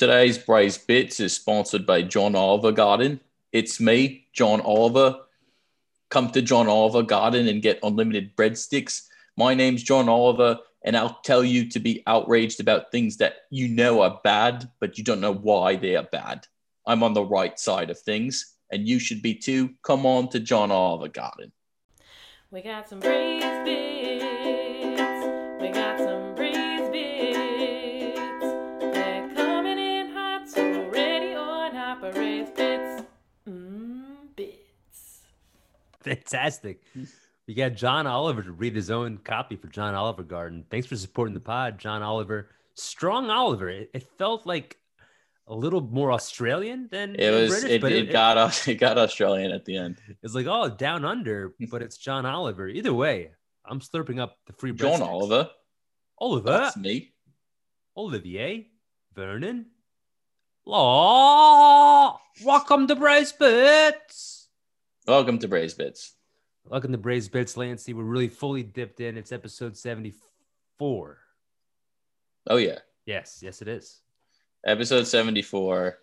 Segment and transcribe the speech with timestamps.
[0.00, 3.20] Today's Braze Bits is sponsored by John Oliver Garden.
[3.52, 5.14] It's me, John Oliver.
[6.08, 9.02] Come to John Oliver Garden and get unlimited breadsticks.
[9.36, 13.68] My name's John Oliver, and I'll tell you to be outraged about things that you
[13.68, 16.46] know are bad, but you don't know why they are bad.
[16.86, 19.74] I'm on the right side of things, and you should be too.
[19.82, 21.52] Come on to John Oliver Garden.
[22.50, 23.99] We got some breeze bits.
[36.04, 36.82] Fantastic.
[37.46, 40.64] We got John Oliver to read his own copy for John Oliver Garden.
[40.70, 42.48] Thanks for supporting the pod, John Oliver.
[42.74, 43.68] Strong Oliver.
[43.68, 44.78] It, it felt like
[45.46, 48.96] a little more Australian than It was British, it, but it, got us it got
[48.96, 50.00] Australian at the end.
[50.22, 52.68] It's like oh down under, but it's John Oliver.
[52.68, 53.32] Either way,
[53.66, 55.02] I'm slurping up the free John.
[55.02, 55.50] Oliver,
[56.18, 57.12] Oliver, that's me.
[57.96, 58.68] Olivier,
[59.14, 59.66] Vernon.
[60.64, 64.39] Law, welcome to Brace Bits.
[65.10, 66.14] Welcome to Braze Bits.
[66.66, 67.92] Welcome to Braves Bits, Lancy.
[67.94, 69.16] We're really fully dipped in.
[69.16, 71.18] It's episode 74.
[72.46, 74.02] Oh yeah, Yes, yes, it is.
[74.64, 75.98] episode seventy four.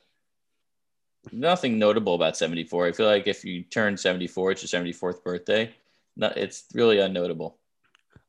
[1.31, 2.85] Nothing notable about seventy four.
[2.85, 5.73] I feel like if you turn seventy four, it's your seventy fourth birthday.
[6.17, 7.53] Not, it's really unnotable.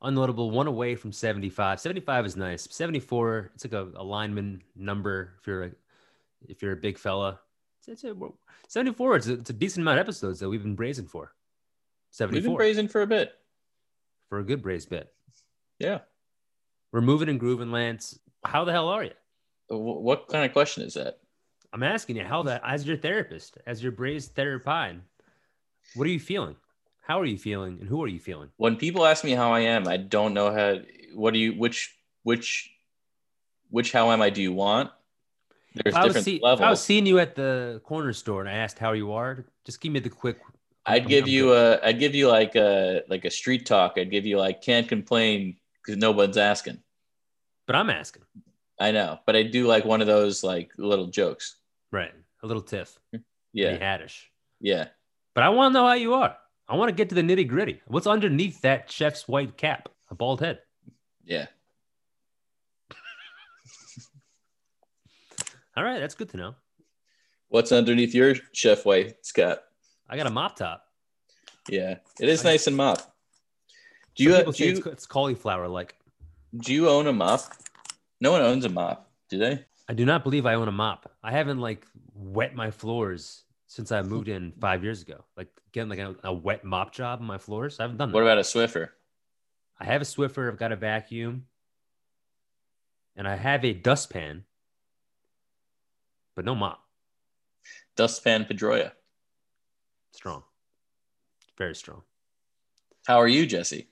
[0.01, 1.81] Unnotable, one away from 75.
[1.81, 2.69] 75 is nice.
[2.71, 5.71] 74, it's like a, a lineman number if you're a,
[6.49, 7.41] if you're a big fella.
[7.89, 8.15] It's, a,
[8.69, 11.33] 74, it's a, it's a decent amount of episodes that we've been brazen for.
[12.11, 12.37] 74.
[12.37, 13.33] We've been brazen for a bit.
[14.29, 15.13] for a good braze bit.
[15.79, 16.01] Yeah.
[16.93, 18.19] We're moving and grooving, Lance.
[18.45, 19.13] How the hell are you?
[19.71, 21.19] Uh, what kind of question is that?
[21.73, 25.03] I'm asking you, how that as your therapist, as your braised therapine,
[25.95, 26.57] what are you feeling?
[27.03, 27.79] How are you feeling?
[27.81, 28.51] And who are you feeling?
[28.57, 30.77] When people ask me how I am, I don't know how.
[31.15, 31.53] What do you?
[31.53, 32.71] Which which
[33.71, 34.31] which how am I?
[34.31, 34.91] Do you want?
[35.85, 36.41] There's I was, see.
[36.45, 39.81] I was seeing you at the corner store and I asked how you are, just
[39.81, 40.39] give me the quick.
[40.87, 41.79] I'd give I'm you good.
[41.81, 41.87] a.
[41.87, 43.95] I'd give you like a like a street talk.
[43.97, 46.79] I'd give you like can't complain because no one's asking.
[47.67, 48.23] But I'm asking.
[48.81, 51.57] I know, but I do like one of those like little jokes.
[51.93, 52.13] Right.
[52.43, 52.97] A little tiff.
[53.53, 54.23] Yeah, Haddish.
[54.61, 54.89] yeah.
[55.35, 56.37] But I want to know how you are.
[56.69, 57.81] I want to get to the nitty gritty.
[57.87, 59.89] What's underneath that chef's white cap?
[60.11, 60.61] A bald head.
[61.25, 61.47] Yeah.
[65.79, 66.01] All right.
[66.01, 66.55] That's good to know.
[67.51, 69.61] What's underneath your chef way, Scott?
[70.11, 70.83] I got a mop top.
[71.69, 72.99] Yeah, it is I- nice and mop.
[74.17, 75.95] Do you people do you, it's, it's cauliflower like.
[76.57, 77.43] do you own a mop?
[78.21, 79.65] No one owns a mop, do they?
[79.89, 81.13] I do not believe I own a mop.
[81.23, 85.25] I haven't like wet my floors since I moved in five years ago.
[85.37, 87.79] Like getting like a, a wet mop job on my floors.
[87.79, 88.15] I haven't done that.
[88.15, 88.89] What about a Swiffer?
[89.79, 90.51] I have a Swiffer.
[90.51, 91.47] I've got a vacuum,
[93.15, 94.43] and I have a dustpan,
[96.39, 96.81] but no mop.
[97.97, 98.93] Dustpan Pedroia.
[100.13, 100.45] Strong,
[101.57, 102.03] very strong.
[103.09, 103.89] How are you, Jesse?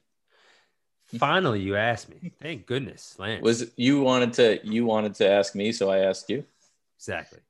[1.19, 2.31] Finally, you asked me.
[2.41, 3.43] Thank goodness, Lance.
[3.43, 6.45] Was you wanted to you wanted to ask me, so I asked you.
[6.97, 7.41] exactly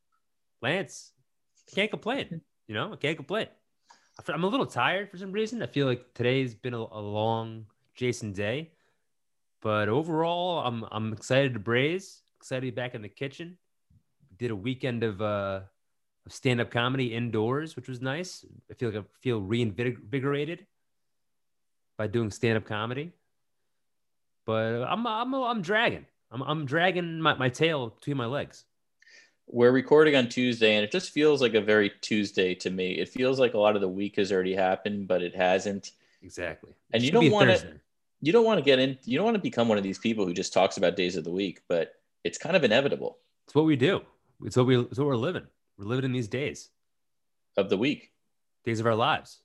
[0.63, 1.13] Lance?
[1.71, 2.41] I can't complain.
[2.67, 3.49] You know, I can't complain.
[4.27, 5.63] I'm a little tired for some reason.
[5.63, 8.73] I feel like today's been a, a long Jason day,
[9.61, 12.23] but overall, I'm I'm excited to braise.
[12.39, 13.59] Excited to be back in the kitchen.
[14.39, 15.61] Did a weekend of uh
[16.27, 18.45] of stand up comedy indoors, which was nice.
[18.71, 20.67] I feel like I feel reinvigorated
[21.97, 23.13] by doing stand up comedy.
[24.45, 26.07] But I'm I'm I'm dragging.
[26.31, 28.65] I'm I'm dragging my, my tail between my legs.
[29.49, 32.93] We're recording on Tuesday, and it just feels like a very Tuesday to me.
[32.95, 35.93] It feels like a lot of the week has already happened, but it hasn't.
[36.23, 36.73] Exactly.
[36.93, 37.53] And you don't wanna-
[38.23, 38.99] You don't want to get in.
[39.05, 41.23] You don't want to become one of these people who just talks about days of
[41.23, 44.01] the week, but it's kind of inevitable It's what we do.
[44.45, 44.79] It's what we.
[44.79, 45.47] It's what we're living.
[45.79, 46.71] We're living in these days,
[47.57, 48.13] of the week.
[48.65, 49.41] days of our lives.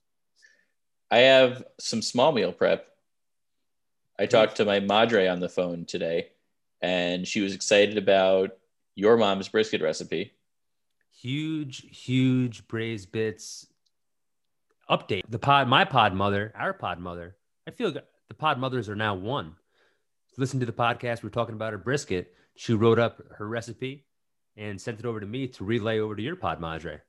[1.10, 2.86] I have some small meal prep.
[4.18, 6.28] I talked to my madre on the phone today,
[6.80, 8.50] and she was excited about
[8.94, 10.32] your mom's brisket recipe.
[11.10, 13.66] Huge, huge braised bits.
[14.90, 15.68] Update the pod.
[15.68, 17.36] My pod mother, our pod mother.
[17.66, 19.54] I feel the pod mothers are now one.
[20.36, 21.22] Listen to the podcast.
[21.22, 22.34] We are talking about her brisket.
[22.56, 24.06] She wrote up her recipe
[24.56, 27.00] and sent it over to me to relay over to your pod madre.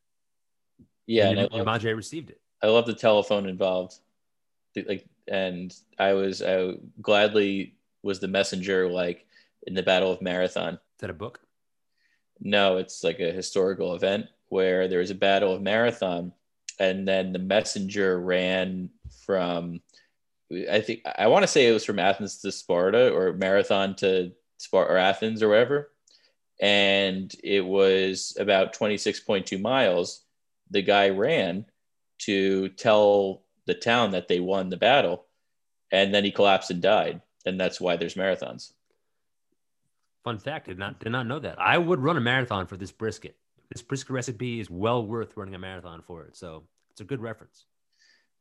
[1.06, 2.40] Yeah, and and your, love, madre received it.
[2.62, 3.95] I love the telephone involved.
[4.75, 9.25] Like, and I was I gladly was the messenger, like
[9.68, 10.74] in the Battle of Marathon.
[10.74, 11.40] Is that a book?
[12.40, 16.34] No, it's like a historical event where there was a battle of Marathon,
[16.80, 18.89] and then the messenger ran
[19.25, 19.81] from,
[20.69, 24.31] I think I want to say it was from Athens to Sparta or Marathon to
[24.57, 25.93] Sparta or Athens or wherever,
[26.59, 30.23] and it was about 26.2 miles.
[30.71, 31.65] The guy ran
[32.19, 35.25] to tell the town that they won the battle,
[35.91, 37.21] and then he collapsed and died.
[37.45, 38.71] And that's why there's marathons.
[40.23, 41.59] Fun fact: did not did not know that.
[41.59, 43.35] I would run a marathon for this brisket.
[43.71, 46.38] This brisket recipe is well worth running a marathon for it.
[46.38, 47.65] So it's a good reference.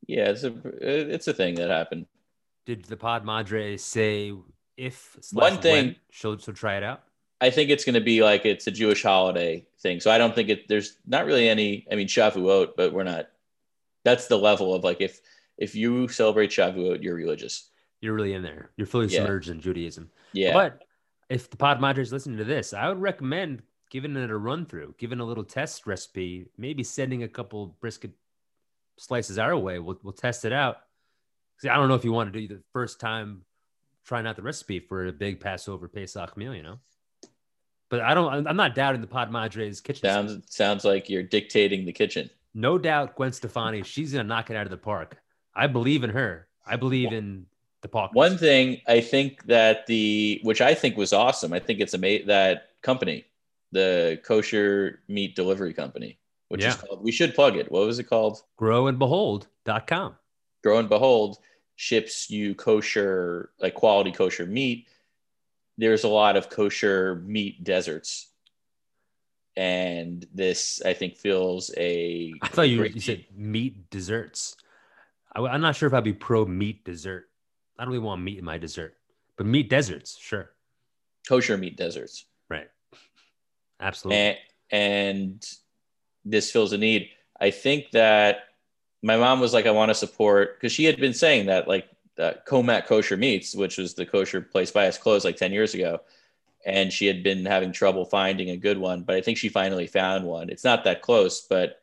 [0.06, 2.06] Yeah, it's a it's a thing that happened.
[2.66, 4.32] Did the Pod Madre say
[4.76, 7.02] if One thing- when she'll she'll try it out?
[7.42, 10.00] I think it's going to be like it's a Jewish holiday thing.
[10.00, 10.68] So I don't think it.
[10.68, 11.86] There's not really any.
[11.90, 13.28] I mean, Shavuot, but we're not.
[14.04, 15.20] That's the level of like if
[15.58, 17.68] if you celebrate Shavuot, you're religious.
[18.00, 18.70] You're really in there.
[18.76, 19.20] You're fully Yeah.
[19.20, 20.10] submerged in Judaism.
[20.32, 20.84] Yeah, But
[21.28, 24.94] if the Pod Madres listening to this, I would recommend giving it a run through,
[24.98, 28.12] giving a little test recipe, maybe sending a couple brisket
[28.98, 29.78] slices our way.
[29.78, 30.78] We'll, we'll test it out.
[31.60, 33.44] 'Cause I don't know if you want to do the first time
[34.04, 36.80] trying out the recipe for a big Passover Pesach meal, you know.
[37.92, 38.46] But I don't.
[38.46, 40.08] I'm- not doubting the Pod Madres kitchen.
[40.08, 42.30] sounds sounds like you're dictating the kitchen.
[42.54, 45.18] No doubt, Gwen Stefani, she's gonna knock it out of the park.
[45.54, 46.48] I believe in her.
[46.66, 47.44] I believe in
[47.82, 48.12] the park.
[48.14, 51.52] One thing I think that the which I think was awesome.
[51.52, 53.26] I think it's amazing that company,
[53.72, 56.18] the kosher meat delivery company,
[56.48, 57.04] which is called.
[57.04, 57.70] We should plug it.
[57.70, 58.42] What was it called?
[58.58, 60.16] growandbehold.com.
[60.62, 61.36] Grow and Behold
[61.76, 64.86] ships you kosher, like quality kosher meat.
[65.78, 68.28] There's a lot of kosher meat deserts.
[69.56, 72.32] And this, I think, feels a.
[72.40, 74.56] I thought you, you said meat desserts.
[75.34, 77.28] I, am not sure if I'd be pro meat dessert.
[77.78, 78.96] I don't really want meat in my dessert,
[79.36, 80.50] but meat deserts, sure.
[81.28, 82.26] kosher meat deserts.
[82.48, 82.68] Right.
[83.80, 84.18] Absolutely.
[84.18, 84.38] and,
[84.70, 85.46] and
[86.24, 87.08] this fills a need.
[87.40, 88.44] I think that
[89.02, 91.88] my mom was like, I want to support because she had been saying that like
[92.18, 95.74] uh, Comac Kosher Meats, which was the kosher place by us, closed like 10 years
[95.74, 96.00] ago.
[96.64, 99.86] And she had been having trouble finding a good one, but I think she finally
[99.86, 100.48] found one.
[100.48, 101.80] It's not that close, but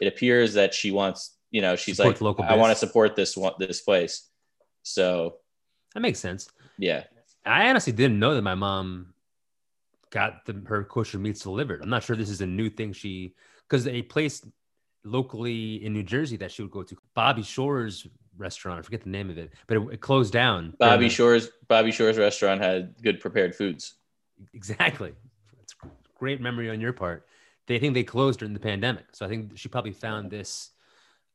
[0.00, 3.36] it appears that she wants, you know, she's Support like, I want to support this
[3.36, 4.28] one, this place.
[4.82, 5.36] So
[5.94, 6.48] that makes sense.
[6.78, 7.04] yeah,
[7.44, 9.12] I honestly didn't know that my mom
[10.10, 11.82] got the, her kosher meats delivered.
[11.82, 13.34] I'm not sure this is a new thing she,
[13.68, 14.46] because a place
[15.04, 18.06] locally in New Jersey that she would go to, Bobby Shore's
[18.36, 20.74] restaurant, I forget the name of it, but it, it closed down.
[20.78, 23.94] Bobby Shore's Bobby Shore's restaurant had good prepared foods.
[24.54, 25.12] Exactly.
[25.62, 25.74] It's
[26.18, 27.26] great memory on your part.
[27.66, 29.04] They think they closed during the pandemic.
[29.12, 30.70] So I think she probably found this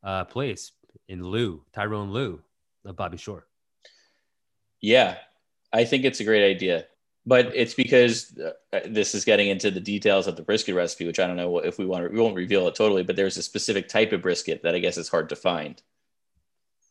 [0.02, 0.72] uh, place
[1.08, 2.40] in Lou, Tyrone Lou
[2.84, 3.46] of Bobby Shore.
[4.80, 5.16] Yeah,
[5.72, 6.86] I think it's a great idea.
[7.26, 11.18] But it's because uh, this is getting into the details of the brisket recipe, which
[11.18, 13.42] I don't know if we want to, we won't reveal it totally, but there's a
[13.42, 15.82] specific type of brisket that I guess is hard to find.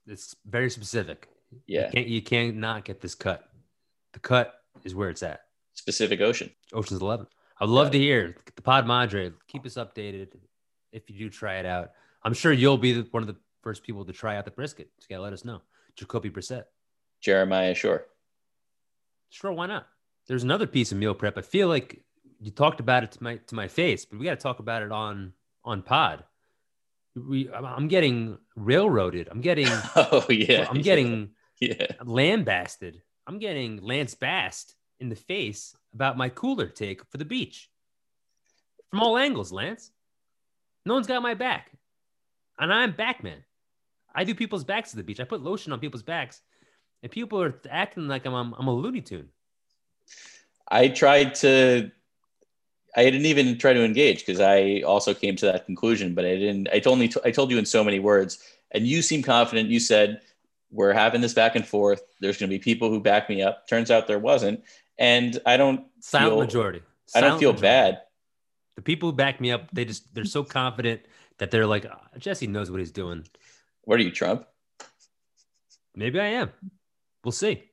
[0.07, 1.27] It's very specific.
[1.65, 3.47] Yeah, You can't you can't not get this cut.
[4.13, 5.41] The cut is where it's at.
[5.73, 6.49] specific ocean.
[6.73, 7.27] Ocean's Eleven.
[7.59, 7.91] I'd love Yeah.
[7.93, 9.31] to hear the Pod Madre.
[9.47, 10.29] Keep us updated
[10.91, 11.91] if you do try it out.
[12.23, 14.89] I'm sure you'll be the, one of the first people to try out the brisket.
[14.99, 15.61] So you gotta let us know.
[15.95, 16.65] Jacoby Brissett.
[17.21, 18.05] Jeremiah Shore.
[19.29, 19.87] Sure, why not?
[20.27, 21.37] There's another piece of meal prep.
[21.37, 22.01] I feel like
[22.39, 24.83] you talked about it to my to my face, but we got to talk about
[24.83, 25.33] it on
[25.63, 26.23] on Pod.
[27.27, 29.27] We, I'm- getting railroaded.
[29.31, 31.87] I'm getting, Oh yeah, I'm getting yeah.
[32.03, 33.01] lambasted.
[33.25, 37.69] I'm getting Lance Bast in the face about my cooler take for the beach
[38.89, 39.51] from all angles.
[39.51, 39.91] Lance,
[40.85, 41.71] no one's got my back,
[42.59, 43.43] and I'm back, man.
[44.15, 45.19] I do people's backs to the beach.
[45.19, 46.41] I put lotion on people's backs,
[47.03, 49.29] and people are acting like I'm I'm, I'm a Looney Tune.
[50.69, 51.91] I tried to.
[52.97, 56.35] I didn't even try to engage because I also came to that conclusion, but I
[56.35, 56.67] didn't.
[56.73, 57.11] I told me.
[57.23, 58.39] I told you in so many words,
[58.71, 59.69] and you seem confident.
[59.69, 60.21] You said
[60.71, 62.01] we're having this back and forth.
[62.19, 63.67] There's going to be people who back me up.
[63.67, 64.63] Turns out there wasn't,
[64.97, 65.85] and I don't.
[65.99, 66.81] Silent feel, majority.
[67.15, 67.61] I don't feel majority.
[67.61, 68.01] bad.
[68.75, 71.01] The people who back me up, they just they're so confident
[71.37, 73.27] that they're like "Ah, Jesse knows what he's doing.
[73.83, 74.47] What are you, Trump?
[75.95, 76.51] Maybe I am.
[77.23, 77.63] We'll see.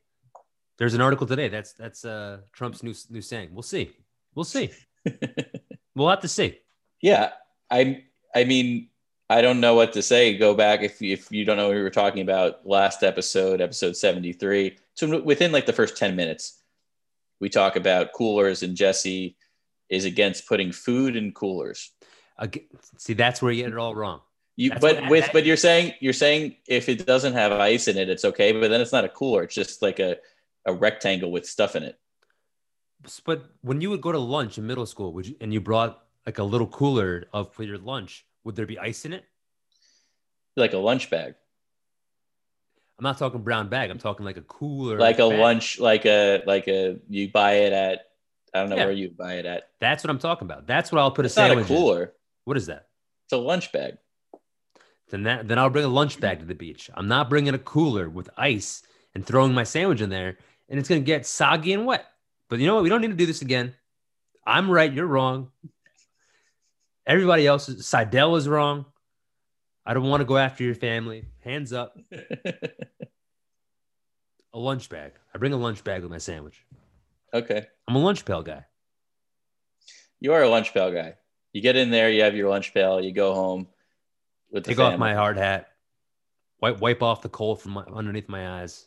[0.76, 1.48] There's an article today.
[1.48, 3.50] That's that's uh Trump's new new saying.
[3.54, 3.92] We'll see.
[4.34, 4.70] We'll see.
[5.94, 6.58] we'll have to see.
[7.00, 7.32] Yeah,
[7.70, 8.04] I.
[8.37, 8.88] I mean,
[9.30, 10.37] I don't know what to say.
[10.37, 13.96] Go back if if you don't know what we were talking about last episode, episode
[13.96, 14.76] seventy three.
[14.94, 16.62] So within like the first ten minutes,
[17.40, 19.37] we talk about coolers, and Jesse
[19.88, 21.90] is against putting food in coolers.
[22.38, 22.64] Again,
[22.99, 24.20] see, that's where you get it all wrong.
[24.56, 27.96] You, That's but with but you're saying you're saying if it doesn't have ice in
[27.96, 28.52] it, it's okay.
[28.52, 29.42] But then it's not a cooler.
[29.42, 30.18] It's just like a
[30.64, 31.99] a rectangle with stuff in it.
[33.25, 36.02] But when you would go to lunch in middle school, would you and you brought
[36.26, 39.25] like a little cooler of for your lunch, would there be ice in it?
[40.56, 41.34] Like a lunch bag,
[42.99, 43.90] I'm not talking brown bag.
[43.90, 45.38] I'm talking like a cooler, like a bag.
[45.40, 48.00] lunch, like a like a you buy it at
[48.54, 48.84] I don't know Yeah.
[48.84, 49.64] where you buy it at.
[49.80, 50.66] That's what I'm talking about.
[50.66, 51.76] That's what I'll put It's a not a sandwich in.
[51.76, 52.12] cooler.
[52.44, 52.87] What is that?
[53.26, 53.99] It's a lunch bag.
[55.11, 56.88] Then that then I'll bring a lunch bag to the beach.
[56.94, 58.82] I'm not bringing a cooler with ice
[59.14, 62.06] and throwing my sandwich in there, and it's gonna get soggy and wet.
[62.54, 62.84] But you know what?
[62.84, 63.75] We don't need to do this again.
[64.46, 64.92] I'm right.
[64.92, 65.50] You're wrong.
[67.04, 68.84] Everybody else, is, Seidel is wrong.
[69.84, 71.25] I don't want to go after your family.
[71.40, 71.99] Hands up.
[74.52, 75.14] A lunch bag.
[75.34, 76.64] I bring a lunch bag with my sandwich.
[77.32, 77.66] okay.
[77.88, 78.64] I'm a lunch pail guy.
[80.20, 81.14] You are a lunch pail guy.
[81.52, 83.66] You get in there, you have your lunch pail, you go home
[84.52, 84.99] with the Take off family.
[85.00, 85.70] my hard hat.
[86.61, 88.87] Wipe wipe off the coal from my, underneath my eyes.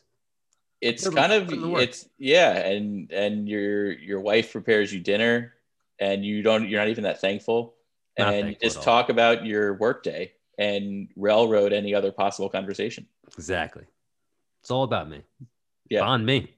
[0.80, 1.82] It's kind of put it in the work.
[1.82, 5.54] it's yeah, and and your your wife prepares you dinner
[5.98, 7.74] and you don't you're not even that thankful.
[8.18, 13.06] Not and you thankful just talk about your workday and railroad any other possible conversation.
[13.36, 13.84] Exactly.
[14.62, 15.22] It's all about me.
[15.88, 16.00] Yeah.
[16.00, 16.54] On me.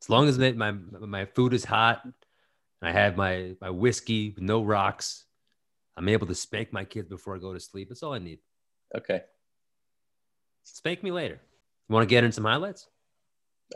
[0.00, 2.12] As long as my, my my food is hot and
[2.82, 5.24] I have my my whiskey with no rocks,
[5.96, 7.88] I'm able to spank my kids before I go to sleep.
[7.88, 8.38] That's all I need.
[8.96, 9.22] Okay.
[10.62, 11.40] Spank me later.
[11.88, 12.86] You want to get in some highlights?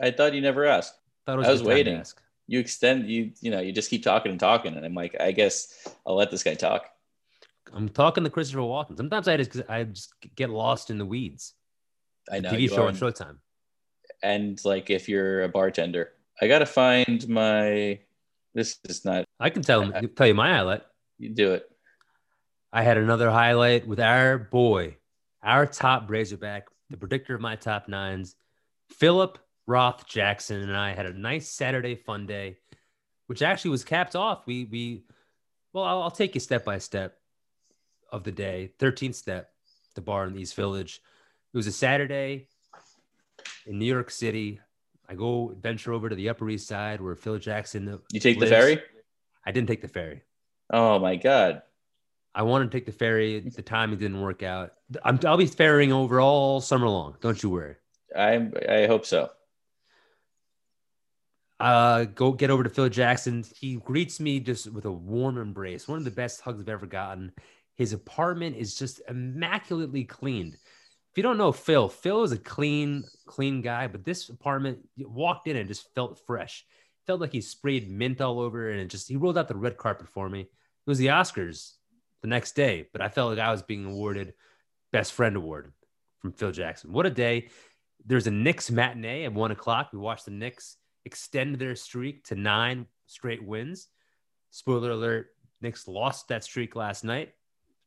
[0.01, 0.95] I thought you never asked.
[1.27, 1.97] I was time to waiting.
[1.97, 2.21] ask.
[2.47, 5.31] You extend you you know, you just keep talking and talking and I'm like, I
[5.31, 6.85] guess I'll let this guy talk.
[7.73, 8.97] I'm talking to Christopher Walken.
[8.97, 11.53] Sometimes I just I just get lost in the weeds.
[12.31, 13.37] I know TV you show on Showtime.
[14.21, 16.11] and like if you're a bartender.
[16.41, 17.99] I gotta find my
[18.53, 20.81] this is not I can tell you tell you my highlight.
[21.17, 21.69] you do it.
[22.71, 24.97] I had another highlight with our boy,
[25.43, 28.35] our top Razorback, the predictor of my top nines,
[28.89, 32.57] Philip Roth Jackson, and I had a nice Saturday fun day,
[33.27, 34.45] which actually was capped off.
[34.45, 35.03] We we
[35.73, 37.17] well, I'll, I'll take you step by step
[38.11, 38.71] of the day.
[38.79, 39.49] 13th step,
[39.95, 41.01] the bar in the East Village.
[41.53, 42.47] It was a Saturday
[43.65, 44.59] in New York City.
[45.07, 47.99] I go venture over to the Upper East Side where Phil Jackson.
[48.11, 48.81] You take the ferry?
[49.45, 50.23] I didn't take the ferry.
[50.71, 51.63] Oh my god.
[52.35, 53.39] I wanted to take the ferry.
[53.39, 54.73] The timing didn't work out.
[55.03, 57.15] I'm, I'll be ferrying over all summer long.
[57.21, 57.75] Don't you worry.
[58.15, 59.29] I I hope so.
[61.63, 63.45] Uh, go get over to Phil Jackson.
[63.55, 65.87] He greets me just with a warm embrace.
[65.87, 67.31] One of the best hugs I've ever gotten.
[67.75, 70.55] His apartment is just immaculately cleaned.
[70.55, 75.47] If you don't know Phil, Phil is a clean, clean guy, but this apartment walked
[75.47, 76.65] in and just felt fresh.
[77.07, 79.77] Felt like he sprayed mint all over and it just he rolled out the red
[79.77, 80.41] carpet for me.
[80.41, 80.49] It
[80.85, 81.75] was the Oscars
[82.21, 84.33] the next day, but I felt like I was being awarded
[84.91, 85.71] best friend award
[86.19, 86.91] from Phil Jackson.
[86.91, 87.47] What a day.
[88.05, 89.91] There's a Knicks matinee at one o'clock.
[89.93, 93.87] We watched the Knicks extend their streak to nine straight wins.
[94.51, 95.27] Spoiler alert,
[95.61, 97.33] Knicks lost that streak last night.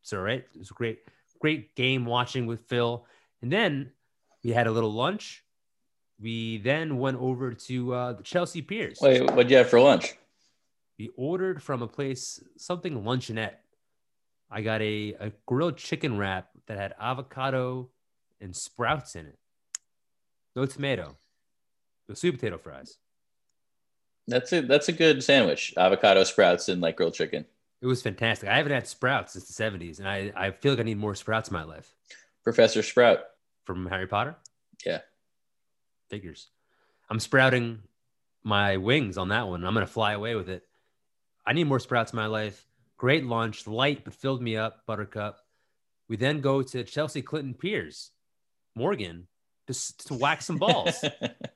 [0.03, 0.45] It's all right.
[0.55, 1.01] It was a great,
[1.41, 3.05] great game watching with Phil.
[3.43, 3.93] And then
[4.43, 5.45] we had a little lunch.
[6.21, 8.99] We then went over to uh, the Chelsea Piers.
[9.03, 10.15] Wait, what'd you have for lunch?
[10.99, 13.57] We ordered from a place, something luncheonette.
[14.51, 17.91] I got a, a grilled chicken wrap that had avocado
[18.41, 19.39] and sprouts in it.
[20.55, 21.17] No tomato.
[22.09, 22.99] No sweet potato fries.
[24.29, 25.73] That's a that's a good sandwich.
[25.77, 27.45] Avocado sprouts and like grilled chicken.
[27.81, 28.49] It was fantastic.
[28.49, 31.15] I haven't had sprouts since the 70s, and I, I feel like I need more
[31.15, 31.95] sprouts in my life.
[32.43, 33.21] Professor Sprout.
[33.65, 34.37] From Harry Potter?
[34.85, 35.01] Yeah.
[36.09, 36.49] Figures.
[37.11, 37.83] I'm sprouting
[38.45, 39.65] my wings on that one.
[39.65, 40.63] I'm going to fly away with it.
[41.45, 42.67] I need more sprouts in my life.
[42.97, 45.41] Great lunch, light, but filled me up, buttercup.
[46.09, 48.13] We then go to Chelsea Clinton Piers,
[48.77, 49.27] Morgan,
[49.67, 51.05] just to whack some balls.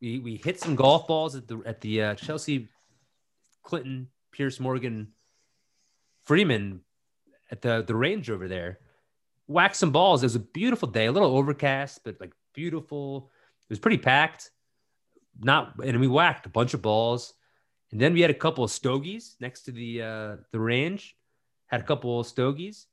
[0.00, 2.68] we, we hit some golf balls at the at the uh, Chelsea
[3.62, 5.08] Clinton Pierce Morgan
[6.24, 6.80] Freeman
[7.50, 8.78] at the the range over there.
[9.46, 10.22] Whacked some balls.
[10.22, 13.30] It was a beautiful day, a little overcast, but like beautiful.
[13.68, 14.50] It was pretty packed.
[15.38, 17.34] Not and we whacked a bunch of balls,
[17.90, 21.16] and then we had a couple of stogies next to the uh, the range.
[21.66, 22.86] Had a couple of stogies,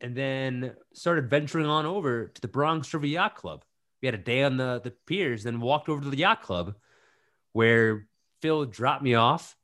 [0.00, 3.64] and then started venturing on over to the Bronx River Yacht Club.
[4.06, 6.74] Had a day on the the piers, then walked over to the yacht club,
[7.52, 8.06] where
[8.42, 9.56] Phil dropped me off,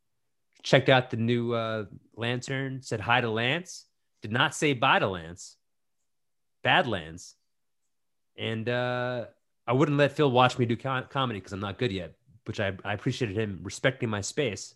[0.63, 1.85] checked out the new uh,
[2.17, 3.87] lantern, said hi to Lance,
[4.23, 5.57] did not say bye to Lance,
[6.63, 7.35] Badlands,
[8.37, 9.27] and uh,
[9.67, 12.15] I wouldn't let Phil watch me do com- comedy because I'm not good yet,
[12.47, 14.75] which I, I appreciated him respecting my space.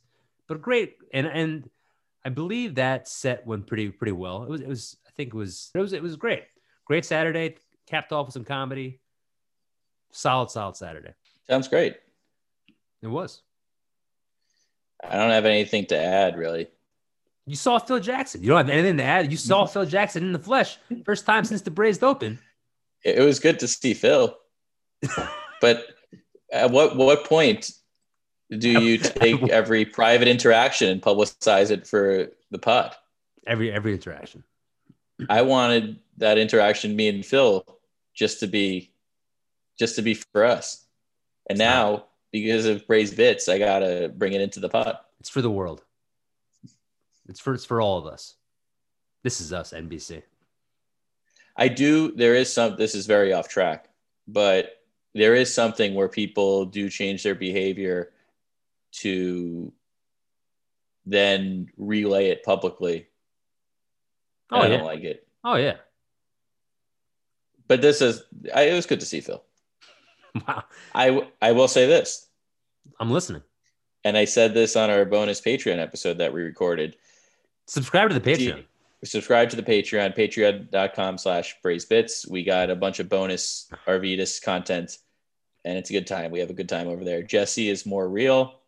[0.49, 1.71] But great, and and
[2.25, 4.45] I believe that set went pretty pretty well.
[4.45, 6.45] It was it was I think it was it was it was great,
[6.85, 7.57] great Saturday,
[7.87, 9.01] capped off with some comedy.
[10.13, 11.13] Solid, solid Saturday.
[11.47, 11.97] Sounds great.
[13.03, 13.43] It was.
[15.03, 16.69] I don't have anything to add really.
[17.47, 18.43] You saw Phil Jackson.
[18.43, 19.31] You don't have anything to add.
[19.31, 19.73] You saw mm-hmm.
[19.73, 20.79] Phil Jackson in the flesh.
[21.05, 22.41] First time since the Braised Open.
[23.05, 24.37] It, it was good to see Phil.
[25.61, 25.87] but
[26.51, 27.71] at what what point
[28.51, 32.95] Do you take every private interaction and publicize it for the pod?
[33.47, 34.43] Every every interaction.
[35.29, 37.65] I wanted that interaction, me and Phil,
[38.15, 38.93] just to be,
[39.79, 40.85] just to be for us.
[41.49, 44.99] And now, because of Braised Bits, I gotta bring it into the pod.
[45.21, 45.83] It's for the world.
[47.29, 48.35] It's for it's for all of us.
[49.23, 50.23] This is us, NBC.
[51.57, 52.13] I do.
[52.13, 52.77] There is some.
[52.77, 53.89] This is very off track,
[54.29, 54.83] but
[55.15, 58.13] there is something where people do change their behavior
[58.93, 59.73] to
[61.07, 63.07] then relay it publicly.
[64.51, 64.77] Oh, I yeah.
[64.77, 65.27] don't like it.
[65.43, 65.77] Oh yeah.
[67.69, 68.23] But this is.
[68.55, 69.43] I, it was good to see Phil.
[70.49, 70.65] Wow.
[70.95, 72.27] I I will say this,
[73.01, 73.43] I'm listening.
[74.05, 76.97] and I said this on our bonus Patreon episode that we recorded.
[77.67, 78.65] Subscribe to the Patreon.
[79.05, 84.43] subscribe to the patreon patreon.com slash braised bits we got a bunch of bonus arvidas
[84.43, 84.99] content
[85.65, 88.09] and it's a good time we have a good time over there jesse is more
[88.09, 88.59] real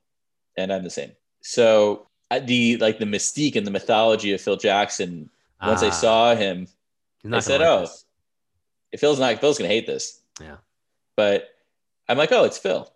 [0.56, 1.10] and i'm the same
[1.40, 5.28] so uh, the like the mystique and the mythology of phil jackson
[5.64, 6.68] once i Ah, saw him
[7.32, 8.04] I said, like "Oh." this.
[8.92, 10.56] if phil's not phil's gonna hate this Yeah.
[11.16, 11.48] but
[12.08, 12.92] i'm like oh it's phil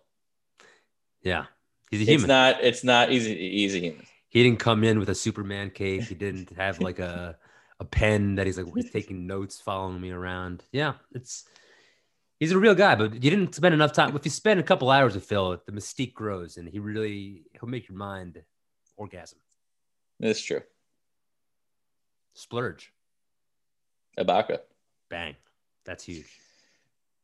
[1.21, 1.45] Yeah.
[1.91, 2.21] He's a human.
[2.21, 6.01] it's not it's not easy a human he didn't come in with a Superman cape.
[6.05, 7.37] He didn't have like a
[7.79, 10.63] a pen that he's like he's taking notes, following me around.
[10.71, 11.45] Yeah, it's
[12.39, 14.15] he's a real guy, but you didn't spend enough time.
[14.15, 17.69] If you spend a couple hours with Phil, the mystique grows, and he really he'll
[17.69, 18.41] make your mind
[18.97, 19.37] orgasm,
[20.19, 20.63] that's true
[22.33, 22.91] splurge,
[24.17, 24.61] Ibaka.
[25.11, 25.35] bang.
[25.85, 26.39] That's huge.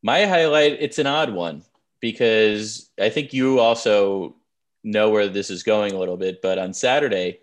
[0.03, 1.63] My highlight, it's an odd one
[2.01, 4.35] because I think you also
[4.83, 6.41] know where this is going a little bit.
[6.41, 7.39] But on Saturday,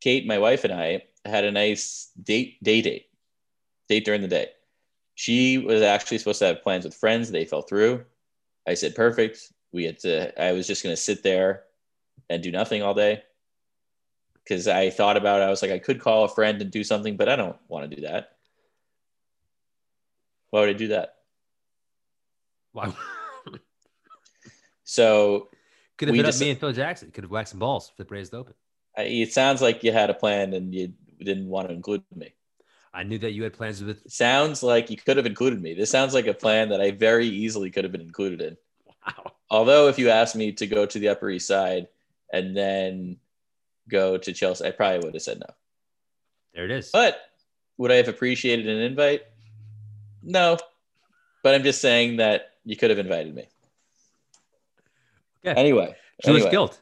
[0.00, 3.06] Kate, my wife, and I had a nice date, day date,
[3.88, 4.48] date during the day.
[5.14, 7.30] She was actually supposed to have plans with friends.
[7.30, 8.04] They fell through.
[8.66, 9.52] I said, perfect.
[9.72, 11.64] We had to, I was just going to sit there
[12.30, 13.22] and do nothing all day
[14.44, 15.44] because I thought about it.
[15.44, 17.90] I was like, I could call a friend and do something, but I don't want
[17.90, 18.36] to do that.
[20.50, 21.16] Why would I do that?
[22.72, 22.94] Wow.
[24.88, 25.50] So
[25.98, 27.10] Could have We hit up me and Phil Jackson.
[27.10, 28.54] Could have waxed some balls for the Braised Open.
[28.96, 32.32] I, it sounds like you had a plan and you didn't want to include me.
[32.94, 34.06] I knew that you had plans with.
[34.06, 35.74] It sounds like you could have included me.
[35.74, 38.56] This sounds like a plan that I very easily could have been included in.
[39.06, 39.32] Wow.
[39.50, 41.88] Although, if you asked me to go to the Upper East Side
[42.32, 43.18] and then
[43.90, 45.54] go to Chelsea, I probably would have said no.
[46.54, 46.90] There it is.
[46.90, 47.20] But
[47.76, 49.22] would I have appreciated an invite?
[50.22, 50.56] No.
[51.42, 53.48] But I'm just saying that you could have invited me.
[55.52, 55.60] Okay.
[55.60, 56.80] Anyway, Jewish anyway, guilt.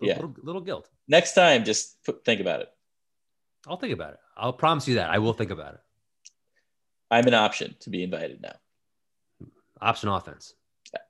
[0.00, 0.14] Yeah.
[0.16, 0.88] Little, little guilt.
[1.08, 2.68] next time, just put, think about it.
[3.66, 4.18] I'll think about it.
[4.36, 5.10] I'll promise you that.
[5.10, 5.80] I will think about it.
[7.10, 8.56] I'm an option to be invited now.
[9.80, 10.54] Option offense.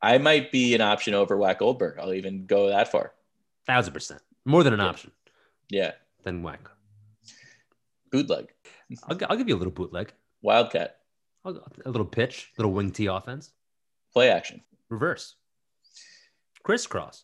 [0.02, 1.98] I might be an option over Wack Goldberg.
[1.98, 3.12] I'll even go that far.
[3.66, 4.22] Thousand percent.
[4.44, 4.86] More than an Yeah.
[4.86, 5.10] option
[5.70, 5.92] Yeah.
[6.24, 6.68] than whack.
[8.12, 8.52] Bootleg.
[9.08, 10.12] I'll, I'll give you a little bootleg.
[10.42, 10.98] Wildcat.
[11.44, 13.52] I'll, a little pitch, little wing tee offense.
[14.12, 14.62] Play action.
[14.88, 15.34] Reverse.
[16.66, 17.22] Crisscross.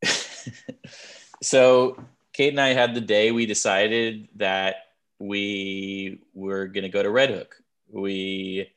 [1.42, 1.98] so
[2.32, 4.76] Kate and I had the day we decided that
[5.18, 7.56] we were going to go to Red Hook.
[7.90, 8.70] We,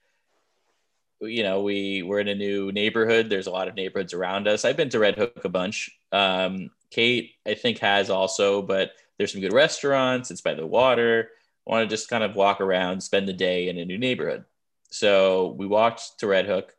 [1.22, 3.30] you know, we were in a new neighborhood.
[3.30, 4.66] There's a lot of neighborhoods around us.
[4.66, 5.92] I've been to Red Hook a bunch.
[6.12, 10.32] Um, Kate, I think, has also, but there's some good restaurants.
[10.32, 11.30] It's by the water.
[11.68, 14.44] I want to just kind of walk around, spend the day in a new neighborhood.
[14.90, 16.74] So we walked to Red Hook.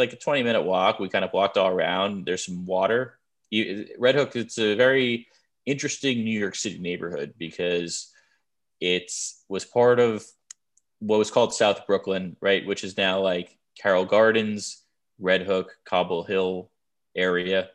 [0.00, 0.98] Like a 20 minute walk.
[0.98, 2.24] We kind of walked all around.
[2.24, 3.18] There's some water.
[3.98, 5.28] Red Hook, it's a very
[5.66, 8.10] interesting New York City neighborhood because
[8.80, 10.24] it's was part of
[11.00, 12.66] what was called South Brooklyn, right?
[12.66, 14.82] Which is now like Carroll Gardens,
[15.18, 16.70] Red Hook, Cobble Hill
[17.14, 17.68] area,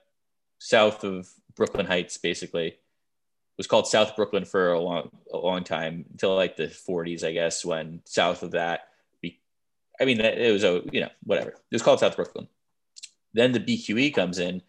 [0.58, 2.68] south of Brooklyn Heights, basically.
[2.68, 2.80] It
[3.58, 7.32] was called South Brooklyn for a long, a long time until like the 40s, I
[7.32, 8.90] guess, when south of that,
[10.00, 11.50] I mean, it was a you know whatever.
[11.50, 12.48] It was called South Brooklyn.
[13.34, 14.62] Then the BQE comes in,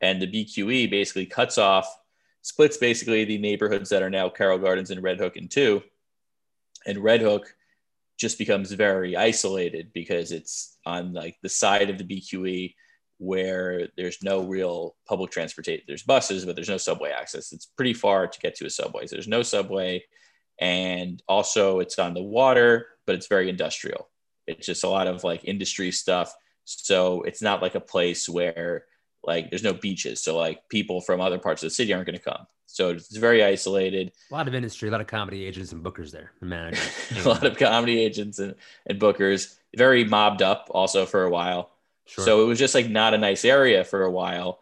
[0.00, 1.86] and the BQE basically cuts off,
[2.42, 5.82] splits basically the neighborhoods that are now Carroll Gardens and Red Hook in two,
[6.86, 7.54] and Red Hook
[8.16, 12.74] just becomes very isolated because it's on like the side of the BQE
[13.18, 15.84] where there's no real public transportation.
[15.86, 17.52] There's buses, but there's no subway access.
[17.52, 19.06] It's pretty far to get to a subway.
[19.06, 20.04] So there's no subway.
[20.60, 24.08] And also it's on the water, but it's very industrial.
[24.46, 26.34] It's just a lot of like industry stuff.
[26.64, 28.84] So it's not like a place where
[29.22, 30.22] like there's no beaches.
[30.22, 32.46] So like people from other parts of the city aren't going to come.
[32.66, 34.12] So it's very isolated.
[34.30, 36.90] A lot of industry, a lot of comedy agents and bookers there, and managers.
[37.24, 41.70] a lot of comedy agents and, and bookers, very mobbed up also for a while.
[42.06, 42.24] Sure.
[42.24, 44.60] So it was just like not a nice area for a while.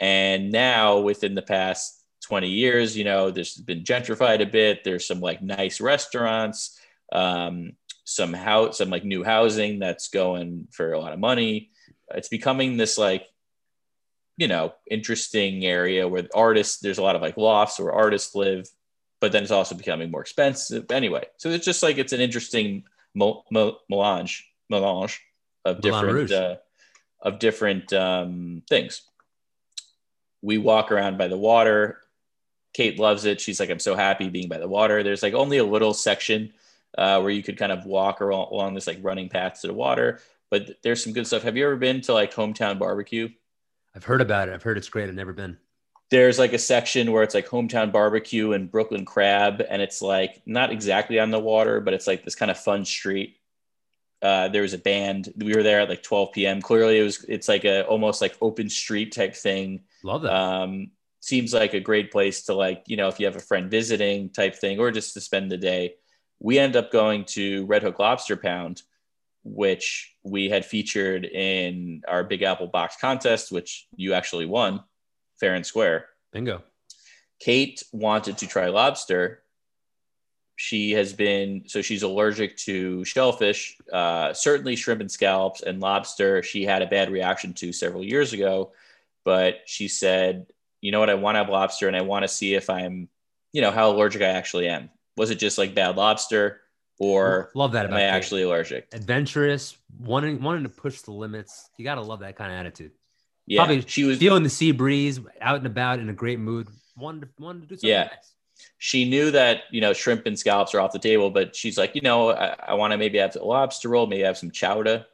[0.00, 4.82] And now, within the past 20 years, you know, there's been gentrified a bit.
[4.82, 6.78] There's some like nice restaurants,
[7.12, 11.70] um, some house, some like new housing that's going for a lot of money.
[12.14, 13.26] It's becoming this like,
[14.36, 18.68] you know, interesting area where artists, there's a lot of like lofts where artists live,
[19.20, 21.24] but then it's also becoming more expensive anyway.
[21.38, 25.20] So it's just like, it's an interesting melange, melange
[25.64, 26.56] of different, uh,
[27.22, 29.02] of different um, things.
[30.42, 32.00] We walk around by the water.
[32.74, 33.40] Kate loves it.
[33.40, 35.02] She's like, I'm so happy being by the water.
[35.02, 36.52] There's like only a little section
[36.96, 39.74] uh, where you could kind of walk along, along this like running path to the
[39.74, 41.42] water, but there's some good stuff.
[41.42, 43.28] Have you ever been to like hometown barbecue?
[43.94, 44.54] I've heard about it.
[44.54, 45.08] I've heard it's great.
[45.08, 45.56] I've never been.
[46.10, 50.42] There's like a section where it's like hometown barbecue and Brooklyn crab, and it's like
[50.46, 53.38] not exactly on the water, but it's like this kind of fun street.
[54.22, 55.32] Uh, there was a band.
[55.36, 56.62] We were there at like 12 p.m.
[56.62, 59.82] Clearly, it was it's like a almost like open street type thing.
[60.02, 60.32] Love that.
[60.32, 63.70] um, seems like a great place to like you know if you have a friend
[63.70, 65.94] visiting type thing or just to spend the day
[66.44, 68.82] we end up going to red hook lobster pound
[69.44, 74.84] which we had featured in our big apple box contest which you actually won
[75.40, 76.06] fair and square.
[76.32, 76.62] Bingo.
[77.40, 79.42] kate wanted to try lobster.
[80.56, 86.42] She has been so she's allergic to shellfish uh, certainly shrimp and scallops and lobster.
[86.42, 88.72] She had a bad reaction to several years ago
[89.24, 90.46] but she said
[90.82, 91.08] you know what?
[91.08, 93.08] I want to have lobster and i want to see if i'm
[93.52, 96.60] you know how allergic i actually am was it just like bad lobster
[96.98, 101.68] or love that am i actually allergic adventurous, wanting wanting to push the limits.
[101.76, 102.92] You gotta love that kind of attitude.
[103.46, 106.68] yeah Probably she was Feeling the sea breeze, out and about in a great mood.
[106.96, 108.04] Wanted to, wanted to do something Yeah.
[108.04, 108.34] nice.
[108.78, 111.94] she knew that you know shrimp and scallops are off the table but she's like
[111.96, 115.04] you know i, I want to maybe have a lobster roll maybe have some chowder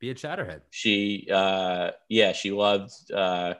[0.00, 0.60] Be a chatterhead.
[0.70, 3.54] she uh yeah she loved uh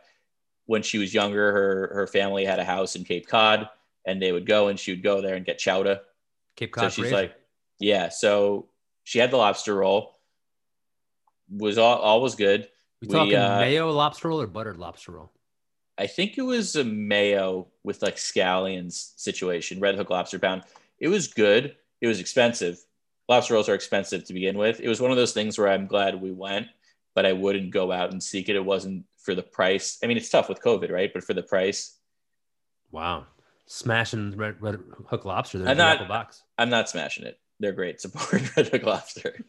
[0.66, 3.70] when she was younger her her family had a house in cape cod
[4.06, 6.00] and they would go and she would go there and get chowder.
[6.56, 7.34] Cape so she's like
[7.80, 8.68] yeah so
[9.02, 10.18] she had the lobster roll.
[11.50, 12.68] Was all, all was good.
[13.02, 15.30] We we, talking uh, mayo lobster roll or buttered lobster roll?
[15.96, 20.62] i think it was a mayo with like scallions situation red hook lobster pound.
[20.98, 21.76] It was good.
[22.00, 22.78] It was expensive.
[23.28, 24.80] Lobster rolls are expensive to begin with.
[24.80, 26.68] It was one of those things where i'm glad we went
[27.14, 28.56] but i wouldn't go out and seek it.
[28.56, 29.98] It wasn't for the price.
[30.02, 31.12] I mean it's tough with covid right?
[31.12, 31.96] But for the price.
[32.90, 33.26] Wow.
[33.66, 36.42] Smashing red, red hook lobster I'm in the not- box.
[36.58, 37.38] i'm not smashing it.
[37.60, 38.00] They're great.
[38.00, 39.44] Support red hook lobster.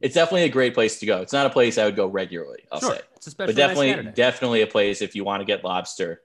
[0.00, 1.20] It's definitely a great place to go.
[1.20, 2.94] It's not a place i would go regularly i'll sure.
[2.96, 3.00] say.
[3.16, 6.22] It's but definitely nice definitely a place if you want to get lobster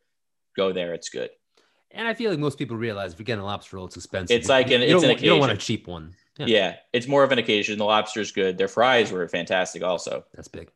[0.56, 0.94] go there.
[0.94, 1.30] It's good.
[1.92, 4.36] And I feel like most people realize if you're getting a lobster roll, it's expensive.
[4.36, 6.16] It's like an- you it's an want- you don't want a cheap one.
[6.40, 6.78] yeah.
[6.94, 7.78] it's more of an occasion.
[7.78, 8.58] The lobster's good.
[8.58, 10.26] Their fries were fantastic also.
[10.34, 10.72] That's big.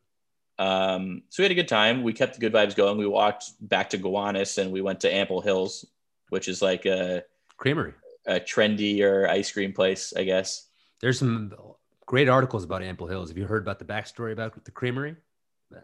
[0.59, 2.03] um, so we had a good time.
[2.03, 2.97] We kept the good vibes going.
[2.99, 5.85] We walked back to Gowanus and we went to ample hills
[6.29, 7.23] which is like a,
[7.57, 7.93] Creamery.
[8.27, 10.67] a trendier ice cream place i guess
[11.01, 11.53] There's some
[12.05, 13.29] great articles about Ample Hills.
[13.29, 15.15] Have you heard about the backstory about the creamery?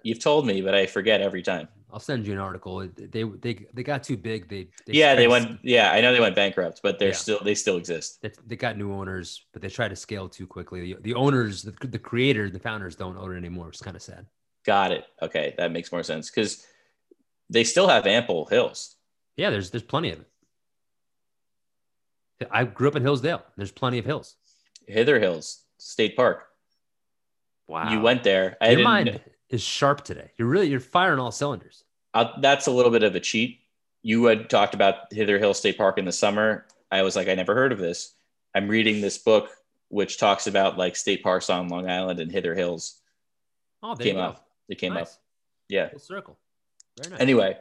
[0.02, 2.80] you've told me but i forget every time I'll send you an article.
[2.96, 4.50] They they they got too big.
[4.50, 7.14] They, they yeah they went yeah i know they went bankrupt but they're Yeah.
[7.26, 10.48] still they still exist They, they got new owners, but they tried to scale too
[10.48, 10.80] quickly.
[10.82, 13.70] The, the owners, the, the creators, the founders don't own it anymore.
[13.70, 14.26] It's kind of sad.
[14.66, 16.66] got it okay that makes more sense because
[17.52, 18.96] they still have ample hills
[19.38, 20.28] Yeah, there's there's plenty of it.
[22.52, 23.44] I grew up in Hillsdale.
[23.58, 24.36] There's plenty of hills.
[24.88, 26.48] hither hills state park
[27.68, 30.32] Wow, you went there i Your mind is sharp today.
[30.38, 31.84] You're really you're firing all cylinders.
[32.14, 33.60] Uh, that's a little bit of a cheat.
[34.02, 36.66] You had talked about Hither Hill State Park in the summer.
[36.92, 38.14] I was like, I never heard of this.
[38.54, 39.50] I'm reading this book
[39.90, 43.00] which talks about like state parks on Long Island and Hither Hills.
[43.84, 44.48] Oh, there Came up.
[44.68, 45.04] It came Nice.
[45.04, 45.22] up.
[45.70, 45.90] Yeah.
[45.90, 46.38] Full circle.
[46.98, 47.22] Very nice.
[47.22, 47.58] Anyway,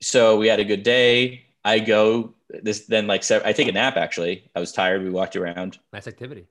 [0.00, 1.44] so we had a good day.
[1.64, 4.50] I go this then like I take a nap actually.
[4.54, 5.02] I was tired.
[5.02, 5.78] We walked around.
[5.92, 6.46] nice activity.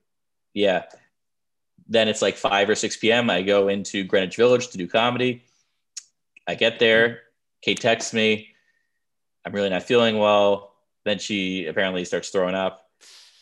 [0.53, 0.83] Yeah.
[1.87, 3.29] Then it's like 5 or 6 p.m.
[3.29, 5.43] I go into Greenwich Village to do comedy.
[6.47, 7.21] I get there.
[7.61, 8.49] Kate texts me.
[9.45, 10.73] I'm really not feeling well.
[11.03, 12.87] Then she apparently starts throwing up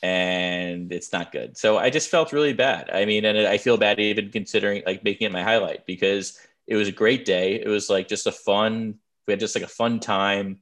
[0.01, 1.57] and it's not good.
[1.57, 2.89] So I just felt really bad.
[2.91, 6.75] I mean, and I feel bad even considering like making it my highlight because it
[6.75, 7.55] was a great day.
[7.55, 8.95] It was like just a fun,
[9.27, 10.59] we had just like a fun time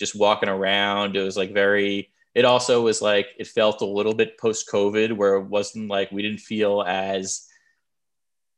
[0.00, 1.14] just walking around.
[1.14, 5.12] It was like very, it also was like it felt a little bit post COVID
[5.12, 7.46] where it wasn't like we didn't feel as,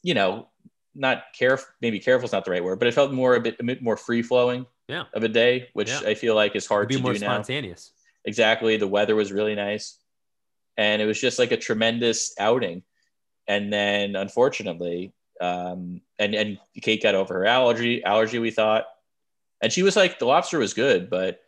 [0.03, 0.49] you know,
[0.95, 1.67] not careful.
[1.81, 3.83] Maybe careful is not the right word, but it felt more a bit, a bit
[3.83, 5.05] more free flowing Yeah.
[5.13, 6.01] of a day, which Yeah.
[6.07, 7.27] I feel like is hard Be to more do now.
[8.25, 8.77] Exactly.
[8.77, 9.99] The weather was really nice,
[10.77, 12.85] and it was just like a tremendous outing.
[13.49, 18.05] And then, unfortunately, Um, and and Kate got over her allergy.
[18.05, 18.85] Allergy, we thought,
[19.63, 21.41] and she was like, the lobster was good, but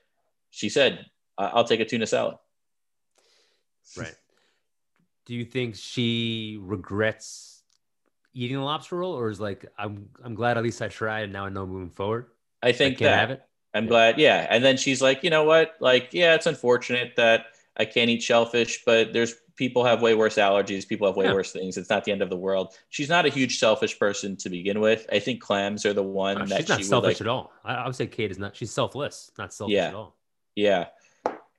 [0.50, 1.04] she said,
[1.36, 2.36] "I- "I'll take a tuna salad."
[3.98, 4.14] Right.
[5.26, 7.62] Do you think she regrets
[8.34, 11.32] eating a lobster roll, or is like, I'm I'm glad at least I tried, and
[11.32, 12.26] now I know moving forward.
[12.62, 13.42] I think I can't that have it.
[13.74, 13.88] I'm Yeah.
[13.88, 14.18] glad.
[14.18, 14.46] Yeah.
[14.48, 15.74] And then she's like, you know what?
[15.80, 17.46] Like, yeah, it's unfortunate that
[17.76, 20.86] I can't eat shellfish, but there's people have way worse allergies.
[20.86, 21.34] People have way Yeah.
[21.34, 21.76] worse things.
[21.76, 22.74] It's not the end of the world.
[22.90, 25.06] She's not a huge selfish person to begin with.
[25.12, 27.20] I think clams are the one No, that she's not she selfish like.
[27.22, 27.52] at all.
[27.64, 28.56] I, I would say Kate is not.
[28.56, 29.88] She's selfless, not selfish Yeah.
[29.88, 30.16] at all.
[30.56, 30.86] Yeah.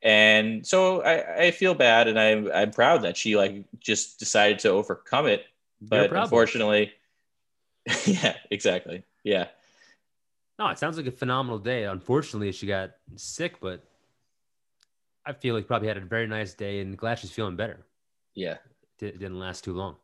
[0.02, 4.60] And so I, I feel bad and I'm, I'm proud that she like just decided
[4.60, 5.46] to overcome it.
[5.82, 6.94] But unfortunately,
[8.06, 9.04] yeah, exactly.
[9.24, 9.48] Yeah.
[10.60, 11.84] No, it sounds like a phenomenal day.
[11.84, 13.84] Unfortunately, she got sick, but
[15.26, 17.86] I feel like probably had a very nice day, and glad she's feeling better.
[18.34, 18.58] Yeah.
[19.00, 19.96] It didn't last too long.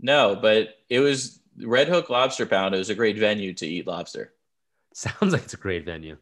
[0.00, 2.74] No, but it was Red Hook Lobster Pound.
[2.74, 4.32] It was a great venue to eat lobster.
[4.94, 6.16] Sounds like it's a great venue.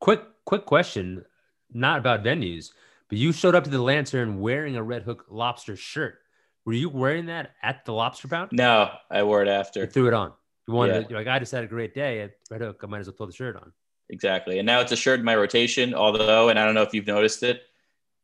[0.00, 1.24] Quick, quick question,
[1.72, 2.70] not about venues,
[3.08, 6.18] but you showed up to the Lantern wearing a Red Hook lobster shirt.
[6.64, 8.50] Were you wearing that at the Lobster Pound?
[8.52, 9.86] No, I wore it You after.
[9.86, 10.32] threw it on.
[10.68, 11.02] You wanted Yeah.
[11.02, 12.80] to, you're like, I just had a great day at Red Hook.
[12.82, 13.72] I might as well throw the shirt on.
[14.10, 14.58] Exactly.
[14.58, 17.06] And now it's a shirt in my rotation, although, and I don't know if you've
[17.06, 17.62] noticed it,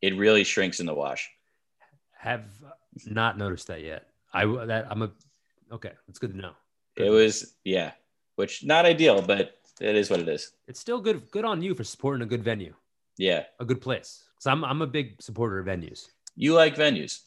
[0.02, 1.30] it really shrinks in the wash.
[2.18, 2.44] Have
[3.06, 4.08] not noticed that yet.
[4.34, 5.10] I that I'm a
[5.72, 5.92] okay.
[6.06, 6.52] That's good to know.
[6.96, 7.92] It was, yeah,
[8.34, 10.52] which not ideal, but it is what it is.
[10.66, 11.30] It's still good.
[11.30, 12.74] Good on you for supporting a good venue,
[13.16, 13.44] Yeah.
[13.60, 14.24] a good place.
[14.34, 16.08] Because I'm I'm a big supporter of venues.
[16.34, 17.20] You like venues.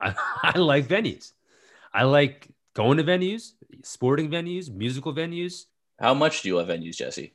[0.00, 1.32] I, I like venues.
[1.94, 5.64] I like going to venues, sporting venues, musical venues.
[5.98, 7.32] How much do you love venues, Jesse?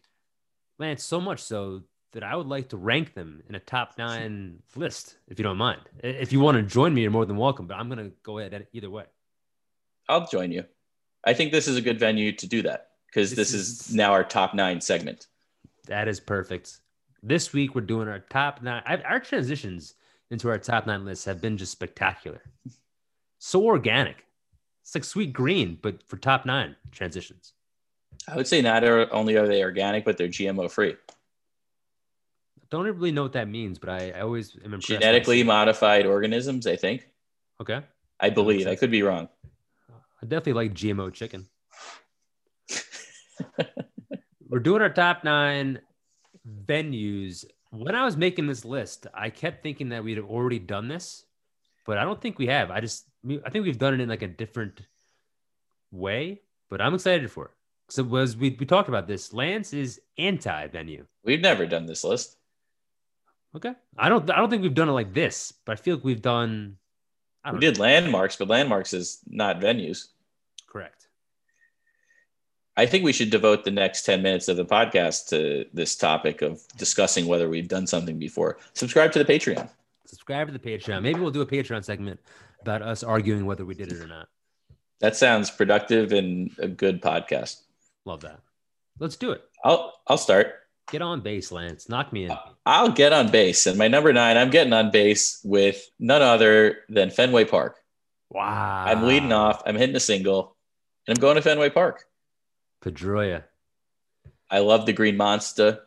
[0.82, 4.64] Man, so much so that I would like to rank them in a top nine
[4.76, 5.82] list, if you don't mind.
[6.04, 7.68] If you want to join me, you're more than welcome.
[7.68, 9.04] But I'm gonna go ahead either way.
[10.10, 10.66] I'll join you.
[11.24, 13.96] I think this is a good venue to do that because This this, is, is-
[13.96, 15.28] now our top nine segment.
[15.86, 16.80] That is perfect.
[17.22, 18.82] This week we're doing our top nine.
[18.88, 19.94] Our transitions
[20.32, 22.42] into our top nine lists have been just spectacular.
[23.38, 24.26] So organic.
[24.82, 27.54] It's like Sweetgreen, but for top nine transitions.
[28.28, 30.92] I would say not only are they organic, but they're GMO free.
[30.92, 34.88] I don't really know what that means, but I, I always am impressed.
[34.88, 37.10] Genetically modified organisms, I think.
[37.60, 37.82] Okay.
[38.20, 38.68] I believe.
[38.68, 39.28] I could be wrong.
[40.22, 41.48] I definitely like GMO chicken.
[44.50, 45.80] We're doing our top nine
[46.66, 47.46] venues.
[47.72, 51.26] When I was making this list, I kept thinking that we'd already done this,
[51.86, 52.70] but I don't think we have.
[52.70, 53.06] I just,
[53.46, 54.82] I think we've done it in like a different
[55.92, 57.52] way, but I'm excited for it.
[57.92, 59.34] So was we, we talked about this.
[59.34, 61.06] Lance is anti venue.
[61.26, 62.38] We've never done this list.
[63.54, 63.74] Okay.
[63.98, 66.22] I don't, I don't think we've done it like this, but I feel like we've
[66.22, 66.78] done.
[67.46, 67.60] We know.
[67.60, 70.08] did landmarks, but landmarks is not venues.
[70.68, 71.10] Correct.
[72.78, 76.42] I think we should devote the next 10 minutes of the podcast to this topic
[76.42, 78.58] of discussing whether we've done something before.
[78.74, 79.70] Subscribe to the Patreon.
[80.06, 81.02] Subscribe to the Patreon.
[81.02, 82.22] Maybe we'll do a Patreon segment
[82.62, 84.30] about us arguing whether we did it or not.
[85.00, 87.64] That sounds productive and a good podcast.
[88.06, 88.40] Love that.
[89.00, 89.44] Let's do it.
[89.64, 90.56] I'll I'll start.
[90.92, 91.88] Get on base, Lance.
[91.88, 92.38] Knock me in.
[92.66, 93.66] I'll get on base.
[93.66, 97.78] And my number nine, I'm getting on base with none other than Fenway Park.
[98.30, 98.86] Wow.
[98.88, 99.62] I'm leading off.
[99.66, 100.56] I'm hitting a single,
[101.08, 102.06] and I'm going to Fenway Park.
[102.84, 103.44] Pedroia.
[104.50, 105.80] I love the Green Monster.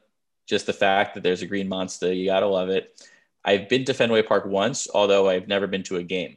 [0.47, 3.01] Just the fact that there's a Green Monster, you gotta love it.
[3.45, 6.37] I've been to Fenway Park once, although I've never been to a game.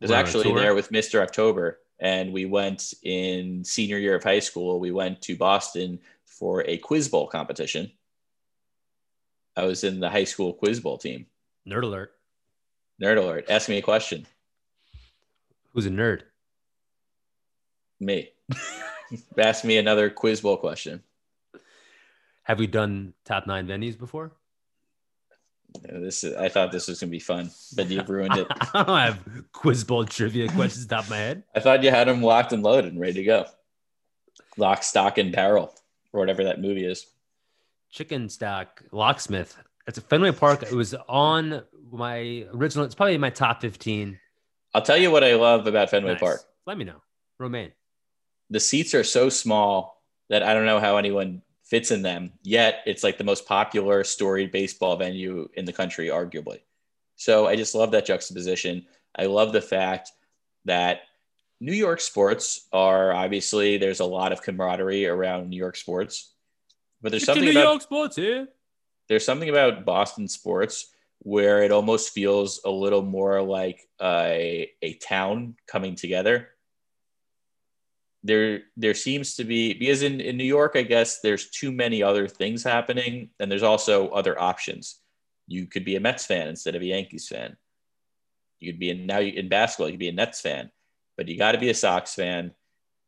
[0.00, 1.20] I was We're on a actually there with Mr.
[1.20, 4.80] October, and we went in senior year of high school.
[4.80, 7.92] We went to Boston for a quiz bowl competition.
[9.56, 11.26] I was in the high school quiz bowl team.
[11.66, 12.12] Nerd alert.
[13.00, 13.46] Nerd alert.
[13.48, 14.26] Ask me a question.
[15.72, 16.22] Who's a nerd?
[18.00, 18.30] Me.
[19.38, 21.04] Ask me another quiz bowl question.
[22.42, 24.32] Have we done top nine venues before?
[25.82, 28.46] This is, I thought this was gonna be fun, but you've ruined it.
[28.74, 29.18] I don't have
[29.52, 31.44] quiz bowl trivia questions top of my head.
[31.54, 33.46] I thought you had them locked and loaded and ready to go.
[34.56, 35.72] Lock, stock, and barrel,
[36.12, 37.06] or whatever that movie is.
[37.90, 39.56] Chicken stock locksmith.
[39.86, 40.62] It's a Fenway Park.
[40.62, 42.84] It was on my original.
[42.84, 44.18] It's probably in my top 15.
[44.74, 46.20] I'll tell you what I love about Fenway Nice.
[46.20, 46.40] Park.
[46.66, 47.02] Let me know.
[47.38, 47.72] Romaine.
[48.50, 52.32] The seats are so small that I don't know how anyone fits in them.
[52.42, 56.60] Yet it's like the most popular storied baseball venue in the country, arguably.
[57.16, 58.84] So I just love that juxtaposition.
[59.16, 60.12] I love the fact
[60.66, 61.00] that
[61.60, 66.34] New York sports are obviously there's a lot of camaraderie around New York sports,
[67.00, 68.48] but there's something New about York sports here.
[69.08, 74.94] there's something about Boston sports where it almost feels a little more like a, a
[74.94, 76.48] town coming together.
[78.24, 82.02] There there seems to be because in, in New York, I guess there's too many
[82.02, 85.00] other things happening, and there's also other options.
[85.48, 87.56] You could be a Mets fan instead of a Yankees fan.
[88.60, 90.70] You could be in now in basketball, you could be a Nets fan,
[91.16, 92.52] but you got to be a Sox fan.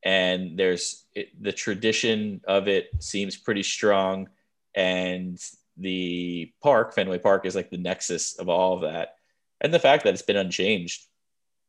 [0.03, 4.29] And there's it, the tradition of it seems pretty strong,
[4.75, 5.39] and
[5.77, 9.15] the park, Fenway Park, is like the nexus of all of that,
[9.61, 11.07] and the fact that it's been unchanged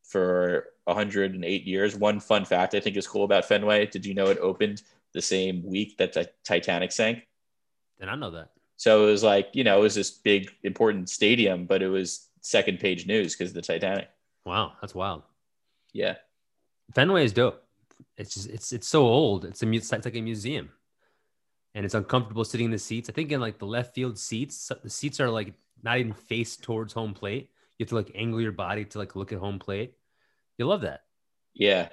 [0.04, 1.95] for 108 years.
[1.95, 3.88] One fun fact I think is cool about Fenway.
[3.88, 7.28] Did you know it opened the same week that the Titanic sank?
[8.00, 8.52] Did I know that?
[8.78, 12.28] So it was like, you know, it was this big important stadium, but it was
[12.41, 14.10] second page news because of the Titanic.
[14.45, 15.24] Wow, that's wild.
[15.93, 16.15] Yeah.
[16.93, 17.63] Fenway is dope.
[18.17, 19.45] It's just it's it's so old.
[19.45, 20.69] It's a it's like a museum,
[21.74, 23.10] and it's uncomfortable sitting in the seats.
[23.10, 26.63] I think in like the left field seats, the seats are like not even faced
[26.63, 27.50] towards home plate.
[27.78, 29.95] You have to like angle your body to like look at home plate.
[30.58, 31.02] You love that.
[31.54, 31.89] Yeah.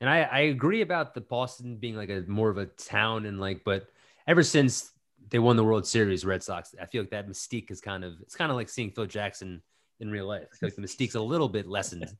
[0.00, 3.40] And I, I agree about the Boston being like a more of a town and
[3.40, 3.86] like, but
[4.26, 4.90] ever since
[5.30, 8.14] they won the World Series, Red Sox, I feel like that mystique is kind of
[8.20, 9.62] it's kind of like seeing Phil Jackson
[10.00, 10.46] in real life.
[10.52, 12.10] I feel like the mystique's a little bit lessened,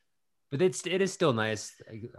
[0.50, 1.72] but it's it is still nice.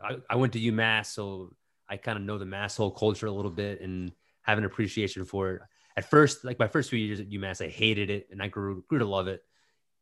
[0.03, 1.53] I, I went to UMass, so
[1.89, 4.11] I kind of know the Mass whole culture a little bit and
[4.43, 5.61] have an appreciation for it.
[5.97, 8.85] At first, like my first few years at UMass, I hated it and I grew
[8.87, 9.43] grew to love it.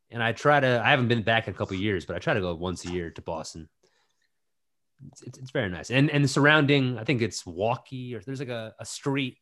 [0.09, 2.19] And I try to I haven't been back in a couple of years, but I
[2.19, 3.67] try to go once a year to Boston.
[5.11, 5.91] It's, it's, it's very nice.
[5.91, 9.37] And and the surrounding, I think it's Yawkey or there's like a, a street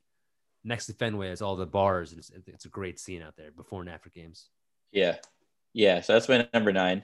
[0.65, 2.11] next to Fenway has all the bars.
[2.11, 4.49] It's, it's a great scene out there before and after games.
[4.91, 5.17] Yeah.
[5.73, 6.01] Yeah.
[6.01, 7.03] So that's my number nine.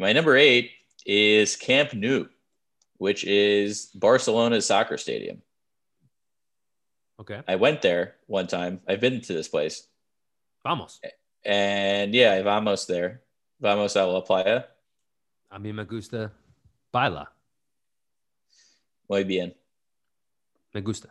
[0.00, 0.72] My number eight
[1.06, 2.26] is Camp Nou,
[2.98, 5.42] which is Barcelona's soccer stadium.
[7.20, 7.40] Okay.
[7.48, 8.80] I went there one time.
[8.86, 9.86] I've been to this place.
[10.64, 11.00] Vamos.
[11.02, 11.08] Eh,
[11.48, 13.22] And yeah, vamos there.
[13.58, 14.66] Vamos a la playa.
[15.50, 16.30] A mí me gusta
[16.92, 17.26] baila.
[19.08, 19.54] Muy bien.
[20.74, 21.08] Me gusta.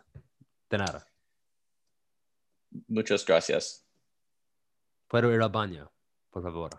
[0.70, 1.04] De nada.
[2.86, 3.84] Muchas gracias.
[5.08, 5.90] Puedo ir al baño,
[6.30, 6.70] por favor.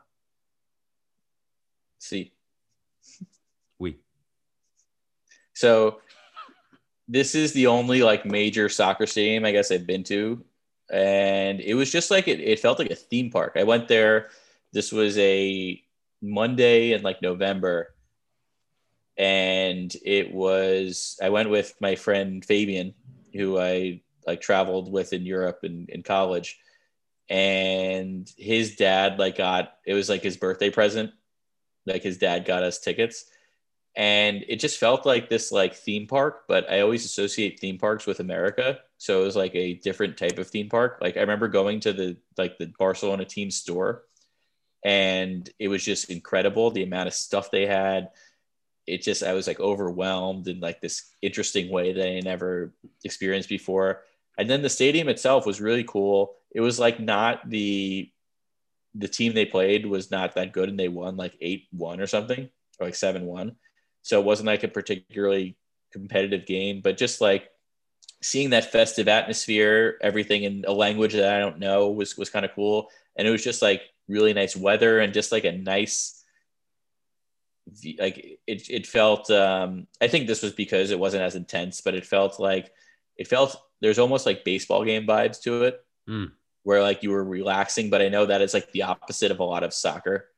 [1.98, 2.32] Sí.
[3.78, 3.98] Oui.
[5.54, 6.02] So
[7.08, 10.44] this is the only like major soccer stadium I guess I've been to.
[10.92, 13.54] And it was just like it, it felt like a theme park.
[13.56, 14.30] I went there.
[14.74, 15.82] This was a
[16.22, 17.94] Monday in like November.
[19.18, 22.94] And it was I went with my friend Fabian,
[23.34, 26.60] who I like traveled with in Europe in, in college.
[27.30, 31.12] And his dad like got it was like his birthday present.
[31.86, 33.26] Like his dad got us tickets
[33.96, 38.06] and it just felt like this like theme park but i always associate theme parks
[38.06, 41.00] with america so it was like a different type of theme park.
[41.02, 44.04] Like i remember going to the like the barcelona team store
[44.86, 48.10] and it was just incredible the amount of stuff they had.
[48.86, 53.50] It just i was like overwhelmed in like this interesting way that i never experienced
[53.50, 54.04] before.
[54.38, 56.36] And then the stadium itself was really cool.
[56.54, 58.12] It was like not the
[58.96, 62.50] the team they played was not that good and they won like 8-1 or something
[62.80, 63.56] or like 7-1
[64.02, 65.58] so it wasn't like a particularly
[65.92, 67.50] competitive game, but just like
[68.22, 72.46] seeing that festive atmosphere, everything in a language that I don't know was was kind
[72.46, 72.90] of cool.
[73.16, 76.16] And it was just like really nice weather and just like a nice
[78.00, 81.94] like it it felt um I think this was because it wasn't as intense, but
[81.94, 82.72] it felt like
[83.18, 85.80] it felt there's almost like baseball game vibes to it.
[86.10, 86.32] Mm.
[86.64, 89.44] Where like you were relaxing, but I know that is like the opposite of a
[89.44, 90.30] lot of soccer.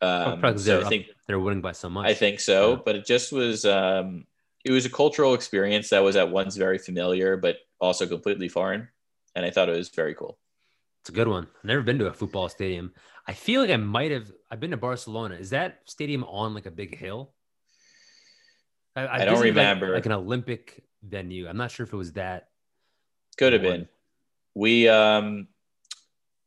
[0.00, 2.06] Um, Probably 'cause so I think They're winning by so much.
[2.06, 2.78] I think so, Yeah.
[2.84, 4.26] but it just was um
[4.64, 8.88] it was a cultural experience that was at once very familiar but also completely foreign
[9.34, 10.38] and I thought it was very cool.
[11.00, 11.48] It's a good one.
[11.58, 12.92] I've never been to a football stadium.
[13.26, 14.30] I feel like I might have.
[14.50, 15.34] I've been to Barcelona.
[15.34, 17.32] Is that stadium on like a big hill?
[18.94, 19.94] I, I don't visited, like- remember.
[19.94, 21.48] Like, an Olympic venue.
[21.48, 22.50] I'm not sure if it was that.
[23.36, 23.70] Could have One.
[23.72, 23.88] been.
[24.54, 25.48] We um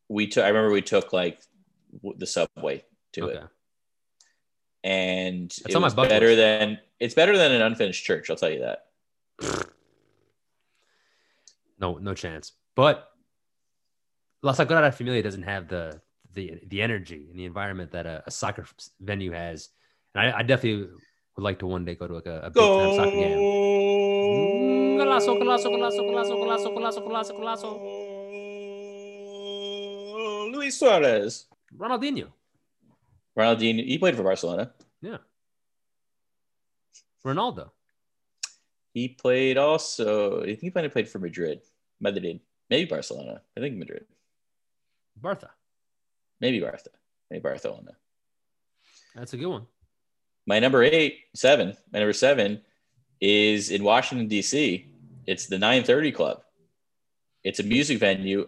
[0.08, 1.39] we took I remember we took like
[2.04, 3.38] w- the subway to Okay.
[3.39, 3.43] it
[4.86, 6.38] and That's it on my bucket better list.
[6.38, 8.86] than it's better than an unfinished church, I'll tell you that.
[11.78, 12.53] No, no chance.
[12.74, 13.12] But
[14.41, 15.99] La Sagrada Familia doesn't have the
[16.34, 18.66] the the energy and the environment that a, a soccer
[19.01, 19.68] venue has.
[20.14, 20.88] And I, I definitely
[21.36, 23.38] would like to one day go to like a, a big time soccer game.
[24.99, 27.70] Golazo, golazo, golazo, golazo, golazo, golazo, golazo, golazo.
[30.53, 31.47] Luis Suarez.
[31.78, 32.32] Ronaldinho.
[33.38, 34.72] Ronaldinho, he played for Barcelona.
[35.02, 35.18] Yeah.
[37.26, 37.72] Ronaldo.
[38.94, 40.42] He played also.
[40.42, 41.62] I think he might have played for Madrid,
[42.00, 43.42] Madrid, maybe Barcelona.
[43.58, 44.06] I think Madrid,
[45.22, 45.50] Bartha.
[46.40, 46.90] maybe Barca,
[47.30, 47.92] maybe Barcelona.
[49.16, 49.66] That's a good one.
[50.46, 51.76] My number eight, seven.
[51.92, 52.62] My number seven
[53.20, 54.88] is in Washington D.C.
[55.26, 56.42] It's the 930 Club.
[57.44, 58.48] It's a music venue.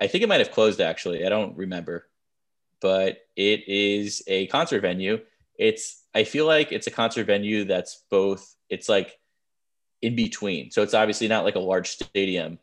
[0.00, 1.24] I think it might have closed actually.
[1.24, 2.08] I don't remember,
[2.80, 5.20] but it is a concert venue.
[5.58, 8.54] It's I feel like it's a concert venue that's both.
[8.68, 9.18] It's like
[10.02, 10.70] in between.
[10.70, 12.58] So it's obviously not like a large stadium,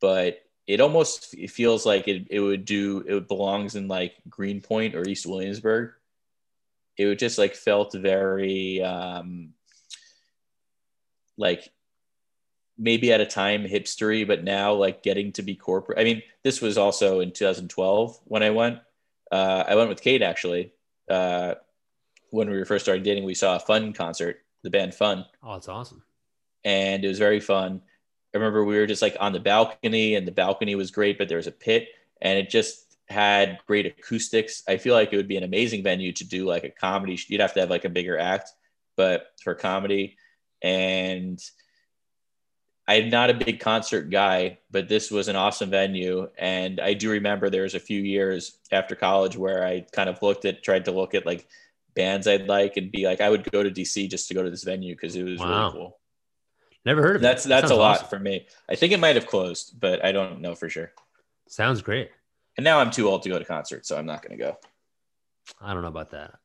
[0.00, 4.94] but it almost it feels like it, it would do it belongs in like Greenpoint
[4.94, 5.92] or East Williamsburg.
[6.96, 9.52] It would just like felt very um
[11.38, 11.70] like
[12.78, 15.98] maybe at a time hipstery, but now like getting to be corporate.
[15.98, 18.80] I mean, this was also in 2012 when I went.
[19.30, 20.72] Uh, I went with Kate actually.
[21.08, 21.54] Uh,
[22.30, 25.54] when we were first starting dating, we saw a Fun concert, the band Fun, Oh,
[25.54, 26.02] it's awesome.
[26.64, 27.80] and it was very fun.
[28.34, 31.28] I remember we were just like on the balcony, and the balcony was great, but
[31.28, 31.88] there was a pit,
[32.20, 34.62] and it just had great acoustics.
[34.68, 37.18] I feel like it would be an amazing venue to do like a comedy.
[37.28, 38.50] You'd have to have like a bigger act,
[38.96, 40.16] but for comedy,
[40.60, 41.40] and
[42.88, 46.28] I'm not a big concert guy, but this was an awesome venue.
[46.38, 50.22] And I do remember there was a few years after college where I kind of
[50.22, 51.48] looked at, tried to look at like
[51.94, 54.50] bands I'd like and be like, I would go to DC just to go to
[54.50, 55.48] this venue because it was Wow.
[55.62, 55.98] really cool.
[56.84, 57.48] Never heard of That's it.
[57.48, 58.08] That that's a lot awesome.
[58.08, 58.46] for me.
[58.68, 60.92] I think it might have closed, but I don't know for sure.
[61.48, 62.10] Sounds great.
[62.56, 64.56] And now I'm too old to go to concerts, so I'm not going to go.
[65.60, 66.36] I don't know about that.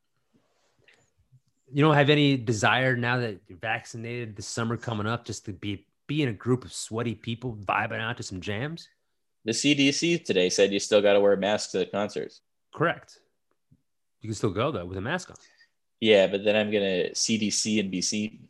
[1.72, 5.54] You don't have any desire now that you're vaccinated this summer coming up just to
[5.54, 8.90] be be in a group of sweaty people vibing out to some jams?
[9.46, 12.42] The CDC today said you still got to wear masks at concerts.
[12.74, 13.20] Correct.
[14.20, 15.38] You can still go though with a mask on.
[16.02, 18.50] Yeah, but then I'm going to CDC and be seen.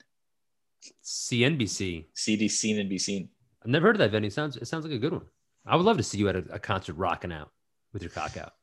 [1.03, 2.05] CNBC.
[2.16, 3.30] CDC and be seen.
[3.62, 4.32] I've never heard of that venue.
[4.32, 5.26] Sounds it sounds like a good one.
[5.68, 7.51] I would love to see you at a, a concert rocking out
[7.93, 8.53] with your cock out.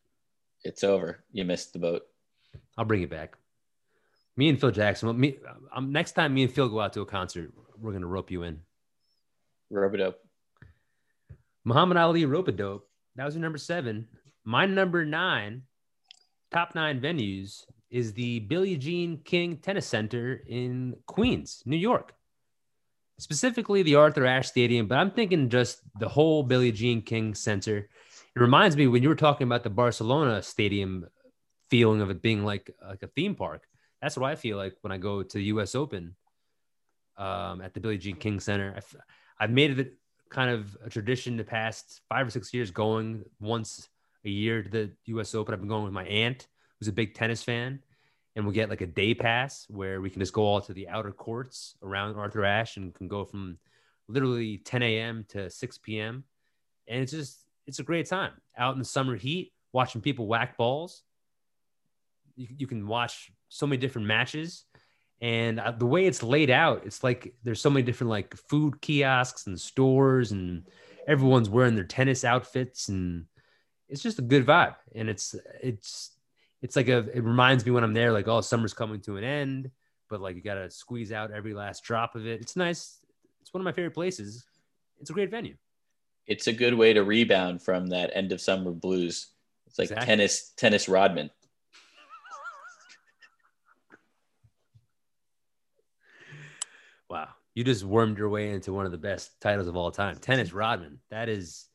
[0.65, 1.25] It's over.
[1.31, 2.03] You missed the boat.
[2.77, 3.37] I'll bring it back.
[4.37, 5.19] Me and Phil Jackson.
[5.19, 5.39] Me,
[5.73, 8.43] um, next time me and Phil go out to a concert, we're gonna rope you
[8.43, 8.61] in.
[9.71, 10.19] Rub it up.
[11.65, 12.89] Muhammad Ali rope a dope.
[13.17, 14.09] That was your number seven.
[14.45, 15.63] My number nine,
[16.51, 22.15] top nine venues is the Billie Jean King Tennis Center in Queens, New York.
[23.19, 27.89] Specifically the Arthur Ashe Stadium, but I'm thinking just the whole Billie Jean King Center.
[28.37, 31.07] It reminds me when you were talking about the Barcelona Stadium
[31.69, 33.67] feeling of it being like like a theme park.
[34.01, 35.75] That's what I feel like when I go to the U.S.
[35.75, 36.15] Open
[37.17, 38.79] um, at the Billie Jean King Center.
[39.41, 39.95] I've made it
[40.31, 43.89] kind of a tradition the past five or six years going once
[44.25, 45.55] a year to the US Open.
[45.55, 47.81] I've been going with my aunt, who's a big tennis fan,
[48.37, 50.89] and we'll get like a day pass where we can just go all to the
[50.89, 53.59] outer courts around Arthur Ashe and can go from
[54.09, 55.25] literally 10 a.m.
[55.29, 56.25] to 6 p.m.
[56.87, 60.57] And it's just, it's a great time out in the summer heat, watching people whack
[60.57, 61.03] balls.
[62.37, 64.65] You, you can watch so many different matches
[65.21, 68.81] and uh, the way it's laid out it's like there's so many different like food
[68.81, 70.65] kiosks and stores and
[71.07, 73.25] everyone's wearing their tennis outfits and
[73.89, 76.17] it's just a good vibe and it's it's
[76.63, 79.25] it's like a it reminds me when i'm there like oh summer's coming to an
[79.25, 79.71] end
[80.09, 82.99] but like you gotta squeeze out every last drop of it it's nice
[83.41, 84.45] it's one of my favorite places
[85.01, 85.57] it's a great venue
[86.27, 89.33] It's a good way to rebound from that end of summer blues.
[89.67, 90.07] It's like Exactly.
[90.07, 91.31] tennis, tennis Rodman.
[97.09, 97.29] wow
[97.59, 100.15] you just wormed your way into one of the best titles of all time.
[100.15, 101.67] Tennis rodman that is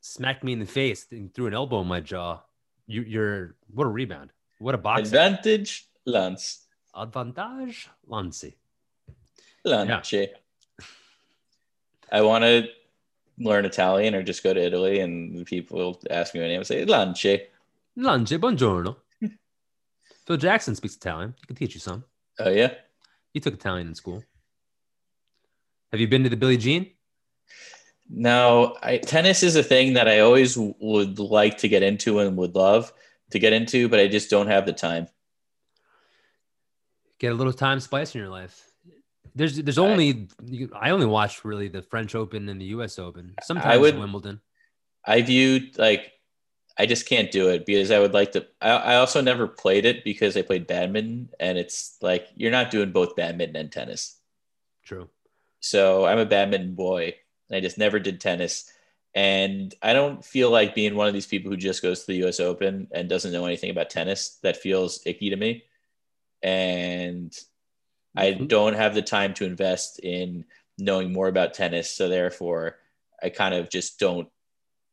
[0.00, 2.38] smacked me in the face and threw an elbow in my jaw.
[2.86, 4.30] You, you're what a rebound.
[4.60, 6.66] What a box Advantage, Lance.
[6.94, 8.44] advantage lance.
[9.64, 10.14] Lance.
[12.12, 12.68] I want to
[13.40, 16.66] learn Italian or just go to Italy and people will ask me my name and
[16.68, 17.26] say Lance.
[17.96, 18.94] lance buongiorno.
[20.28, 21.34] Phil jackson speaks italian.
[21.40, 22.04] He can teach you some.
[22.38, 22.74] Oh, yeah.
[23.32, 24.22] he took italian in school
[25.92, 26.90] have you been to the billie jean
[28.08, 32.36] No, I, tennis is a thing that I always would like to get into and
[32.36, 32.92] would love
[33.30, 35.08] to get into, but I just don't have the time.
[37.18, 38.62] get a little time spice in your life.
[39.34, 42.98] There's there's only you, I only watch really the French Open and the U.S.
[42.98, 43.34] Open.
[43.42, 44.40] Sometimes would- Wimbledon.
[45.04, 46.12] I viewed like
[46.78, 48.46] I just can't do it because I would like to.
[48.60, 52.70] I, I also never played it because I played badminton, and it's like you're not
[52.70, 54.20] doing both badminton and tennis.
[54.84, 55.08] True.
[55.64, 57.14] So I'm a badminton boy,
[57.48, 58.70] and I just never did tennis.
[59.14, 62.16] And I don't feel like being one of these people who just goes to the
[62.18, 62.38] U.S.
[62.38, 64.38] Open and doesn't know anything about tennis.
[64.42, 65.64] That feels icky to me,
[66.42, 67.32] and
[68.14, 68.48] I Mhm.
[68.48, 70.44] don't have the time to invest in
[70.76, 71.90] knowing more about tennis.
[71.90, 72.78] So therefore,
[73.22, 74.28] I kind of just don't.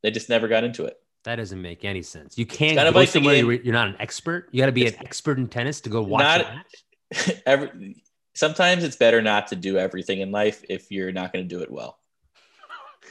[0.05, 0.97] I just never got into it.
[1.25, 2.37] That doesn't make any sense.
[2.37, 4.47] You can't kind of go like the somewhere you're not an expert.
[4.51, 7.41] You got to be an expert in tennis to go watch Not- a match.
[7.45, 8.03] Every
[8.33, 11.61] sometimes it's better not to do everything in life if you're not going to do
[11.61, 11.99] it well.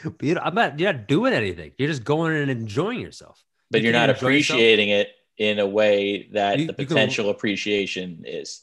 [0.04, 0.78] But you know, I'm not.
[0.78, 1.72] You're not doing anything.
[1.76, 3.44] You're just going and enjoying yourself.
[3.70, 4.56] But You you're can't not enjoy yourself?
[4.56, 8.62] appreciating it in a way that You- the you can- potential appreciation is.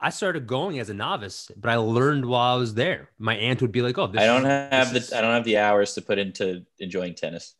[0.00, 3.10] I started going as a novice, but I learned while I was there.
[3.18, 5.32] My aunt would be like, "Oh, this I don't is- have the is- I don't
[5.32, 7.54] have the hours to put into enjoying tennis.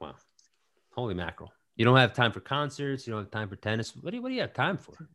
[0.00, 0.14] Wow,
[0.92, 1.52] holy mackerel!
[1.76, 3.06] You don't have time for concerts.
[3.06, 3.96] You don't have time for tennis.
[3.96, 5.08] What do you, what do you have time for?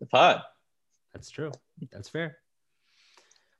[0.00, 0.42] The pod.
[1.16, 1.50] That's true.
[1.90, 2.36] That's fair.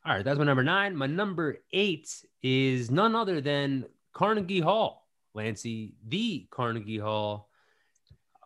[0.04, 0.94] All right, that's my number nine.
[0.94, 7.48] My number eight is none other than Carnegie Hall, Lancy, the Carnegie Hall.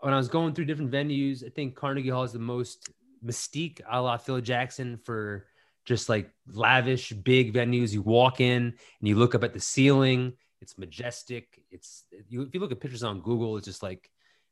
[0.01, 2.89] When I was going through different venues, I think Carnegie Hall is the most
[3.27, 5.49] mystique a la Phil Jackson for
[5.85, 7.93] just like lavish, big venues.
[7.93, 8.63] You walk in
[9.01, 11.61] and you look up at the ceiling, it's majestic.
[11.73, 14.09] It's you, if you look at pictures on Google, it's just like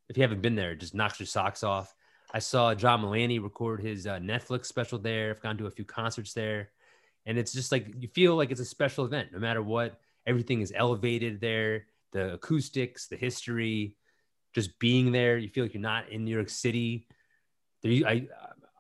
[0.08, 1.94] if you haven't been there, it just knocks your socks off.
[2.32, 5.30] I saw John Mulaney record his uh, Netflix special there.
[5.30, 6.70] I've gone to a few concerts there,
[7.26, 9.98] and it's just like you feel like it's a special event, no matter what.
[10.26, 11.86] Everything is elevated there.
[12.12, 13.96] The acoustics, the history,
[14.54, 17.06] just being there, you feel like you're not in New York City.
[17.82, 18.28] There, I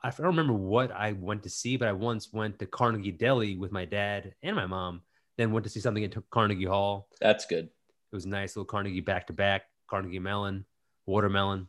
[0.02, 3.56] I don't remember what I went to see, but I once went to Carnegie Deli
[3.56, 5.02] with my dad and my mom.
[5.36, 7.08] Then went to see something at Carnegie Hall.
[7.20, 7.64] That's good.
[7.66, 10.64] It was nice, little Carnegie back to back, Carnegie Mellon,
[11.06, 11.68] watermelon.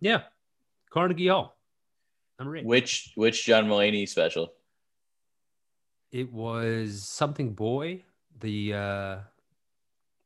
[0.00, 0.22] Yeah,
[0.90, 1.56] Carnegie Hall.
[2.38, 2.64] Number eight.
[2.64, 4.52] Which which John Mulaney special?
[6.12, 8.04] It was something boy,
[8.40, 9.16] the uh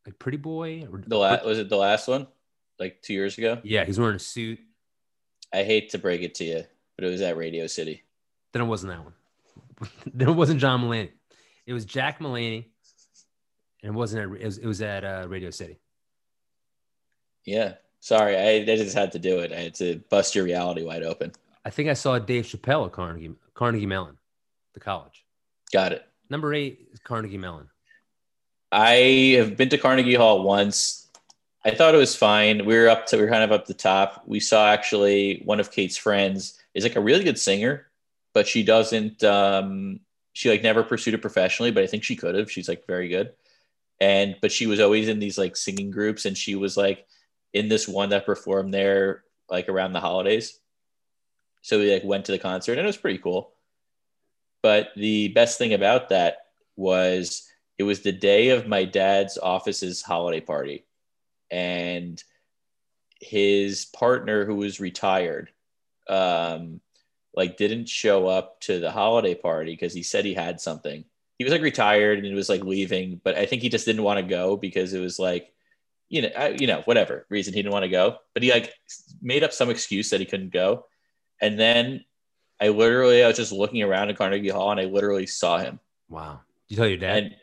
[0.06, 0.86] like pretty boy.
[0.90, 2.26] Or, The last was it the last one?
[2.78, 3.60] Like two years ago?
[3.62, 4.58] yeah, he's wearing a suit.
[5.52, 6.64] I hate to break it to you,
[6.96, 8.02] but it was at Radio City.
[8.52, 9.90] Then it wasn't that one.
[10.14, 11.10] then it wasn't John Mulaney.
[11.66, 12.66] It was Jack Mulaney,
[13.82, 14.22] and it wasn't.
[14.32, 14.58] At, it was.
[14.58, 15.78] It was at uh, Radio City.
[17.44, 17.74] Yeah.
[18.02, 19.52] Sorry, I, I just had to do it.
[19.52, 21.30] I had to bust your reality wide open.
[21.64, 24.16] I think I saw Dave Chappelle at Carnegie Carnegie Mellon,
[24.74, 25.24] the college.
[25.72, 26.04] Got it.
[26.28, 27.68] Number eight is Carnegie Mellon.
[28.72, 31.06] I have been to Carnegie Hall once.
[31.64, 32.66] I thought it was fine.
[32.66, 34.24] We were up to we were kind of up the top.
[34.26, 37.86] We saw actually one of Kate's friends is like a really good singer,
[38.34, 40.00] but she doesn't um
[40.32, 42.50] she like never pursued it professionally, but I think she could have.
[42.50, 43.32] She's like very good.
[44.00, 47.06] And but she was always in these like singing groups and she was like
[47.52, 50.58] in this one that performed there like around the holidays.
[51.62, 53.52] So we like went to the concert and it was pretty cool.
[54.62, 56.38] But the best thing about that
[56.76, 57.48] was
[57.78, 60.84] it was the day of my dad's office's holiday party
[61.50, 62.22] and
[63.20, 65.50] his partner who was retired
[66.08, 66.80] um
[67.34, 71.04] like didn't show up to the holiday party because he said he had something
[71.38, 74.02] he was like retired and he was like leaving but i think he just didn't
[74.02, 75.52] want to go because it was like
[76.12, 78.72] you know I, you know whatever reason he didn't want to go but he like
[79.22, 80.84] made up some excuse that he couldn't go
[81.40, 82.04] and then
[82.60, 85.80] i literally i was just looking around at carnegie hall and i literally saw him
[86.08, 86.40] Wow.
[86.68, 87.16] Did you tell your dad?
[87.16, 87.36] and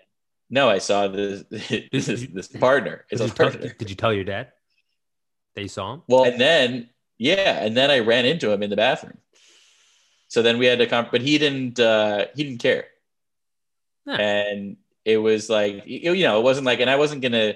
[0.52, 3.06] no, I saw this this, you- this partner.
[3.10, 4.52] did, you a tell, did you tell your dad
[5.56, 6.02] that you saw him?
[6.08, 9.18] Well, and then yeah, and then I ran into him in the bathroom.
[10.28, 11.80] So then we had to come, but he didn't.
[11.80, 12.86] uh He didn't care,
[14.08, 14.18] Huh.
[14.20, 17.56] and it was like you you know, it wasn't like, and I wasn't gonna.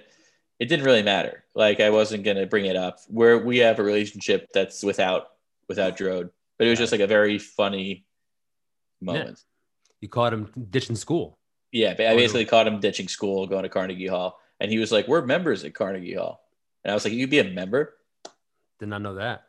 [0.59, 1.43] It didn't really matter.
[1.55, 2.99] Like I wasn't gonna bring it up.
[3.07, 5.27] Where we have a relationship that's without
[5.67, 8.05] without Drode, but it was just like a very funny
[9.01, 9.41] moment.
[10.01, 11.37] You caught him ditching school.
[11.71, 15.07] Yeah, I basically caught him ditching school, going to Carnegie Hall, and he was like,
[15.07, 16.43] "We're members at Carnegie Hall,"
[16.83, 17.95] and I was like, "You'd be a member."
[18.79, 19.45] Did not know that.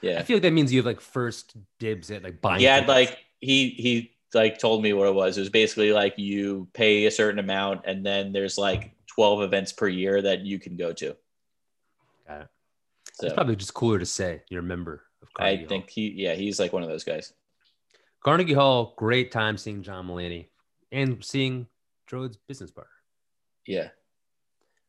[0.00, 2.62] Yeah, I feel like that means you have like first dibs at like buying.
[2.62, 5.36] had like he he like told me what it was.
[5.36, 9.72] It was basically like you pay a certain amount, and then there's like twelve events
[9.72, 11.16] per year that you can go to.
[12.28, 12.48] Got it.
[13.14, 15.68] So It's probably just cooler to say you're a member of I Carnegie Hall.
[15.68, 17.32] think he yeah he's like one of those guys.
[18.22, 20.46] Carnegie Hall, great time seeing John Mulaney
[20.92, 21.66] and seeing
[22.06, 22.92] Drode's business partner.
[23.66, 23.88] Yeah,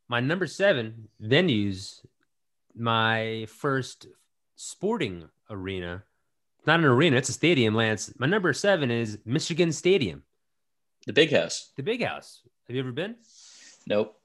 [0.08, 2.06] My number seven venues,
[2.76, 4.06] my first
[4.56, 6.04] sporting arena.
[6.68, 8.14] Not an arena, it's a stadium, Lance.
[8.20, 10.22] My number seven is Michigan Stadium,
[11.08, 11.72] the big house.
[11.78, 12.42] the big house.
[12.68, 13.16] Have you ever been?
[13.88, 14.19] Nope.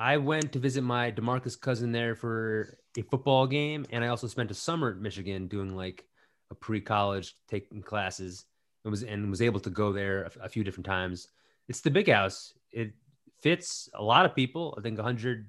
[0.00, 4.26] I went to visit my Demarcus cousin there for a football game, and I also
[4.28, 6.06] spent a summer at Michigan doing like
[6.50, 8.46] a pre-college, taking classes,
[8.82, 11.28] and was and was able to go there a, a few different times.
[11.68, 12.54] It's the big house.
[12.72, 12.94] It
[13.42, 14.74] fits a lot of people.
[14.78, 15.48] I think a hundred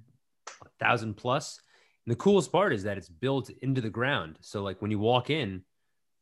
[0.81, 1.61] thousand plus.
[2.05, 4.37] And the coolest part is that it's built into the ground.
[4.41, 5.63] So like when you walk in,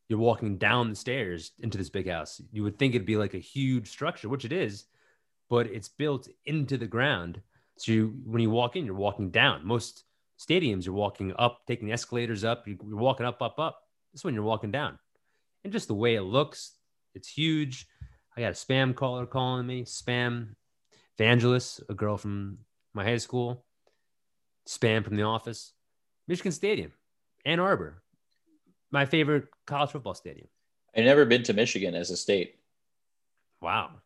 [0.08, 2.40] you're walking down the stairs into this big house.
[2.52, 4.86] You would think it'd be like a huge structure, which it is,
[5.50, 7.42] but it's built into the ground.
[7.80, 9.66] So you, when you walk in, you're walking down.
[9.66, 10.04] Most
[10.38, 12.68] stadiums, you're walking up, taking the escalators up.
[12.68, 13.80] You- You're walking up, up, up.
[14.14, 15.00] This one, you're walking down,
[15.64, 16.74] and just the way it looks.
[17.16, 17.88] It's huge.
[18.36, 20.56] I got a spam caller calling me, spam
[21.18, 22.60] evangelist, a girl from
[22.94, 23.66] my high school,
[24.68, 25.74] spam from the office,
[26.28, 26.92] Michigan Stadium,
[27.46, 28.02] Ann Arbor,
[28.92, 30.48] my favorite college football stadium.
[30.98, 32.56] I've never been to Michigan as a state,
[33.62, 34.02] Wow.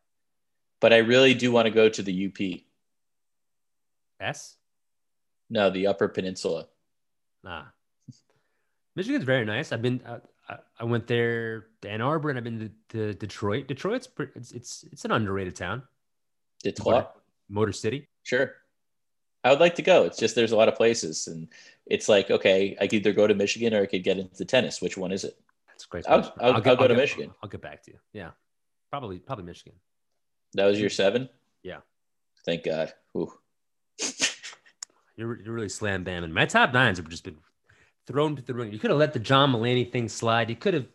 [0.80, 2.60] but I really do want to go to the UP.
[4.20, 4.56] S?
[5.50, 6.66] No, the Upper Peninsula.
[7.44, 7.70] Ah,
[8.96, 9.72] Michigan's very nice.
[9.72, 13.14] I've been, uh, I, I went there to Ann Arbor and I've been to, to
[13.14, 13.66] Detroit.
[13.68, 15.82] Detroit's, it's, it's, it's an underrated town.
[16.62, 17.08] Detroit.
[17.50, 18.08] Motor City.
[18.22, 18.52] Sure.
[19.42, 20.04] I would like to go.
[20.04, 21.48] It's just there's a lot of places, and
[21.84, 24.80] it's like okay, I could either go to Michigan or I could get into tennis.
[24.80, 25.38] Which one is it?
[25.68, 26.06] That's great.
[26.08, 26.38] I'll- question.
[26.40, 27.30] I'll- I'll go to Michigan.
[27.42, 27.98] I'll get back to you.
[28.14, 28.30] Yeah.
[28.88, 29.74] Probably, probably Michigan.
[30.54, 31.28] That was your seven.
[31.62, 31.80] Yeah.
[32.46, 32.94] Thank God.
[33.18, 33.30] Ooh.
[35.16, 36.32] You're, you're really slam bamming.
[36.32, 37.36] My top nines have just been
[38.04, 38.72] thrown to the ring.
[38.72, 40.50] You could have let the John Mulaney thing slide.
[40.50, 40.86] You could have.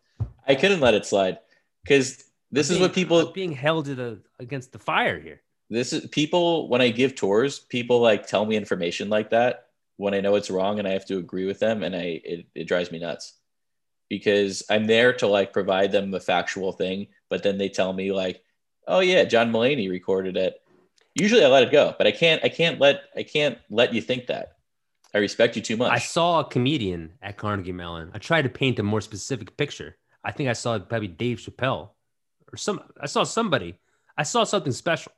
[0.46, 1.38] I couldn't let it slide
[1.84, 3.32] because this I'm is what people.
[3.32, 5.42] Being held to the against the fire here.
[5.70, 7.60] This is people when I give tours.
[7.60, 9.68] People like tell me information like that
[10.00, 12.48] when I know it's wrong and I have to agree with them, and I it,
[12.56, 13.34] it drives me nuts
[14.10, 18.12] because I'm there to like provide them a factual thing, but then they tell me
[18.12, 18.44] like,
[18.88, 20.62] oh yeah, John Mulaney recorded it.
[21.20, 22.44] Usually I let it go, but I can't.
[22.44, 23.04] I can't let.
[23.16, 24.54] I can't let you think that.
[25.14, 25.92] I respect you too much.
[25.92, 28.12] I saw a comedian at Carnegie Mellon.
[28.14, 29.98] I tried to paint a more specific picture.
[30.24, 31.90] I think I saw probably Dave Chappelle
[32.52, 32.80] or some.
[33.02, 33.78] I saw somebody.
[34.18, 35.12] I saw something special,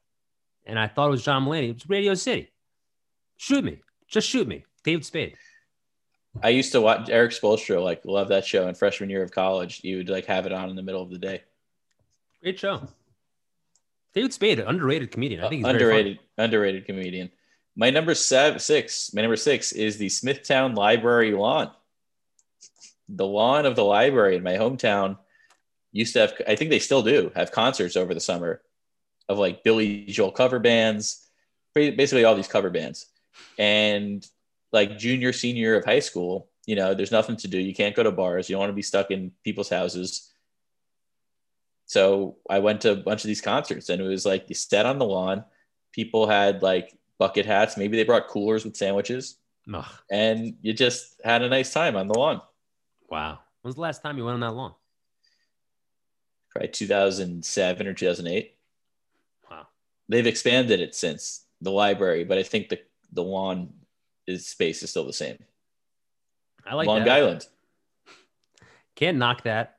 [0.65, 1.69] and I thought it was John Mulaney.
[1.69, 2.51] It was Radio City.
[3.37, 5.35] Shoot me, just shoot me, David Spade.
[6.41, 9.81] I used to watch Eric Spoelstra, like love that show in freshman year of college.
[9.83, 11.41] You would like have it on in the middle of the day.
[12.41, 12.87] Great show.
[14.13, 15.41] David Spade, an underrated comedian.
[15.41, 17.31] I uh, think he's underrated, underrated comedian.
[17.75, 21.71] My number seven, six, my number six is the Smithtown Library lawn.
[23.07, 25.17] The lawn of the library in my hometown
[25.91, 28.61] used to have, I think they still do, have concerts over the summer
[29.29, 31.27] of like Billy Joel cover bands,
[31.73, 33.07] basically all these cover bands.
[33.57, 34.25] And
[34.71, 37.57] like junior, senior of high school, you know, there's nothing to do.
[37.57, 38.49] You can't go to bars.
[38.49, 40.30] You don't want to be stuck in people's houses.
[41.91, 44.85] So I went to a bunch of these concerts and it was like you sat
[44.85, 45.43] on the lawn.
[45.91, 47.75] People had like bucket hats.
[47.75, 49.35] Maybe they brought coolers with sandwiches.
[49.73, 52.41] Ugh, and you just had a nice time on the lawn.
[53.09, 53.39] wow.
[53.61, 54.73] When's the last time you went on that lawn?
[56.51, 58.55] Probably 2007 or 2008.
[59.49, 59.67] Wow.
[60.07, 62.79] They've expanded it since the library, but I think the,
[63.11, 63.73] the lawn
[64.27, 65.39] is space is still the same.
[66.65, 67.09] I like Long that.
[67.09, 67.47] Island.
[68.95, 69.75] Can't knock that.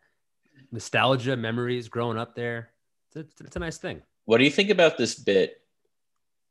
[0.73, 2.71] Nostalgia, memories, growing up there.
[3.15, 4.03] It's, it's a nice thing.
[4.25, 5.61] What do you think about this bit?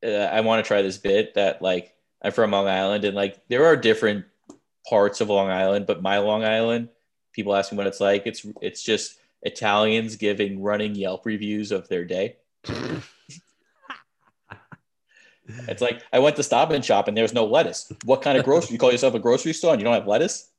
[0.05, 3.47] Uh, I want to try this bit that like I'm from Long Island and like
[3.47, 4.25] there are different
[4.87, 6.89] parts of Long Island, but my Long Island,
[7.33, 8.23] people ask me what it's like.
[8.25, 12.37] It's it's just Italians giving running Yelp reviews of their day.
[15.67, 17.91] It's like I went to Stop and Shop and there's no lettuce.
[18.05, 18.73] What kind of grocery?
[18.73, 20.49] You call yourself a grocery store and you don't have lettuce?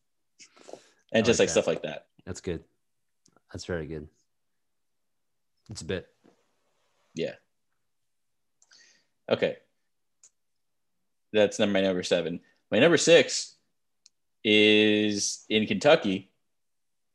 [1.13, 2.07] And I just like like stuff like that.
[2.25, 2.63] That's good.
[3.53, 4.09] That's very good.
[5.71, 6.09] It's a bit.
[7.15, 7.35] Yeah.
[9.31, 9.57] Okay.
[11.33, 12.41] That's number my number seven.
[12.71, 13.55] My number six
[14.45, 16.31] is in Kentucky.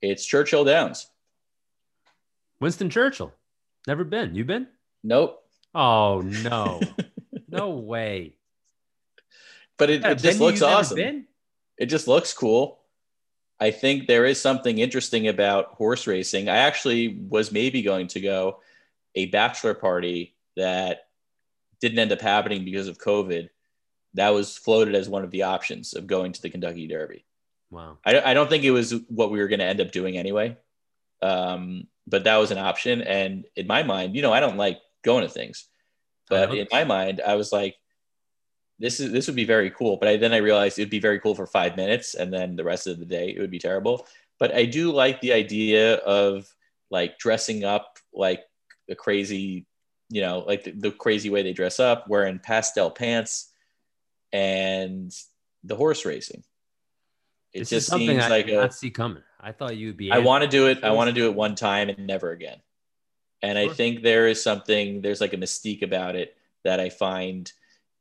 [0.01, 1.07] It's Churchill Downs.
[2.59, 3.33] Winston Churchill.
[3.87, 4.35] Never been.
[4.35, 4.67] You been?
[5.03, 5.43] Nope.
[5.73, 6.81] Oh no.
[7.49, 8.35] no way.
[9.77, 11.27] But it, Yeah, it just looks awesome.
[11.77, 12.79] It just looks cool.
[13.59, 16.47] I think there is something interesting about horse racing.
[16.47, 18.59] I actually was maybe going to go
[19.15, 21.07] a bachelor party that
[21.81, 23.49] didn't end up happening because of COVID.
[24.13, 27.25] That was floated as one of the options of going to the Kentucky Derby.
[27.69, 27.97] Wow.
[28.05, 30.57] I, I don't think it was what we were going to end up doing anyway.
[31.21, 33.01] Um, but that was an option.
[33.01, 35.65] And in my mind, you know, I don't like going to things,
[36.29, 37.75] but in my mind, I was like,
[38.79, 39.97] this is this would be very cool.
[39.97, 42.63] But I, then I realized it'd be very cool for five minutes, and then the
[42.63, 44.07] rest of the day it would be terrible.
[44.39, 46.47] But I do like the idea of
[46.89, 48.43] like dressing up like
[48.89, 49.65] a crazy,
[50.09, 53.51] you know, like the, the crazy way they dress up, wearing pastel pants,
[54.31, 55.11] and
[55.63, 56.43] the horse racing.
[57.53, 59.23] It this just something seems I like did a, not see coming.
[59.39, 60.11] I thought you would be.
[60.11, 60.83] I want to do it.
[60.83, 62.61] I want to do it one time and never again.
[63.41, 67.51] And I think there is something, there's like a mystique about it that I find,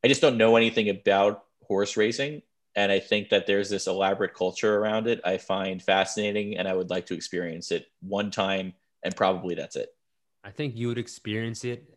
[0.06, 2.42] I just don't know anything about horse racing.
[2.76, 6.74] And I think that there's this elaborate culture around it I find fascinating and I
[6.74, 9.88] would like to experience it one time and probably that's it.
[10.44, 11.92] I think you would experience it,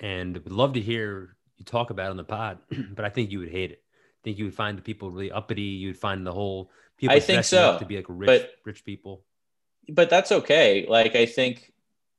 [0.00, 2.58] and would love to hear you talk about it on the pod.
[2.96, 3.80] but I think you would hate it.
[3.84, 5.62] I think you would find the people really uppity.
[5.62, 8.84] You would find the whole people I think so, to be like rich, but- rich
[8.84, 9.22] people.
[9.88, 10.84] but that's okay.
[10.88, 11.71] Like I think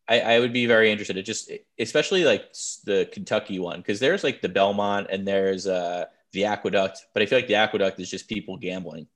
[0.08, 1.16] I, I would be very interested.
[1.18, 1.49] It just
[1.80, 2.54] especially like
[2.86, 7.26] the Kentucky one because there's like the Belmont and there's uh the Aqueduct, but I
[7.26, 9.08] feel like the Aqueduct is just people gambling.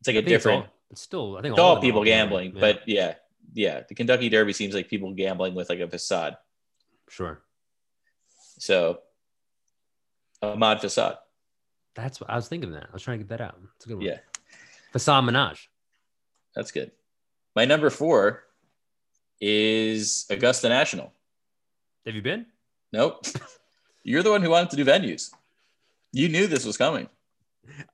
[0.00, 0.64] It's like a I it's different.
[0.66, 3.14] all- It's still, I think It's all all people gambling, yeah, but yeah,
[3.54, 3.82] yeah.
[3.88, 6.36] The Kentucky Derby seems like people gambling with like a facade.
[7.08, 7.42] sure.
[8.58, 9.00] So
[10.42, 11.18] Ahmad Facade.
[11.94, 12.70] That's what I was thinking.
[12.72, 13.58] That I was trying to get that out.
[13.76, 14.06] It's a good one.
[14.06, 14.18] Yeah,
[14.92, 15.68] Facade Menage.
[16.54, 16.92] that's good.
[17.56, 18.44] My number four
[19.40, 21.12] is Augusta National.
[22.06, 22.46] Have you been?
[22.92, 23.26] Nope.
[24.02, 25.30] You're the one who wanted to do venues.
[26.12, 27.08] You knew this was coming.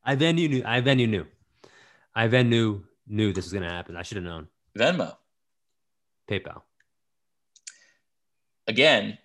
[0.05, 0.63] I venue knew.
[0.65, 1.27] I venue knew.
[2.15, 3.97] I venue knew this was gonna happen.
[3.97, 4.49] I should have known.
[4.79, 5.17] Venmo.
[6.29, 6.63] PayPal.
[8.67, 9.19] Again,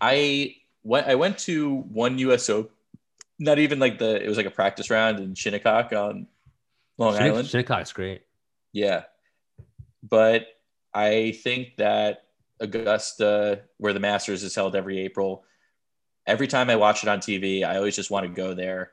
[0.00, 2.70] I went I went to one USO,
[3.38, 6.26] not even like the it was like a practice round in Shinnecock on
[6.98, 7.48] Long Island.
[7.48, 8.22] Shinnecock's great.
[8.72, 9.04] Yeah.
[10.02, 10.46] But
[10.94, 12.24] I think that
[12.60, 15.44] Augusta, where the Masters is held every April,
[16.26, 18.92] every time I watch it on TV, I always just want to go there.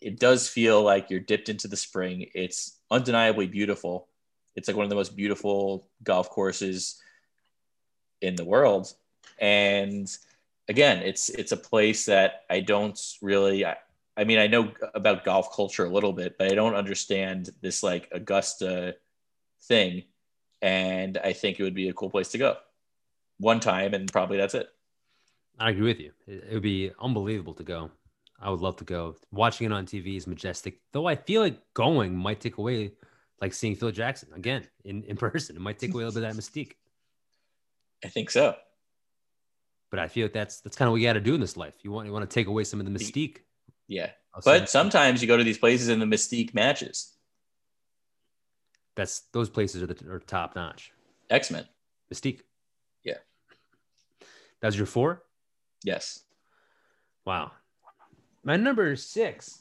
[0.00, 2.28] It does feel like you're dipped into the spring.
[2.34, 4.08] It's undeniably beautiful.
[4.54, 7.00] It's like one of the most beautiful golf courses
[8.20, 8.92] in the world.
[9.38, 10.08] And
[10.68, 13.76] again, it's it's a place that I don't really I,
[14.16, 17.82] I mean, I know about golf culture a little bit, but I don't understand this
[17.82, 18.96] like Augusta
[19.62, 20.04] thing.
[20.62, 22.56] And I think it would be a cool place to go
[23.38, 24.68] one time, and probably that's it.
[25.58, 26.12] I agree with you.
[26.26, 27.90] It, it would be unbelievable to go.
[28.40, 29.16] I would love to go.
[29.30, 30.80] Watching it on TV is majestic.
[30.92, 32.92] Though I feel like going might take away,
[33.40, 35.56] like seeing Phil Jackson again in, in person.
[35.56, 36.72] It might take away a little bit of that mystique.
[38.04, 38.54] I think so.
[39.90, 41.56] But I feel like that's that's kind of what you got to do in this
[41.56, 41.74] life.
[41.82, 43.38] You want you want to take away some of the mystique.
[43.88, 44.10] Yeah.
[44.44, 47.15] But sometimes you go to these places and the mystique matches.
[48.96, 50.92] That's those places are the are top notch.
[51.30, 51.64] X Men.
[52.12, 52.40] Mystique.
[53.04, 53.18] Yeah.
[54.60, 55.22] that's your four.
[55.84, 56.20] Yes.
[57.24, 57.52] Wow.
[58.42, 59.60] My number six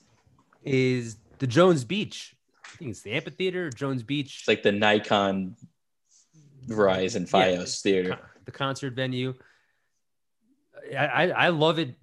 [0.64, 2.36] is the Jones Beach.
[2.66, 4.38] I think it's the amphitheater, Jones Beach.
[4.40, 5.56] It's like the Nikon
[6.68, 8.10] Verizon Yeah, Fios Theater.
[8.10, 9.34] con- the concert venue.
[10.96, 11.96] I, I, I love it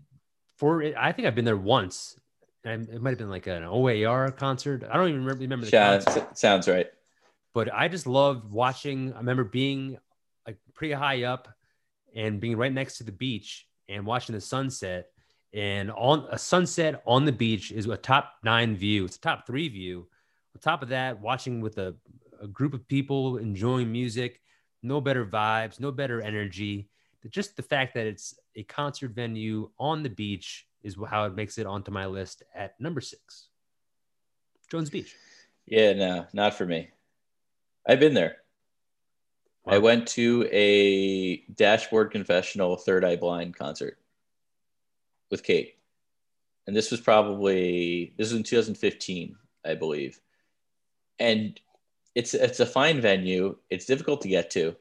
[0.57, 0.95] for it.
[0.99, 2.19] I think I've been there once.
[2.65, 4.85] And it might have been like an OAR concert.
[4.89, 6.87] I don't even remember, remember the Yeah, concert, sounds right.
[7.55, 9.13] But I just loved watching.
[9.13, 9.99] I remember being
[10.47, 11.49] like pretty high up
[12.15, 15.07] and being right next to the beach and watching the sunset.
[15.55, 19.05] And on a sunset on the beach is a top nine view.
[19.05, 20.09] It's a top three view.
[20.55, 21.95] On top of that, watching with a,
[22.41, 24.41] a group of people enjoying music,
[24.83, 26.89] no better vibes, no better energy.
[27.31, 31.59] Just the fact that it's a concert venue on the beach is how it makes
[31.59, 33.49] it onto my list at number six.
[34.71, 35.15] Jones Beach.
[35.67, 36.91] Yeah, no, not for me.
[37.87, 38.37] I've been there.
[39.67, 43.97] I went to a Dashboard Confessional Third Eye Blind concert
[45.31, 45.77] with Kate.
[46.67, 50.21] And this was probably this was in 2015, I believe.
[51.21, 51.59] And
[52.15, 53.57] it's it's a fine venue.
[53.71, 54.75] It's difficult to get to.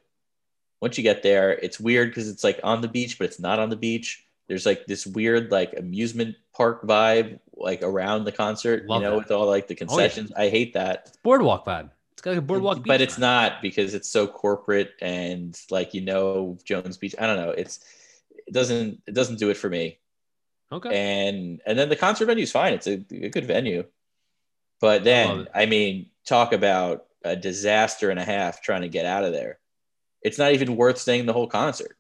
[0.81, 3.59] Once you get there, it's weird because it's like on the beach, but it's not
[3.59, 4.25] on the beach.
[4.47, 9.11] There's like this weird like amusement park vibe like around the concert, Love you know,
[9.11, 9.17] that.
[9.17, 9.87] with all like the Oh, yeah.
[10.07, 10.31] concessions.
[10.35, 11.91] I hate that It's Boardwalk vibe.
[12.21, 16.01] It's got like a boardwalk but it's not because it's so corporate and like you
[16.01, 17.15] know Jones Beach.
[17.17, 17.49] I don't know.
[17.49, 17.79] It's
[18.45, 19.97] it doesn't it doesn't do it for me.
[20.71, 20.89] Okay.
[20.93, 22.75] And and then the concert venue is fine.
[22.75, 23.85] It's a, a good venue,
[24.79, 25.47] but then it.
[25.55, 29.57] I mean, talk about a disaster and a half trying to get out of there.
[30.21, 31.97] It's not even worth staying the whole concert.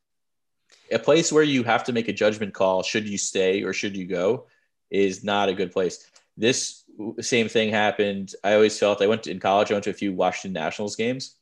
[0.91, 3.97] A place where you have to make a judgment call: should you stay or should
[3.97, 4.45] you go?
[4.91, 6.07] Is not a good place.
[6.37, 6.80] This
[7.21, 8.33] same thing happened.
[8.43, 9.71] I always felt I went to, in college.
[9.71, 11.35] I went to a few Washington Nationals games,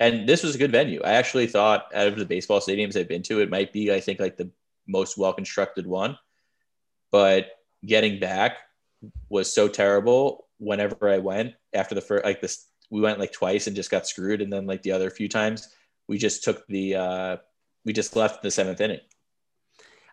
[0.00, 1.00] and this was a good venue.
[1.04, 4.00] I actually thought out of the baseball stadiums I've been to, it might be I
[4.00, 4.50] think like the
[4.86, 6.18] most well constructed one.
[7.10, 7.48] But
[7.84, 8.58] getting back
[9.28, 10.46] was so terrible.
[10.58, 14.06] Whenever I went after the first, like this, we went like twice and just got
[14.06, 15.68] screwed, and then like the other few times,
[16.08, 17.36] we just took the uh,
[17.84, 19.00] we just left the seventh inning.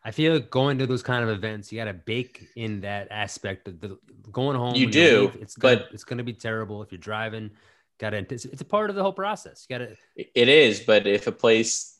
[0.06, 3.08] I feel like going to those kind of events, you got to bake in that
[3.10, 3.98] aspect of the
[4.32, 4.76] going home.
[4.76, 7.52] You do, leave, it's gonna, but- it's going to be terrible if you're driving.
[8.00, 9.66] Got to it's a part of the whole process.
[9.70, 11.98] You got to It is, but if a place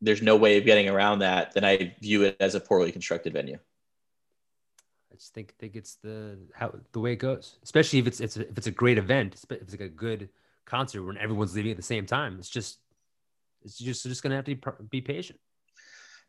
[0.00, 3.32] there's no way of getting around that, then I view it as a poorly constructed
[3.32, 3.58] venue.
[5.12, 7.58] I just think think it's the how the way it goes.
[7.62, 10.30] Especially if it's it's if it's a great event, if it's like a good
[10.64, 12.36] concert when everyone's leaving at the same time.
[12.38, 12.78] It's just
[13.62, 15.38] it's just just going to have to be, be patient.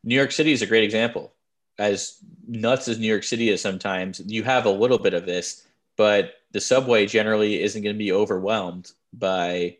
[0.04, 1.32] New York City is a great example.
[1.78, 5.66] As nuts as New York City is sometimes, you have a little bit of this,
[5.96, 9.76] but the subway generally isn't going to be overwhelmed by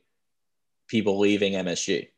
[0.86, 2.08] people leaving MSG.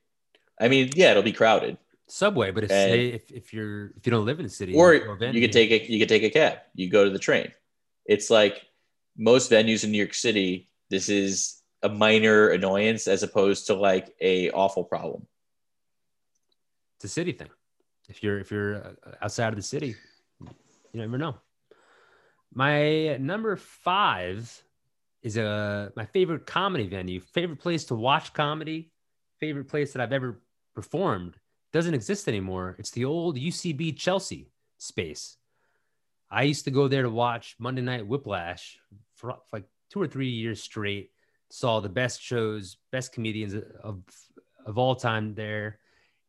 [0.61, 1.78] I mean, yeah, it'll be crowded,
[2.09, 4.74] Subway, but if And- say if, if you're if you don't live in the city
[4.74, 6.59] or venue- you could take a you could take a cab.
[6.74, 7.53] You go to the train.
[8.05, 8.66] It's like
[9.16, 10.68] most venues in New York City.
[10.88, 15.26] This is a minor annoyance as opposed to like a awful problem.
[16.96, 17.48] it's a city thing.
[18.11, 18.92] If you're if you're uh,
[19.22, 19.94] outside of the city,
[20.40, 21.36] you never know.
[22.52, 24.62] My number five
[25.22, 28.90] is a my favorite comedy venue, favorite place to watch comedy,
[29.38, 30.42] favorite place that I've ever
[30.74, 31.36] performed.
[31.72, 32.74] Doesn't exist anymore.
[32.80, 35.36] It's the old UCB Chelsea space.
[36.28, 38.78] I used to go there to watch Monday Night Whiplash
[39.14, 41.11] for, for like two or three years straight.
[41.48, 44.02] Saw the best shows, best comedians of
[44.66, 45.78] of all time there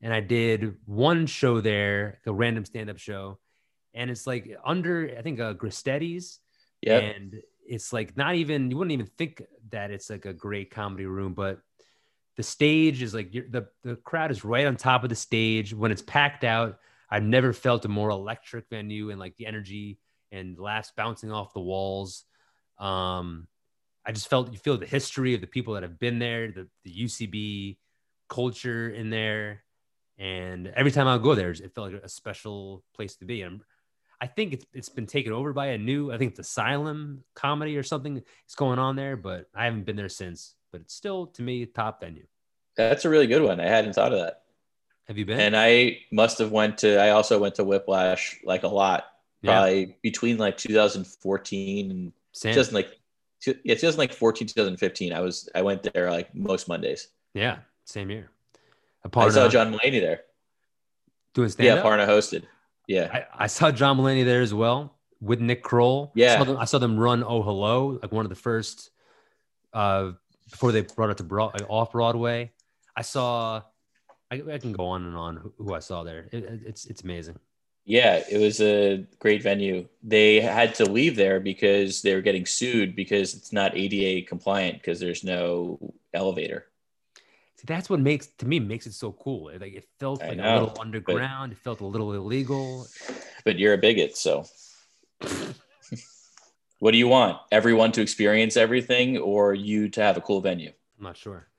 [0.02, 3.40] and I did one show there, a random stand-up show,
[3.94, 6.40] and it's like under I think uh, Gristedes,
[6.82, 7.36] Yeah, and
[7.66, 11.34] it's like not even you wouldn't even think that it's like a great comedy room,
[11.34, 11.60] but
[12.38, 15.74] the stage is like you're, the the crowd is right on top of the stage
[15.74, 16.80] when it's packed out.
[17.10, 20.00] I've never felt a more electric venue and like the energy
[20.32, 22.24] and laughs bouncing off the walls.
[22.80, 23.48] Um,
[24.06, 26.68] I just felt you feel the history of the people that have been there, the,
[26.84, 27.78] the UCB
[28.30, 29.64] culture in there.
[30.18, 33.42] And every time I go there, it felt like a special place to be.
[33.42, 33.62] And
[34.20, 37.76] I think it's, it's been taken over by a new, I think it's Asylum comedy
[37.78, 40.56] or something is going on there, but I haven't been there since.
[40.72, 42.26] But it's still, to me, top venue.
[42.78, 43.60] that's a really good one.
[43.60, 44.44] I hadn't thought of that.
[45.08, 45.40] Have you been?
[45.40, 46.98] And I must have went to.
[47.02, 49.06] I also went to Whiplash like a lot,
[49.42, 49.54] Yeah.
[49.54, 52.54] probably between like 2014 and Sam.
[52.54, 52.98] just like
[53.42, 55.12] two- yeah, 2014 2015.
[55.14, 57.10] I was I went there like most Mondays.
[57.34, 58.30] yeah, same year.
[59.16, 60.22] I saw John Mulaney there.
[61.34, 61.84] doing stand Yeah.
[61.84, 62.44] Parna hosted.
[62.88, 66.12] Yeah, I, I saw John Mulaney there as well with Nick Kroll.
[66.16, 66.34] Yeah.
[66.34, 68.90] I saw them, I saw them run Oh Hello, like one of the first
[69.74, 70.12] uh,
[70.50, 72.52] before they brought it to broad, off Broadway.
[72.96, 73.62] I saw.
[74.30, 76.28] I, I can go on and on who, who I saw there.
[76.32, 77.38] It- it's it's amazing.
[77.86, 79.88] yeah, it was a great venue.
[80.04, 84.80] They had to leave there because they were getting sued because it's not ADA compliant
[84.80, 86.66] because there's no elevator.
[87.62, 89.50] See, that's what makes to me makes it so cool.
[89.50, 91.52] It, like it felt I like a little underground.
[91.52, 92.88] It felt a little illegal.
[93.46, 94.46] But you're a bigot, so
[96.80, 97.38] what do you want?
[97.52, 100.72] Everyone to experience everything, or you to have a cool venue?
[100.98, 101.51] I'm not sure.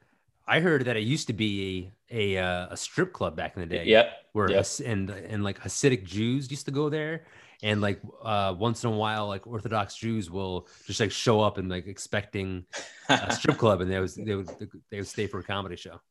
[0.52, 3.66] I heard that it used to be a a, a strip club back in the
[3.66, 3.86] day.
[3.86, 4.12] Yep.
[4.32, 4.66] where Yep.
[4.84, 7.24] And and like Hasidic Jews used to go there,
[7.62, 11.56] and like uh, once in a while, like Orthodox Jews will just like show up
[11.56, 12.66] and like expecting
[13.08, 14.50] a strip club, and they was they would
[14.90, 16.02] they would stay for a comedy show.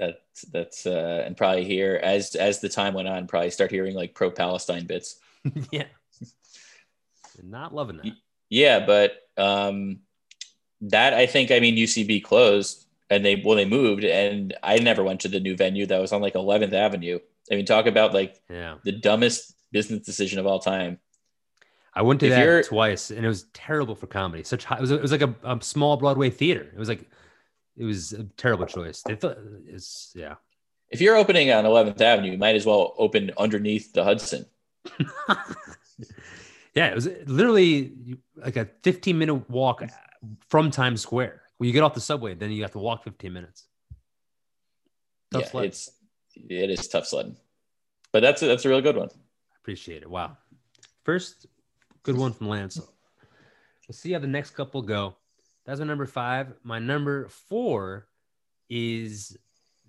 [0.00, 3.94] that's that's uh, and probably here as as the time went on, probably start hearing
[3.94, 5.16] like pro Palestine bits.
[5.70, 5.88] yeah,
[7.42, 8.14] not loving that.
[8.48, 9.98] Yeah, but um,
[10.80, 15.04] that I think I mean UCB closed and they well they moved and I never
[15.04, 17.18] went to the new venue that was on like 11th Avenue.
[17.50, 20.98] I mean, talk about like Yeah, the dumbest business decision of all time.
[21.94, 24.42] I went to If that twice, and it was terrible for comedy.
[24.42, 26.62] Such high, it was it was like a, a small Broadway theater.
[26.72, 27.08] It was like
[27.76, 29.02] it was a terrible choice.
[29.02, 30.34] They thought it's yeah.
[30.90, 34.46] If you're opening on 11th Avenue, you might as well open underneath the Hudson.
[36.74, 37.92] yeah, it was literally
[38.36, 39.82] like a 15 minute walk
[40.48, 41.42] from Times Square.
[41.58, 43.66] When you get off the subway, then you have to walk 15 minutes.
[45.32, 45.64] Tough yeah, sled.
[45.66, 45.90] it's
[46.36, 47.36] it is tough sledding,
[48.12, 49.08] but that's a, that's a really good one.
[49.60, 50.10] Appreciate it.
[50.10, 50.36] Wow.
[51.04, 51.46] First,
[52.02, 52.78] good one from Lance.
[52.78, 55.16] We'll see how the next couple go.
[55.64, 56.52] That's my number five.
[56.62, 58.08] My number four
[58.68, 59.36] is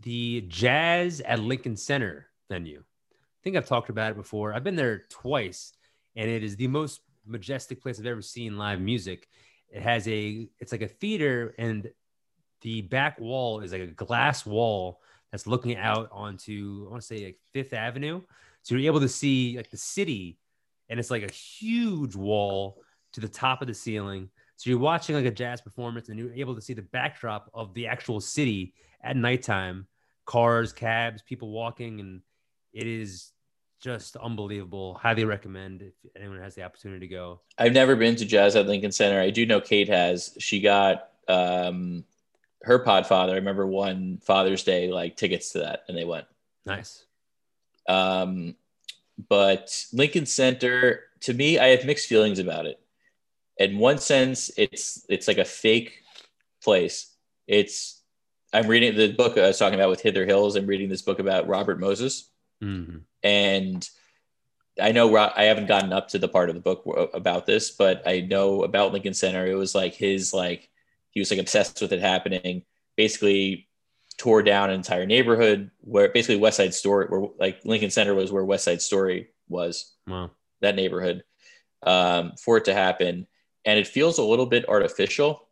[0.01, 2.79] the Jazz at Lincoln Center venue.
[2.79, 4.53] I think I've talked about it before.
[4.53, 5.73] I've been there twice,
[6.15, 9.27] and it is the most majestic place I've ever seen live music.
[9.69, 11.91] It has a, it's like a theater, and
[12.61, 15.01] the back wall is like a glass wall
[15.31, 18.21] that's looking out onto, I want to say like Fifth Avenue.
[18.61, 20.39] So you're able to see like the city,
[20.89, 22.81] and it's like a huge wall
[23.13, 24.29] to the top of the ceiling.
[24.55, 27.73] So you're watching like a jazz performance, and you're able to see the backdrop of
[27.73, 29.87] the actual city at nighttime,
[30.25, 32.21] cars, cabs, people walking, and
[32.73, 33.31] it is
[33.81, 34.95] just unbelievable.
[34.95, 37.41] Highly recommend if anyone has the opportunity to go.
[37.57, 39.19] I've never been to Jazz at Lincoln Center.
[39.19, 40.35] I do know Kate has.
[40.39, 42.03] She got um,
[42.63, 43.31] her podfather.
[43.31, 46.25] I remember one Father's Day like tickets to that, and they went.
[46.65, 47.05] Nice.
[47.87, 48.55] Um,
[49.29, 52.79] but Lincoln Center, to me, I have mixed feelings about it.
[53.57, 56.01] In one sense, it's it's like a fake
[56.63, 57.13] place.
[57.47, 58.01] It's
[58.51, 60.55] I'm reading the book I was talking about with Hither Hills.
[60.55, 62.29] I'm reading this book about Robert Moses,
[62.63, 63.01] Mhm.
[63.23, 63.89] and
[64.79, 66.83] I know I haven't gotten up to the part of the book
[67.13, 69.45] about this, but I know about Lincoln Center.
[69.47, 70.69] It was like his like
[71.11, 72.63] he was like obsessed with it happening.
[72.97, 73.67] basically
[74.17, 78.31] tore down an entire neighborhood where basically West Side Story, where like Lincoln Center was
[78.31, 80.31] where West Side Story was, Wow.
[80.61, 81.23] that neighborhood,
[81.83, 83.27] um, for it to happen.
[83.65, 85.49] And it feels a little bit artificial,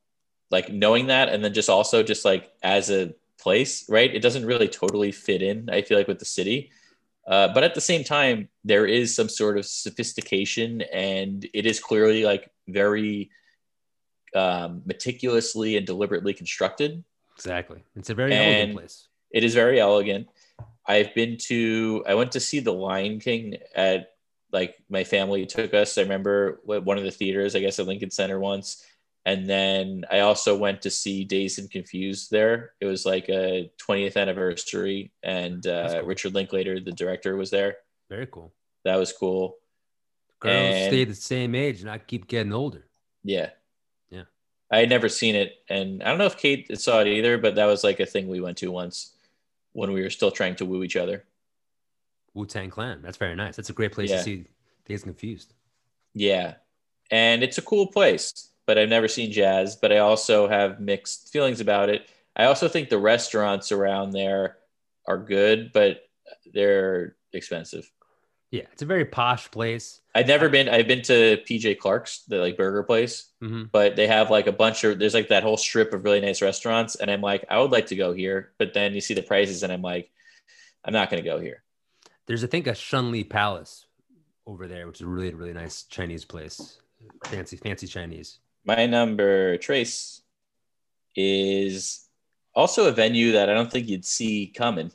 [0.51, 4.13] like knowing that, and then just also just like as a place, right?
[4.15, 6.71] It doesn't really totally fit in, I feel like, with the city.
[7.25, 11.79] Uh, but at the same time, there is some sort of sophistication, and it is
[11.79, 13.29] clearly like very
[14.35, 17.03] um, meticulously and deliberately constructed.
[17.35, 17.83] Exactly.
[17.95, 19.07] It's a very And- elegant place.
[19.31, 20.27] It is very elegant.
[20.85, 24.09] I've been to, I went to see The Lion King at
[24.51, 25.97] like my family took us.
[25.97, 28.85] I remember one of the theaters, I guess at Lincoln Center once.
[29.25, 32.73] And then I also went to see Dazed and Confused there.
[32.81, 36.03] It was like a 20th anniversary, and uh, cool.
[36.07, 37.77] Richard Linklater, the director, was there.
[38.09, 38.53] Very cool.
[38.83, 39.57] That was cool.
[40.39, 42.85] Girls And- stay the same age and I keep getting older.
[43.23, 43.51] Yeah.
[44.09, 44.23] Yeah.
[44.69, 45.53] I had never seen it.
[45.69, 48.27] And I don't know if Kate saw it either, but that was like a thing
[48.27, 49.15] we went to once
[49.71, 51.23] when we were still trying to woo each other.
[52.33, 53.01] Wu Tang Clan.
[53.01, 53.55] That's very nice.
[53.55, 54.17] That's a great place Yeah.
[54.17, 54.45] to see
[54.85, 55.53] Days Confused.
[56.13, 56.55] Yeah.
[57.09, 61.29] And it's a cool place, but I've never seen jazz, but I also have mixed
[61.31, 62.09] feelings about it.
[62.35, 64.57] I also think the restaurants around there
[65.07, 66.03] are good, but
[66.53, 67.89] they're expensive.
[68.51, 70.01] Yeah, it's a very posh place.
[70.13, 74.05] I've never been, I've been to PJ Clark's, the like burger place, hmm but they
[74.05, 76.93] have like a bunch of, there's like that whole strip of really nice restaurants.
[76.95, 78.51] And I'm like, I would like to go here.
[78.59, 80.11] But then you see the prices and I'm like,
[80.85, 81.63] I'm not going to go here.
[82.27, 83.87] There's, I think, a Shun Lee Palace
[84.45, 86.77] over there, which is a really, really nice Chinese place.
[87.25, 88.37] Fancy, fancy Chinese.
[88.65, 90.21] My number, Trace,
[91.15, 92.07] is
[92.55, 94.91] also a venue that I don't think you'd see coming,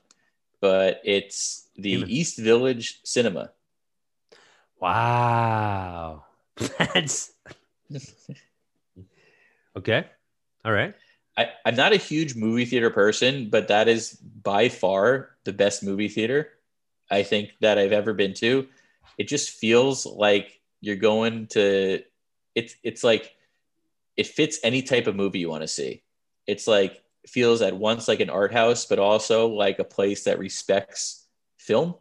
[0.61, 2.11] but it's the Human.
[2.11, 3.51] East Village Cinema.
[4.81, 6.25] Wow.
[6.79, 7.33] That's
[9.77, 10.07] okay.
[10.65, 10.95] All right.
[11.37, 15.83] I, I'm not a huge movie theater person, but that is by far the best
[15.83, 16.51] movie theater
[17.11, 18.67] I think that I've ever been to.
[19.19, 22.03] It just feels like you're going to
[22.55, 23.37] it's it's like
[24.19, 26.03] it fits any type of movie you want to see.
[26.47, 30.41] It's like feels at once like an art house, but also like a place that
[30.41, 31.27] respects
[31.59, 31.95] film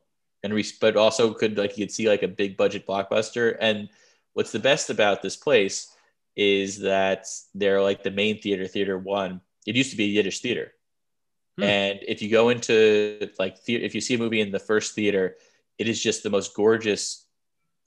[0.43, 3.55] and res- but also could like you could see like a big budget blockbuster.
[3.59, 3.89] And
[4.33, 5.93] what's the best about this place
[6.35, 9.41] is that they're like the main theater, theater one.
[9.67, 10.73] It used to be a Yiddish theater.
[11.57, 11.63] Hmm.
[11.63, 14.95] And if you go into like the- if you see a movie in the first
[14.95, 15.37] theater,
[15.77, 17.25] it is just the most gorgeous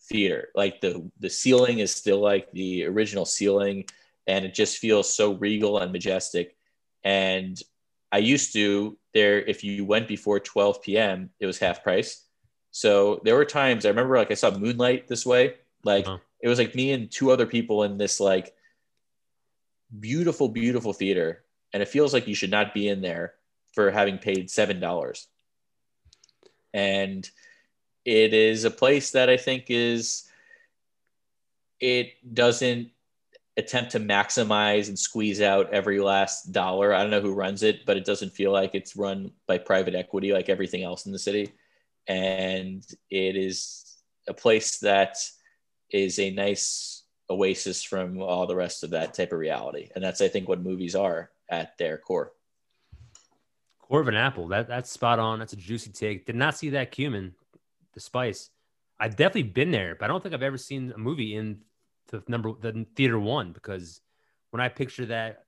[0.03, 0.51] theater.
[0.55, 3.87] Like the the ceiling is still like the original ceiling,
[4.26, 6.56] and it just feels so regal and majestic.
[7.04, 7.60] And
[8.12, 11.30] I used to there if you went before 12 p.m.
[11.40, 12.26] it was half price.
[12.70, 15.54] So there were times I remember like I saw Moonlight this way.
[15.84, 16.20] Like Wow.
[16.40, 18.54] it was like me and two other people in this like
[19.98, 23.34] beautiful, beautiful theater, and it feels like you should not be in there
[23.72, 25.26] for having paid seven dollars.
[26.72, 27.28] And
[28.04, 30.28] it is a place that I think is
[31.80, 32.90] it doesn't
[33.61, 36.92] attempt to maximize and squeeze out every last dollar.
[36.92, 39.94] I don't know who runs it, but it doesn't feel like it's run by private
[39.94, 41.52] equity like everything else in the city.
[42.08, 43.98] And it is
[44.28, 45.16] a place that
[45.90, 49.90] is a nice oasis from all the rest of that type of reality.
[49.94, 52.32] And that's, I think, what movies are at their core.
[53.80, 54.48] Core of an apple.
[54.48, 55.38] That that's spot on.
[55.38, 56.26] That's a juicy take.
[56.26, 57.34] Did not see that cumin,
[57.94, 58.50] the spice.
[58.98, 61.61] I've definitely been there, but I don't think I've ever seen a movie in
[62.11, 64.00] the number the theater one because
[64.50, 65.44] when I picture that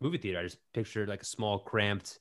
[0.00, 2.18] movie theater, I just picture like a small, cramped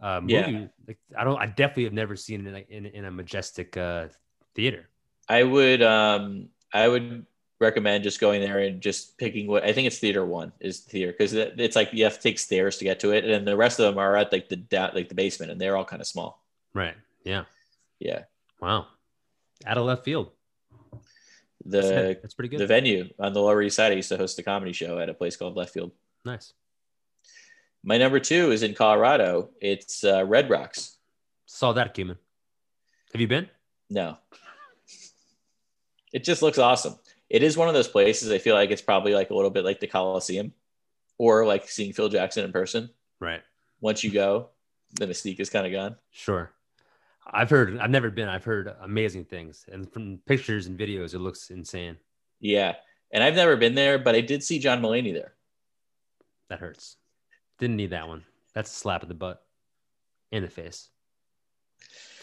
[0.00, 0.32] uh, movie.
[0.34, 0.66] Yeah.
[0.86, 1.40] Like I don't.
[1.40, 4.08] I definitely have never seen it in, in, in a majestic uh,
[4.54, 4.88] theater.
[5.28, 7.26] I would um I would
[7.60, 11.12] recommend just going there and just picking what I think it's theater one is theater
[11.12, 13.56] because it's like you have to take stairs to get to it, and then the
[13.56, 16.02] rest of them are at like the down like the basement, and they're all kind
[16.02, 16.42] of small.
[16.74, 16.96] Right.
[17.24, 17.44] Yeah.
[18.00, 18.24] Yeah,
[18.60, 18.88] Wow.
[19.64, 20.32] Out of left field.
[21.64, 22.60] The That's, pretty good.
[22.60, 23.92] the venue on the Lower East Side.
[23.92, 25.92] I used to host a comedy show at a place called Left Field.
[26.24, 26.52] nice.
[27.84, 29.50] My number two is in Colorado.
[29.60, 30.98] It's uh, Red Rocks.
[31.46, 32.16] Saw that cumin.
[33.12, 33.48] Have you been?
[33.90, 34.16] No,
[36.12, 36.94] it just looks awesome.
[37.28, 38.30] It is one of those places.
[38.30, 40.52] I feel like it's probably like a little bit like the Coliseum,
[41.18, 42.90] or like seeing Phil Jackson in person.
[43.20, 43.42] Right.
[43.80, 44.50] Once you go,
[44.94, 45.96] the mystique is kind of gone.
[46.10, 46.52] Sure.
[47.26, 49.64] I've heard, I've never been, I've heard amazing things.
[49.70, 51.96] And from pictures and videos, it looks insane.
[52.40, 52.74] Yeah.
[53.12, 55.34] And I've never been there, but I did see John Mulaney there.
[56.48, 56.96] That hurts.
[57.58, 58.24] Didn't need that one.
[58.54, 59.42] That's a slap in the butt,
[60.30, 60.88] in the face.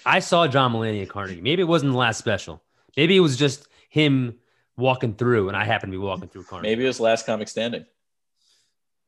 [0.05, 1.41] I saw John Mulaney at Carnegie.
[1.41, 2.61] Maybe it wasn't the last special.
[2.97, 4.35] Maybe it was just him
[4.77, 6.69] walking through, and I happened to be walking through Carnegie.
[6.69, 7.85] Maybe it was last comic standing.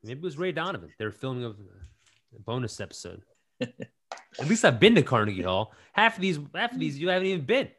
[0.04, 0.92] Maybe it was Ray Donovan.
[0.98, 3.22] They were filming a bonus episode.
[4.40, 5.74] At least I've been to Carnegie Hall.
[5.94, 7.70] Half of these, half of these, you haven't even been.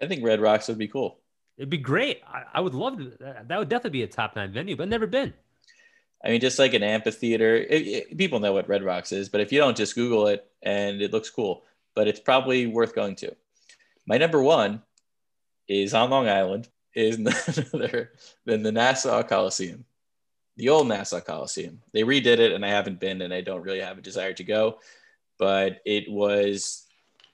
[0.00, 1.18] I think Red Rocks would be cool.
[1.58, 2.22] It'd be great.
[2.26, 3.12] I, I would love to.
[3.46, 5.32] That would definitely be a top nine venue, but I've never been.
[6.24, 7.56] I mean, just like an amphitheater.
[7.56, 10.46] It, it- people know what Red Rocks is, but if you don't, just Google it,
[10.62, 11.62] and it looks cool.
[11.94, 13.34] But it's probably worth going to.
[14.06, 14.82] My number one
[15.68, 16.68] is on Long Island.
[16.94, 17.34] Is none
[17.72, 18.12] other
[18.44, 19.84] than the Nassau Coliseum,
[20.56, 21.80] the old Nassau Coliseum.
[21.92, 24.44] They redid it, and I haven't been, and I don't really have a desire to
[24.44, 24.78] go.
[25.42, 26.86] But it was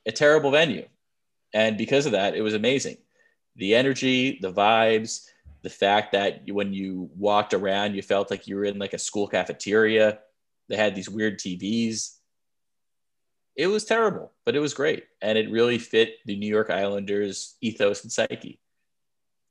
[0.06, 0.88] a terrible venue,
[1.52, 2.96] and because of that, it was amazing.
[3.56, 5.26] The energy, the vibes,
[5.60, 8.98] the fact that when you walked around, you felt like you were in like a
[8.98, 10.20] school cafeteria.
[10.70, 12.14] They had these weird TVs.
[13.54, 15.04] It was terrible, but it was great.
[15.20, 18.58] And it really fit the New York Islanders' ethos and psyche.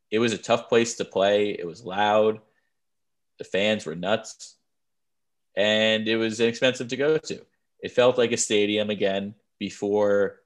[0.09, 1.51] It was a tough place to play.
[1.51, 2.39] It was loud.
[3.37, 4.55] The fans were nuts.
[5.55, 7.45] And it was inexpensive to go to.
[7.79, 10.41] It felt like a stadium again before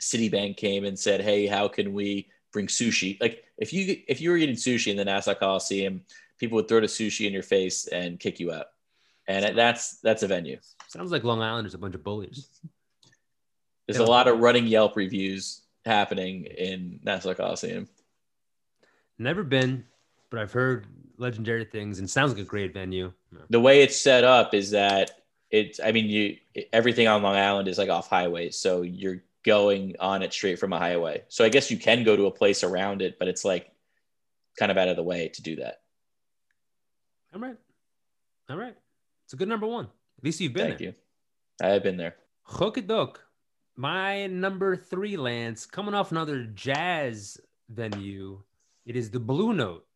[0.00, 3.20] Citibank came and said, Hey, how can we bring sushi?
[3.20, 6.02] Like if you if you were eating sushi in the Nassau Coliseum,
[6.38, 8.66] people would throw the sushi in your face and kick you out.
[9.28, 10.58] And that's that's a venue.
[10.88, 12.48] Sounds like Long Island is a bunch of bullies.
[13.86, 17.88] There's a lot of running Yelp reviews happening in Nassau Coliseum.
[19.18, 19.84] Never been,
[20.30, 20.86] but I've heard
[21.18, 23.12] legendary things and sounds like a great venue.
[23.50, 25.19] The way it's set up is that
[25.50, 26.36] it's I mean you
[26.72, 30.72] everything on Long Island is like off highways, so you're going on it straight from
[30.72, 31.22] a highway.
[31.28, 33.70] So I guess you can go to a place around it, but it's like
[34.58, 35.80] kind of out of the way to do that.
[37.34, 37.56] All right.
[38.48, 38.76] All right.
[39.24, 39.86] It's a good number one.
[39.86, 40.88] At least you've been Thank there.
[40.88, 40.94] you.
[41.62, 42.16] I have been there.
[42.48, 43.16] Hookadok.
[43.76, 47.38] My number three, Lance, coming off another jazz
[47.70, 48.42] venue.
[48.84, 49.86] It is the Blue Note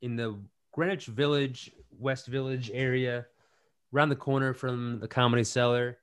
[0.00, 0.38] in the
[0.72, 3.26] Greenwich Village, West Village area,
[3.94, 5.98] around the corner from the Comedy Cellar.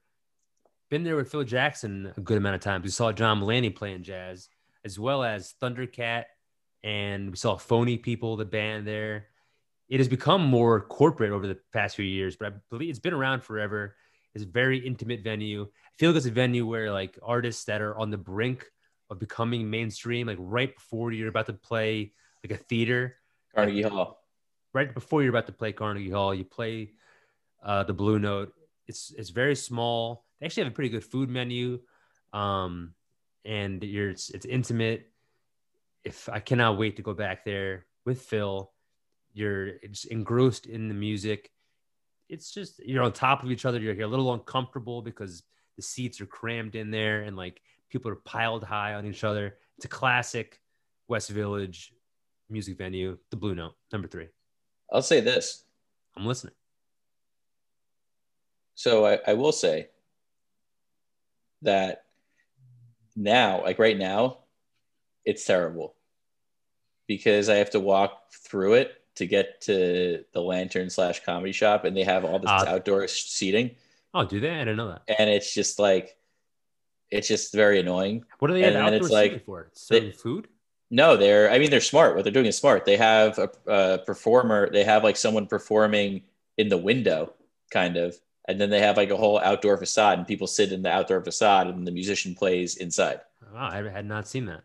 [0.89, 2.83] Been there with Phil Jackson a good amount of times.
[2.83, 4.49] We saw John Mulaney playing jazz,
[4.85, 6.25] as well as Thundercat,
[6.83, 9.27] and we saw Phony People, the band there.
[9.89, 13.13] It has become more corporate over the past few years, but I believe it's been
[13.13, 13.95] around forever.
[14.33, 15.63] It's a very intimate venue.
[15.63, 18.65] I feel like it's a venue where like artists that are on the brink
[19.09, 22.13] of becoming mainstream, like right before you're about to play
[22.43, 23.17] like a theater,
[23.53, 24.23] Carnegie Hall.
[24.73, 26.93] right before you're about to play Carnegie Hall, you play
[27.63, 28.53] uh, the Blue Note.
[28.87, 30.25] It's it's very small.
[30.39, 31.79] They actually have a pretty good food menu,
[32.33, 32.93] um,
[33.45, 35.09] and you're it's, it's intimate.
[36.03, 38.71] If I cannot wait to go back there with Phil,
[39.33, 41.51] you're just engrossed in the music.
[42.27, 43.79] It's just you're on top of each other.
[43.79, 45.43] You're, you're a little uncomfortable because
[45.75, 49.57] the seats are crammed in there and like people are piled high on each other.
[49.77, 50.59] It's a classic
[51.07, 51.93] West Village
[52.49, 53.17] music venue.
[53.29, 54.27] The Blue Note, number three.
[54.91, 55.63] I'll say this.
[56.17, 56.53] I'm listening.
[58.75, 59.89] So I, I will say
[61.61, 62.05] that
[63.15, 64.39] now, like right now,
[65.25, 65.95] it's terrible
[67.07, 71.83] because I have to walk through it to get to the lantern slash comedy shop
[71.83, 72.65] and they have all this Ah.
[72.67, 73.71] outdoor seating
[74.13, 74.49] Oh, do they?
[74.49, 75.03] I didn't know that.
[75.19, 76.17] and it's just like
[77.11, 78.23] it's just very annoying.
[78.39, 79.69] What do they And have outdoor it's like- for?
[79.73, 80.47] Serving food?
[80.89, 82.15] No, they're I mean they're smart.
[82.15, 82.85] What they're doing is smart.
[82.85, 86.23] They have a, a performer, they have like someone performing
[86.57, 87.33] in the window
[87.69, 88.15] kind of
[88.47, 91.23] and then they have like a whole outdoor facade and people sit in the outdoor
[91.23, 93.21] facade and the musician plays inside.
[93.53, 94.63] Wow, I had not seen that.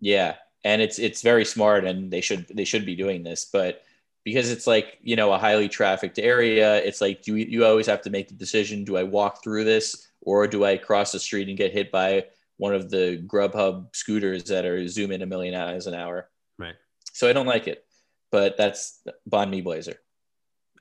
[0.00, 0.34] Yeah,
[0.64, 3.82] and it's it's very smart, and they should they should be doing this, but
[4.24, 8.02] because it's like you know a highly trafficked area, it's like you you always have
[8.02, 11.48] to make the decision: do I walk through this, or do I cross the street
[11.48, 12.26] and get hit by
[12.56, 16.28] one of the Grubhub scooters that are zooming a million miles an hour?
[16.58, 16.74] Right.
[17.12, 17.84] So I don't like it,
[18.32, 20.00] but that's Bon Me Blazer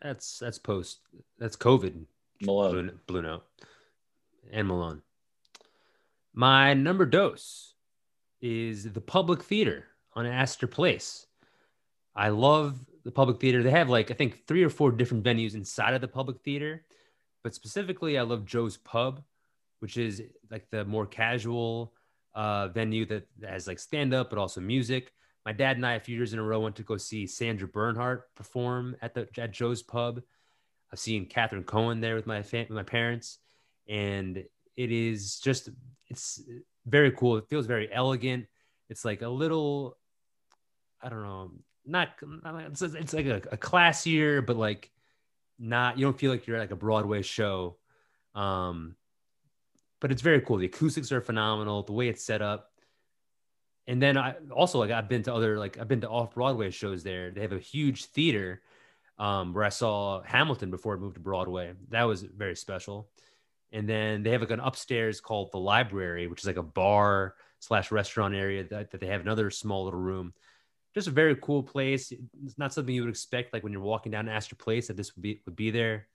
[0.02, 1.02] That's that's post.
[1.38, 2.06] That's COVID.
[2.46, 2.72] Malone.
[2.72, 3.44] Blue, Blue Note
[4.52, 5.02] and Malone.
[6.34, 7.74] My number dose
[8.42, 11.28] is the Public Theater on Astor Place.
[12.16, 13.64] I love the Public Theater.
[13.64, 16.86] They have like I think three or four different venues inside of the Public Theater,
[17.44, 19.24] but specifically I love Joe's Pub,
[19.80, 20.22] which is
[20.52, 21.94] like the more casual
[22.36, 25.12] uh, venue that has like stand up but also music.
[25.46, 27.68] My dad and I a few years in a row went to go see Sandra
[27.68, 30.22] Bernhard perform at the at Joe's Pub.
[30.94, 33.40] I've seen Catherine Cohen there with my fam- my parents,
[33.90, 35.70] and it is just
[36.08, 36.40] it's
[36.86, 37.38] very cool.
[37.38, 38.46] It feels very elegant.
[38.90, 39.98] It's like a little,
[41.02, 41.52] I don't know,
[41.84, 44.92] not it's, it's like a, a classier, but like
[45.58, 47.78] not you don't feel like you're at like a Broadway show.
[48.36, 48.96] Um,
[50.00, 50.58] but it's very cool.
[50.58, 51.82] The acoustics are phenomenal.
[51.82, 52.70] The way it's set up.
[53.88, 56.70] And then I also like I've been to other like I've been to off Broadway
[56.70, 57.32] shows there.
[57.32, 58.62] They have a huge theater
[59.18, 61.74] um, where I saw Hamilton before it moved to Broadway.
[61.90, 63.10] That was very special.
[63.72, 67.36] And then they have like an upstairs called the library, which is like a bar
[67.60, 70.34] slash restaurant area that, that they have another small little room.
[70.94, 72.12] Just a very cool place.
[72.46, 75.16] It's not something you would expect, like when you're walking down Astor Place, that this
[75.16, 76.08] would be would be there.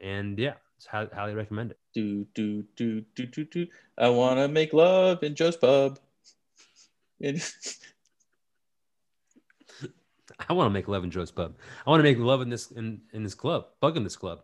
[0.00, 1.78] And yeah, it's highly recommend it.
[1.92, 3.66] Do do do do do do.
[3.98, 5.98] I want to make love in Joe's pub.
[10.48, 11.54] I want to make love in Joe's Pub.
[11.86, 13.66] I want to make love in this in, in this club.
[13.80, 14.40] Bug in this club.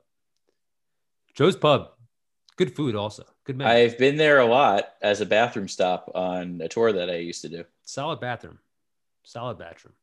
[1.34, 1.90] Joe's Pub.
[2.56, 3.24] Good food also.
[3.44, 3.68] Good man.
[3.68, 7.42] I've been there a lot as a bathroom stop on a tour that I used
[7.42, 7.64] to do.
[7.84, 8.58] Solid bathroom.
[9.22, 9.94] Solid bathroom.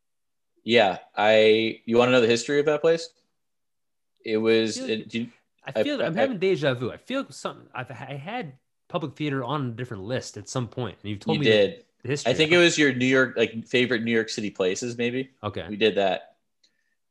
[0.64, 1.82] Yeah, I.
[1.86, 3.10] You want to know the history of that place?
[4.24, 4.78] It was.
[4.78, 4.86] Yeah.
[4.88, 5.28] It, you-
[5.68, 6.92] I I- feel I, am I- having deja vu.
[6.92, 7.68] I feel something.
[7.74, 8.54] I've I had
[8.88, 11.72] public theater on a different list at some point, and you've told you me did.
[11.72, 12.32] the history.
[12.32, 15.32] I think it was your New York, like favorite New York City places, maybe.
[15.44, 15.66] okay.
[15.70, 16.36] We did that.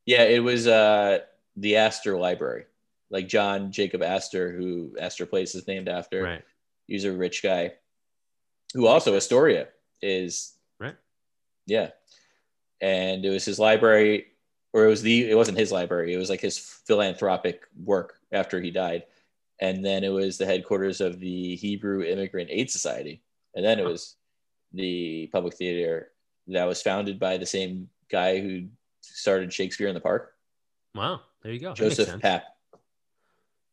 [0.06, 1.20] Yeah, it was uh
[1.56, 2.64] the Astor Library,
[3.10, 6.22] like John Jacob Astor, who Astor Place is named after.
[6.22, 6.42] Right.
[6.86, 7.72] He's a rich guy,
[8.74, 9.68] who also Astoria
[10.02, 10.52] is.
[10.78, 10.96] Right.
[11.66, 11.90] Yeah,
[12.80, 14.26] and it was his library,
[14.72, 15.30] or it was the.
[15.30, 16.12] It wasn't his library.
[16.12, 19.04] It was like his philanthropic work after he died,
[19.60, 23.22] and then it was the headquarters of the Hebrew Immigrant Aid Society,
[23.54, 24.16] and then it was
[24.74, 26.10] the public theater
[26.48, 28.66] that was founded by the same guy who
[29.00, 30.34] started Shakespeare in the Park,
[30.94, 31.20] Wow.
[31.42, 31.70] There you go.
[31.70, 32.20] That Joseph.
[32.20, 32.42] Papp.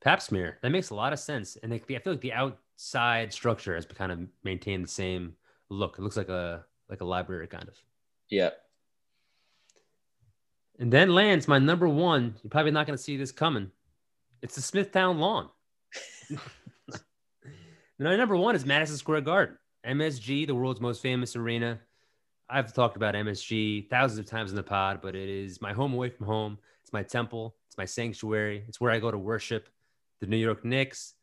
[0.04, 0.58] Pap smear.
[0.62, 1.58] That makes a lot of sense.
[1.62, 5.36] And they, I feel like the outside structure has kind of maintained the same
[5.70, 5.98] look.
[5.98, 7.76] It looks like a like a library kind of.
[8.30, 8.50] Yeah,
[10.80, 12.36] And then lands my number one.
[12.42, 13.72] You're probably not going to see this coming.
[14.42, 15.50] It's the Smithtown Lawn.
[18.00, 19.58] my number one is Madison Square Garden.
[19.86, 21.80] MSG, the world's most famous arena.
[22.50, 25.94] I've talked about MSG thousands of times in the pod, but it is my home
[25.94, 26.58] away from home.
[26.84, 27.56] It's my temple.
[27.68, 28.66] It's my sanctuary.
[28.68, 29.70] It's where I go to worship
[30.20, 31.14] the New York Knicks.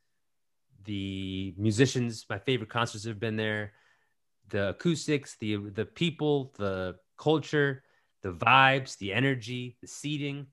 [0.85, 3.73] The musicians, my favorite concerts have been there.
[4.49, 7.83] The acoustics, the the people, the culture,
[8.23, 10.47] the vibes, the energy, the seating.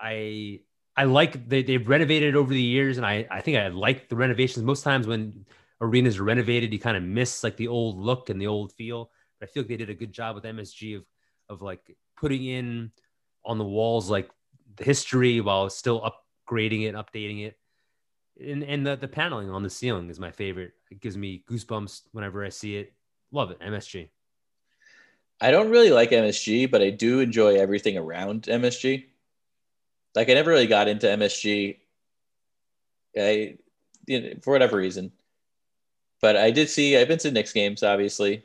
[0.00, 0.60] I
[0.96, 4.16] I like they they've renovated over the years, and I I think I like the
[4.16, 4.64] renovations.
[4.64, 5.46] Most times when
[5.82, 9.10] arenas are renovated, you kind of miss like the old look and the old feel.
[9.38, 11.04] But I feel like they did a good job with MSG of
[11.48, 12.90] of like putting in
[13.44, 14.30] on the walls like
[14.76, 17.58] the history while still upgrading it, updating it.
[18.40, 20.72] And and the, the paneling on the ceiling is my favorite.
[20.90, 22.94] It gives me goosebumps whenever I see it.
[23.30, 23.60] Love it.
[23.60, 24.08] MSG.
[25.40, 29.04] I don't really like MSG, but I do enjoy everything around MSG.
[30.14, 31.78] Like I never really got into MSG.
[33.18, 33.58] I,
[34.06, 35.12] you know, for whatever reason,
[36.22, 36.96] but I did see.
[36.96, 38.44] I've been to Knicks games, obviously,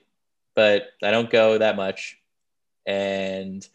[0.55, 2.17] but I don't go that much.
[2.85, 3.65] And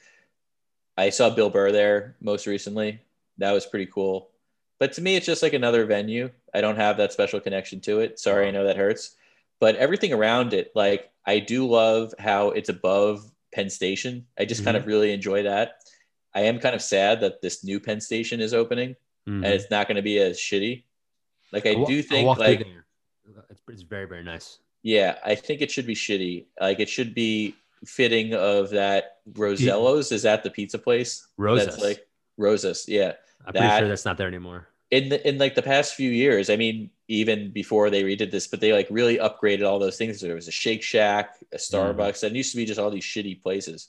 [0.99, 3.01] I saw Bill Burr there most recently.
[3.39, 4.29] That was pretty cool.
[4.79, 6.31] But to me, it's just like another venue.
[6.53, 8.19] I don't have that special connection to it.
[8.19, 9.17] Sorry, I know that hurts.
[9.61, 14.27] But everything around it, like I do love how it's above Penn Station.
[14.39, 15.77] I just kind of really enjoy that.
[16.35, 18.97] I am kind of sad that this new Penn Station is opening
[19.29, 19.45] Mhm.
[19.45, 20.83] and it's not going to be as shitty.
[21.53, 22.85] Like I wa- do think through like there.
[23.53, 24.59] It's, it's very very nice.
[24.83, 26.47] yeah, I think it should be shitty.
[26.61, 27.55] Like it should be
[27.85, 30.13] fitting of that Rosello's.
[30.13, 31.27] Is that the pizza place?
[31.37, 31.67] Rosas.
[31.67, 32.07] That's like
[32.37, 32.89] Rosas.
[32.89, 33.13] Yeah.
[33.47, 34.69] I'm pretty sure that's not there anymore.
[34.91, 38.47] In the, in like the past few years, I mean, even before they redid this,
[38.47, 40.21] but they like really upgraded all those things.
[40.21, 41.59] There was a Shake Shack, a mm.
[41.59, 42.23] Starbucks.
[42.23, 43.89] And it used to be just all these shitty places.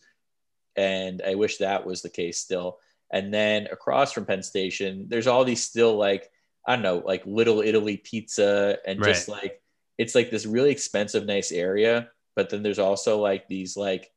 [0.75, 2.79] And I wish that was the case still.
[3.11, 6.31] And then across from Penn Station, there's all these still like,
[6.65, 9.61] I don't know, like Little Italy pizza and just like
[9.97, 12.09] it's like this really expensive, nice area.
[12.35, 14.11] But then there's also like these like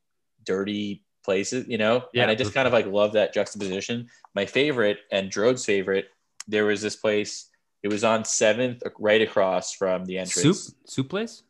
[0.44, 2.05] dirty places, you know?
[2.14, 2.23] Yeah.
[2.23, 4.09] And I just kind of like love that juxtaposition.
[4.35, 6.06] My favorite and Drode's favorite,
[6.48, 7.51] there was this place,
[7.82, 10.64] it was on seventh, right across from the entrance.
[10.64, 11.43] Soup soup place.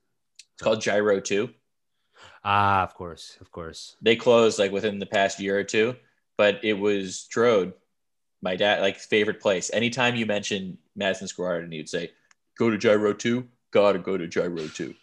[0.54, 1.50] It's called Gyro 2.
[2.44, 3.96] Ah, of course, of course.
[4.00, 5.96] They closed like within the past year or two,
[6.38, 7.74] but it was Drode,
[8.42, 9.70] my dad, like favorite place.
[9.72, 12.10] Anytime you mention Madison Square Garden, he'd say,
[12.58, 14.94] go to Gyro 2, gotta go to Gyro 2.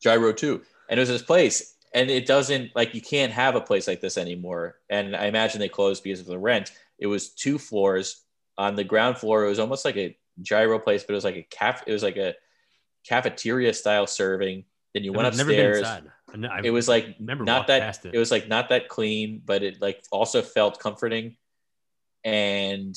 [0.00, 0.62] Gyro 2.
[0.88, 1.74] And it was this place.
[1.94, 4.76] And it doesn't like you can't have a place like this anymore.
[4.90, 6.70] And I imagine they closed because of the rent.
[6.98, 8.22] It was two floors.
[8.58, 11.36] On the ground floor, it was almost like a gyro place, but it was like
[11.36, 12.34] a caf it was like a
[13.06, 14.64] cafeteria style serving.
[14.94, 15.78] Then you went I've never been upstairs.
[15.78, 16.12] inside.
[16.32, 18.14] I ne- It was like not that it.
[18.14, 21.36] it was like not that clean, but it like also felt comforting.
[22.24, 22.96] And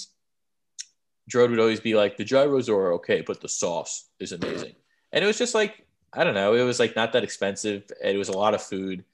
[1.32, 4.76] Drode would always be like, the gyros are okay, but the sauce is amazing.
[5.12, 7.90] And it was just like, I don't know, it was like not that expensive.
[8.04, 9.06] It was a lot of food.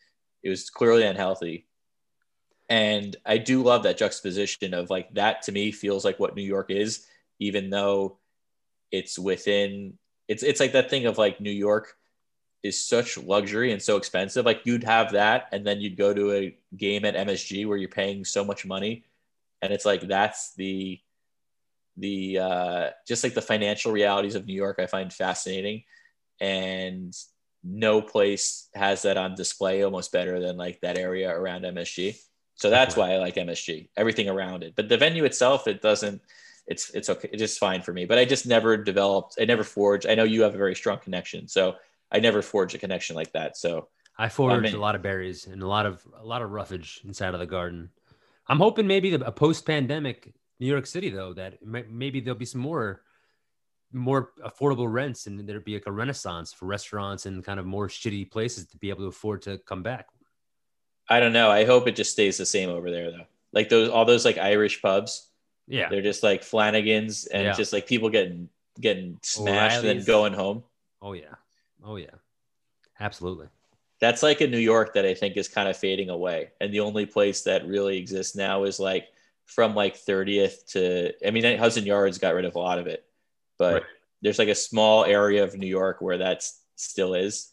[0.43, 1.67] It was clearly unhealthy.
[2.69, 6.43] And I do love that juxtaposition of like that to me feels like what New
[6.43, 7.05] York is,
[7.39, 8.17] even though
[8.91, 11.95] it's within it's it's like that thing of like New York
[12.63, 14.45] is such luxury and so expensive.
[14.45, 17.89] Like you'd have that, and then you'd go to a game at MSG where you're
[17.89, 19.05] paying so much money,
[19.61, 20.99] and it's like that's the
[21.97, 24.77] the uh, just like the financial realities of New York.
[24.79, 25.83] I find fascinating,
[26.39, 27.13] and
[27.63, 32.17] no place has that on display almost better than like that area around MSG.
[32.55, 33.89] So that's why I like MSG.
[33.95, 36.21] Everything around it, but the venue itself, it doesn't.
[36.67, 37.29] It's it's okay.
[37.31, 38.05] It's just fine for me.
[38.05, 39.35] But I just never developed.
[39.39, 40.07] I never forged.
[40.07, 41.75] I know you have a very strong connection, so
[42.11, 43.57] I never forged a connection like that.
[43.57, 43.87] So
[44.17, 47.33] I forged a lot of berries and a lot of a lot of roughage inside
[47.33, 47.89] of the garden.
[48.47, 52.45] I'm hoping maybe the, a post-pandemic New York City though that may, maybe there'll be
[52.45, 53.01] some more
[53.93, 57.87] more affordable rents and there'd be like a renaissance for restaurants and kind of more
[57.87, 60.07] shitty places to be able to afford to come back.
[61.09, 61.49] I don't know.
[61.49, 63.25] I hope it just stays the same over there though.
[63.53, 65.29] Like those all those like Irish pubs.
[65.67, 65.89] Yeah.
[65.89, 67.53] They're just like Flanagan's and Yeah.
[67.53, 70.63] just like people getting getting smashed and then going home.
[71.01, 71.35] Oh yeah.
[71.83, 72.15] Oh yeah.
[72.99, 73.47] Absolutely.
[73.99, 76.49] That's like a New York that I think is kind of fading away.
[76.61, 79.07] And the only place that really exists now is like
[79.47, 83.03] from like 30th to I mean Hudson Yards got rid of a lot of it.
[83.57, 83.83] But Right.
[84.21, 86.43] there's like a small area of New York where that
[86.75, 87.51] still is.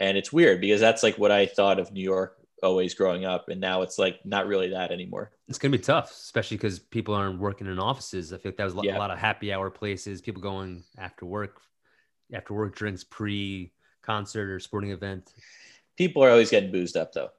[0.00, 3.48] And it's weird because that's like what I thought of New York always growing up
[3.50, 5.30] and now it's like not really that anymore.
[5.48, 8.32] It's gonna be tough, especially because people aren't working in offices.
[8.32, 8.96] I feel like that was Yeah.
[8.96, 11.60] a lot of happy hour places, people going after work,
[12.32, 13.70] after work drinks pre
[14.02, 15.32] concert or sporting event.
[15.96, 17.30] People are always getting boozed up though.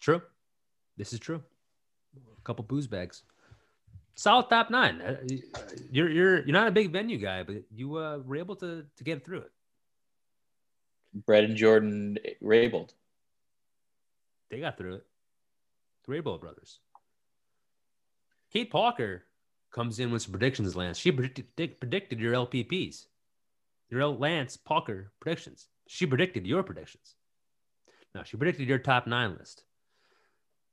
[0.00, 0.22] True.
[0.96, 1.42] This is true.
[2.16, 3.22] A couple booze bags.
[4.20, 5.00] Solid top nine.
[5.00, 5.16] Uh,
[5.90, 9.02] You're you're you're not a big venue guy, but you uh, were able to to
[9.02, 9.52] get through it.
[11.24, 12.90] Brett and Jordan Raybold.
[14.50, 15.06] They got through it.
[16.04, 16.80] The Rainbow Brothers.
[18.52, 19.24] Kate Parker
[19.72, 20.98] comes in with some predictions, Lance.
[20.98, 23.06] She predicted, predicted your LPPs,
[23.88, 25.68] your L- Lance Parker predictions.
[25.88, 27.14] She predicted your predictions.
[28.14, 29.62] No, she predicted your top nine list.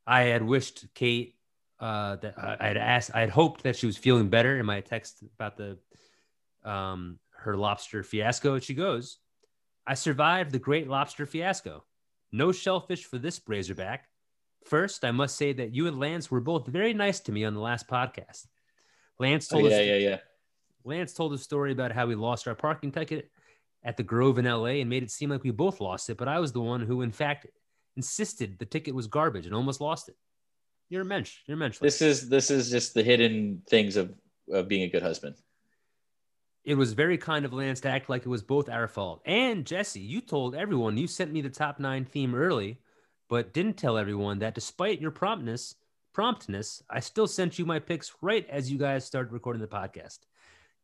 [0.05, 1.36] I had wished Kate
[1.79, 4.81] uh, that I had asked, I had hoped that she was feeling better in my
[4.81, 5.77] text about the
[6.63, 8.59] um, her lobster fiasco.
[8.59, 9.19] She goes,
[9.85, 11.83] I survived the great lobster fiasco.
[12.31, 14.07] No shellfish for this Razorback.
[14.65, 17.53] First, I must say that you and Lance were both very nice to me on
[17.53, 18.47] the last podcast.
[19.19, 20.17] Lance Oh, told yeah, us yeah, yeah.
[20.83, 23.31] Lance told a story about how we lost our parking ticket
[23.83, 26.27] at the Grove in LA and made it seem like we both lost it, but
[26.27, 27.47] I was the one who, in fact,
[27.95, 30.15] insisted the ticket was garbage and almost lost it.
[30.89, 31.39] You're a mensch.
[31.45, 31.79] You're a mensch.
[31.79, 34.13] This is this is just the hidden things of,
[34.51, 35.35] of being a good husband.
[36.63, 39.21] it was very kind of Lance to act like it was both our fault.
[39.25, 42.81] And Jesse, you told everyone you sent me the top nine theme early,
[43.29, 45.75] but didn't tell everyone that despite your promptness,
[46.13, 50.19] promptness, I still sent you my picks right as you guys started recording the podcast.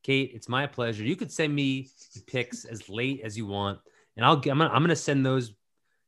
[0.04, 1.04] Kate, it's my pleasure.
[1.04, 1.90] You could send me
[2.28, 3.80] picks as late as you want,
[4.16, 5.54] and I'll I'm gonna, I'm gonna send those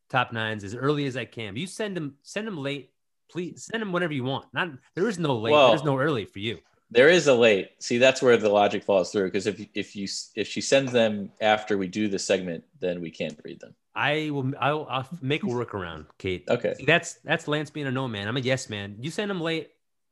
[0.09, 1.57] top nines as early as I can.
[1.57, 2.91] You send them send them late,
[3.31, 4.45] please send them whenever you want.
[4.53, 6.59] Not there is no late, Well- there's no early for you.
[6.91, 7.71] There is a late.
[7.79, 9.25] See, that's where the logic falls through.
[9.25, 13.09] Because if if you if she sends them after we do the segment, then we
[13.09, 13.75] can't read them.
[13.95, 14.51] I will.
[14.59, 16.45] I'll, I'll make a workaround, Kate.
[16.47, 16.75] Okay.
[16.75, 18.27] See, that's that's Lance being a no man.
[18.27, 18.97] I'm a yes man.
[18.99, 19.71] You send him late,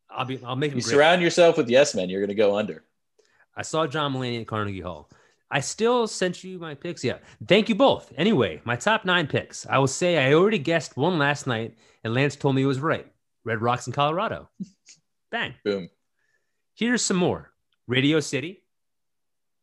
[0.10, 0.40] I'll be.
[0.44, 0.86] I'll make You great.
[0.86, 2.84] surround yourself with yes men, you're going to go under.
[3.56, 5.10] I saw John Mulaney at Carnegie Hall.
[5.54, 7.04] I still sent you my picks.
[7.04, 8.12] Yeah, thank you both.
[8.18, 9.68] Anyway, my top nine picks.
[9.68, 12.80] I will say I already guessed one last night, and Lance told me it was
[12.80, 13.06] right.
[13.44, 14.50] Red Rocks in Colorado.
[15.32, 15.54] Bang.
[15.64, 15.92] Boom.
[16.74, 17.52] Here's some more.
[17.86, 18.64] Radio City.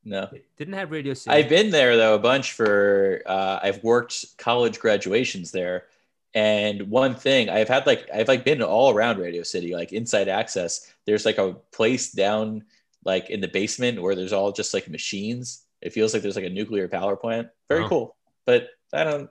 [0.05, 0.31] No.
[0.57, 1.35] Didn't have Radio City.
[1.35, 5.87] I've been there though a bunch for uh, I've worked college graduations there.
[6.35, 10.29] And one thing I've had like I've like been all around Radio City, like inside
[10.29, 10.93] access.
[11.05, 12.63] There's like a place down
[13.05, 15.65] like in the basement where there's all just like machines.
[15.83, 17.49] It feels like there's like a nuclear power plant.
[17.69, 17.89] Very Oh.
[17.89, 18.17] cool.
[18.47, 19.31] But I don't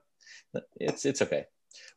[0.80, 1.45] it's it's okay.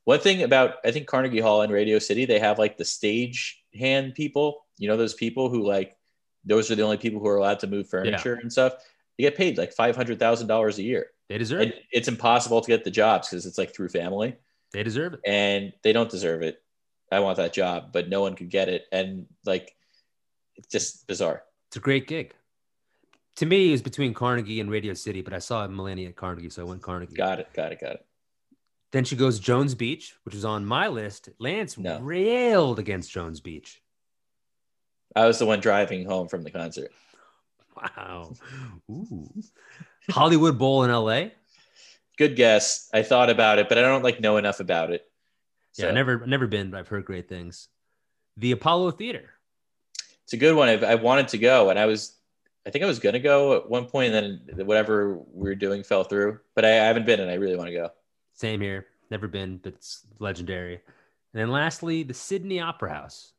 [0.05, 3.63] One thing about I think Carnegie Hall and Radio City, they have like the stage
[3.75, 4.67] hand people.
[4.79, 5.97] You know those people who like
[6.45, 8.75] those are the only people who are allowed to move furniture and stuff.
[9.17, 11.07] They get paid like five hundred thousand dollars a year.
[11.29, 11.83] they deserve And it.
[11.93, 14.37] it's impossible to get the jobs because it's like through family
[14.73, 15.21] They deserve it.
[15.25, 16.61] and they don't deserve it.
[17.13, 18.87] I want that job, but no one could get it.
[18.91, 19.77] And like
[20.57, 21.45] it's just bizarre.
[21.69, 22.35] It's a great gig.
[23.37, 26.51] To me, it was between Carnegie and Radio City, but I saw Mulaney at Carnegie,
[26.51, 27.15] so I went Carnegie.
[27.15, 28.07] Got it, got it, got it.
[28.93, 31.31] Then she goes Jones Beach, which was on my list.
[31.39, 31.99] Lance No.
[32.01, 33.81] railed against Jones Beach.
[35.17, 36.91] I was the one driving home from the concert.
[37.75, 38.33] Wow.
[38.91, 39.31] Ooh.
[40.11, 41.31] Hollywood Bowl in LA.
[42.19, 42.91] Good guess.
[42.93, 45.11] I thought about it, but I don't like know enough about it.
[45.79, 47.69] Yeah, So, never never been, but I've heard great things.
[48.37, 49.31] The Apollo Theater.
[50.25, 50.69] it's a good one.
[50.69, 52.15] I've, I wanted to go, and I was
[52.67, 55.83] I think I was gonna go at one point, and then whatever we were doing
[55.83, 56.39] fell through.
[56.55, 57.91] But I, I haven't been, and I really want to go.
[58.35, 58.87] Same here.
[59.11, 60.75] Never been, but it's legendary.
[60.75, 63.33] And then lastly, the Sydney Opera House.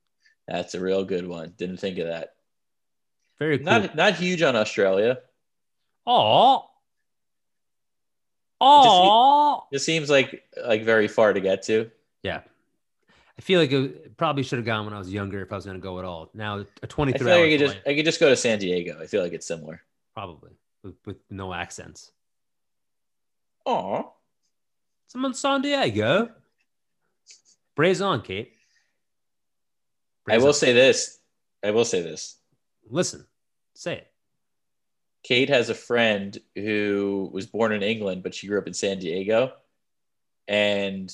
[0.48, 1.54] That's a real good one.
[1.58, 2.36] Didn't think of that.
[3.40, 3.66] Very cool.
[3.66, 5.20] Not not huge on Australia.
[6.06, 6.70] Oh.
[8.60, 9.64] Oh.
[9.72, 11.90] It seems like like very far to get to.
[12.24, 12.41] Yeah.
[13.38, 15.65] I feel like it probably should have gone when I was younger if I was
[15.65, 16.30] going to go at all.
[16.34, 18.99] Now, a 23 feel like I could just I could just go to San Diego.
[19.01, 19.81] I feel like it's similar.
[20.14, 20.51] probably
[20.84, 22.11] with, with no accents.
[23.65, 24.14] Oh,
[25.07, 26.30] someone San Diego.
[27.76, 28.53] Braze on, Kate.
[30.30, 30.53] I will on.
[30.53, 31.19] say this.
[31.64, 32.38] I will say this.
[32.88, 33.26] Listen,
[33.73, 34.07] say it.
[35.23, 38.99] Kate has a friend who was born in England, but she grew up in San
[38.99, 39.53] Diego.
[40.47, 41.11] And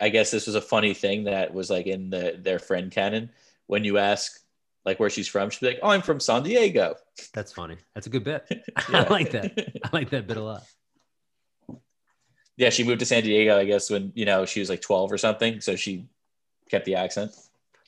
[0.00, 3.30] I guess this was a funny thing that was like in the their friend canon.
[3.66, 4.40] When you ask
[4.84, 6.96] like where she's from, she'd be like, Oh, I'm from San Diego.
[7.32, 7.78] That's funny.
[7.94, 8.46] That's a good bit.
[8.88, 9.80] I like that.
[9.84, 10.64] I like that bit a lot.
[12.56, 15.12] yeah, she moved to San Diego, I guess, when you know she was like 12
[15.12, 15.60] or something.
[15.60, 16.06] So she
[16.70, 17.32] kept the accent.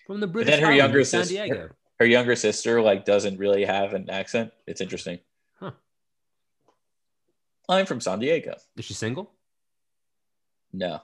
[0.06, 1.68] From the British then her younger sister- Diego.
[1.98, 4.52] Her younger sister like doesn't really have an accent.
[4.66, 5.18] It's interesting.
[5.58, 5.70] Huh.
[7.68, 8.54] I'm from San Diego.
[8.76, 9.32] Is she single?
[10.72, 11.00] No.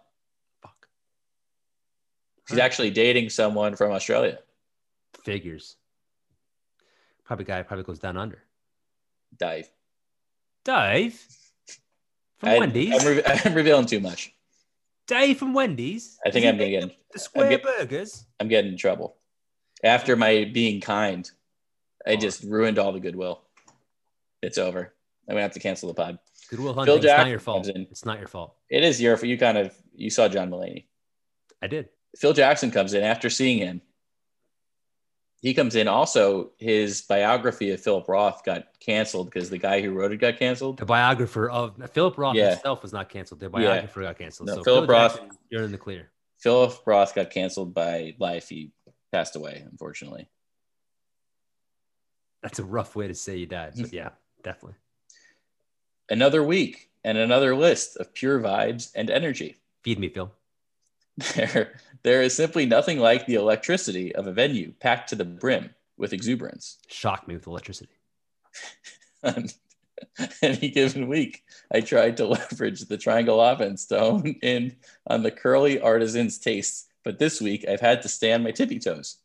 [2.52, 4.38] She's actually dating someone from Australia.
[5.24, 5.76] Figures.
[7.24, 8.42] Probably guy probably goes down under.
[9.38, 9.70] Dive.
[10.64, 11.18] Dave
[12.38, 13.00] from I, Wendy's.
[13.00, 14.34] I'm, re- I'm revealing too much.
[15.06, 16.18] Dave from Wendy's.
[16.26, 16.96] I think I'm gonna get.
[17.12, 18.26] the, square get- burgers.
[18.38, 19.16] I'm getting in trouble.
[19.82, 21.28] After my being kind,
[22.06, 23.40] I just ruined all the goodwill.
[24.42, 24.92] It's over.
[25.28, 26.18] I'm gonna have to cancel the pod.
[26.50, 26.96] Goodwill Hunting.
[26.96, 27.68] It's not your fault.
[27.68, 28.56] It's not your fault.
[28.68, 29.16] It is your.
[29.16, 29.28] fault.
[29.28, 30.84] You kind of you saw John Mulaney.
[31.62, 31.88] I did.
[32.16, 33.80] Phil Jackson comes in after seeing him.
[35.40, 35.88] He comes in.
[35.88, 40.38] Also, his biography of Philip Roth got canceled because the guy who wrote it got
[40.38, 40.78] canceled.
[40.78, 42.50] The biographer of Philip Roth Yeah.
[42.50, 43.40] himself was not canceled.
[43.40, 43.50] The Yeah.
[43.50, 44.48] biographer got canceled.
[44.48, 46.12] No, so Philip Phil Roth- Jackson, you're in the clear.
[46.38, 48.48] Philip Roth got canceled by life.
[48.48, 48.72] He
[49.10, 50.28] passed away, unfortunately.
[52.42, 53.72] That's a rough way to say you died.
[53.76, 54.10] But yeah,
[54.42, 54.76] definitely.
[56.08, 59.56] Another week and another list of pure vibes and energy.
[59.82, 60.32] Feed me, Phil.
[61.34, 61.72] There,
[62.02, 66.12] there is simply nothing like the electricity of a venue packed to the brim with
[66.12, 66.78] exuberance.
[66.88, 67.92] Shock me with electricity.
[70.42, 74.74] Any given week, I tried to leverage the triangle offense to hone in
[75.06, 78.78] on the curly artisan's tastes, but this week I've had to stay on my tippy
[78.78, 79.18] toes.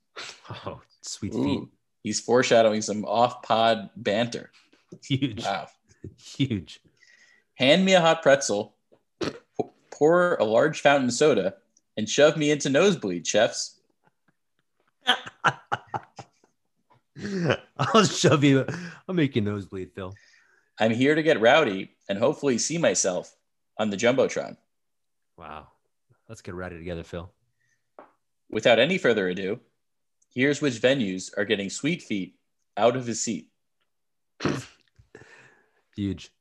[0.65, 1.69] Oh, sweet Ooh,
[2.03, 4.51] he's foreshadowing some off-pod banter.
[5.03, 5.43] Huge.
[5.43, 5.68] Wow.
[6.18, 6.80] Huge.
[7.55, 8.76] Hand me a hot pretzel,
[9.89, 11.55] pour a large fountain soda,
[11.98, 13.80] and shove me into nosebleed, chefs.
[17.78, 18.65] I'll shove you.
[19.07, 20.14] I'll make your nose bleed, Phil.
[20.80, 23.36] I'm here to get rowdy and hopefully see myself
[23.80, 24.56] on the Jumbotron.
[25.38, 25.68] Wow.
[26.30, 27.32] Let's get rowdy together, Phil.
[28.49, 29.60] Without any further ado,
[30.34, 32.36] here's which venues are getting sweet feet
[32.78, 33.49] out of his seat.
[35.95, 36.32] Huge.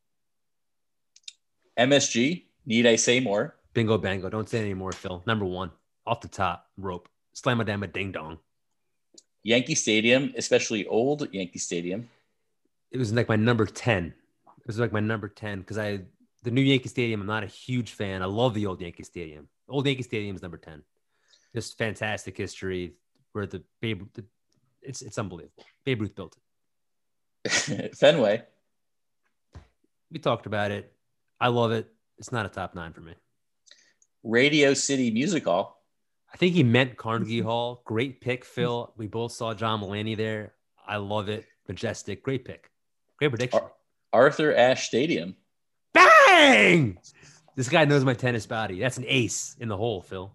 [1.79, 3.57] MSG, need I say more?
[3.77, 4.31] Bingo bango.
[4.31, 5.23] Don't say any more, Phil.
[5.27, 5.71] Number one,
[6.07, 7.11] off the top, rope.
[7.35, 8.39] Slam a damn a ding dong.
[9.43, 12.09] Yankee Stadium, especially old Yankee Stadium.
[12.91, 14.07] It was like my number 10.
[14.07, 16.01] It was like my number 10 because I,
[16.43, 18.23] the new Yankee Stadium, I'm not a huge fan.
[18.23, 19.47] I love the old Yankee Stadium.
[19.69, 20.83] Old Yankee Stadium is number 10.
[21.55, 22.95] Just fantastic history
[23.33, 24.25] where the Babe, the,
[24.81, 25.67] it's, it's unbelievable.
[25.85, 26.35] Babe Ruth built
[27.45, 27.95] it.
[27.99, 28.43] Fenway,
[30.11, 30.95] We talked about it.
[31.39, 31.93] I love it.
[32.17, 33.13] It's not a top nine for me.
[34.27, 35.81] Radio City Music Hall,
[36.33, 37.83] I think he meant Carnegie Hall.
[37.85, 38.93] Great pick, Phil.
[38.97, 40.55] We both saw John Mulaney there.
[40.87, 41.47] I love it.
[41.69, 42.25] Majestic.
[42.25, 42.71] Great pick.
[43.19, 43.61] Great prediction.
[43.61, 43.73] Ar-
[44.13, 45.37] Arthur Ashe Stadium,
[45.95, 46.99] Bang!
[47.55, 48.81] This guy knows my tennis body.
[48.81, 50.35] That's an ace in the hole, Phil.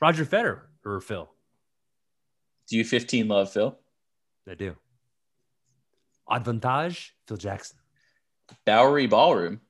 [0.00, 1.28] Roger Federer or Phil.
[2.68, 3.78] Do you 15 love Phil?
[4.48, 4.76] I do.
[6.30, 7.78] Advantage, Phil Jackson.
[8.66, 9.60] Bowery Ballroom,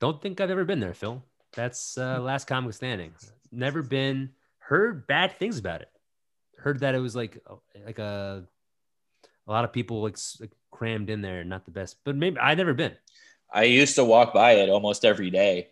[0.00, 1.22] Don't think I've ever been there, Phil.
[1.54, 3.12] That's uh, last comic standing.
[3.50, 4.30] Never been.
[4.58, 5.90] Heard bad things about it.
[6.56, 7.42] Heard that it was like
[7.84, 8.44] like a
[9.46, 11.96] a lot of people like, like crammed in there, not the best.
[12.04, 12.92] But maybe I've never been.
[13.52, 15.70] I used to walk by it almost every day.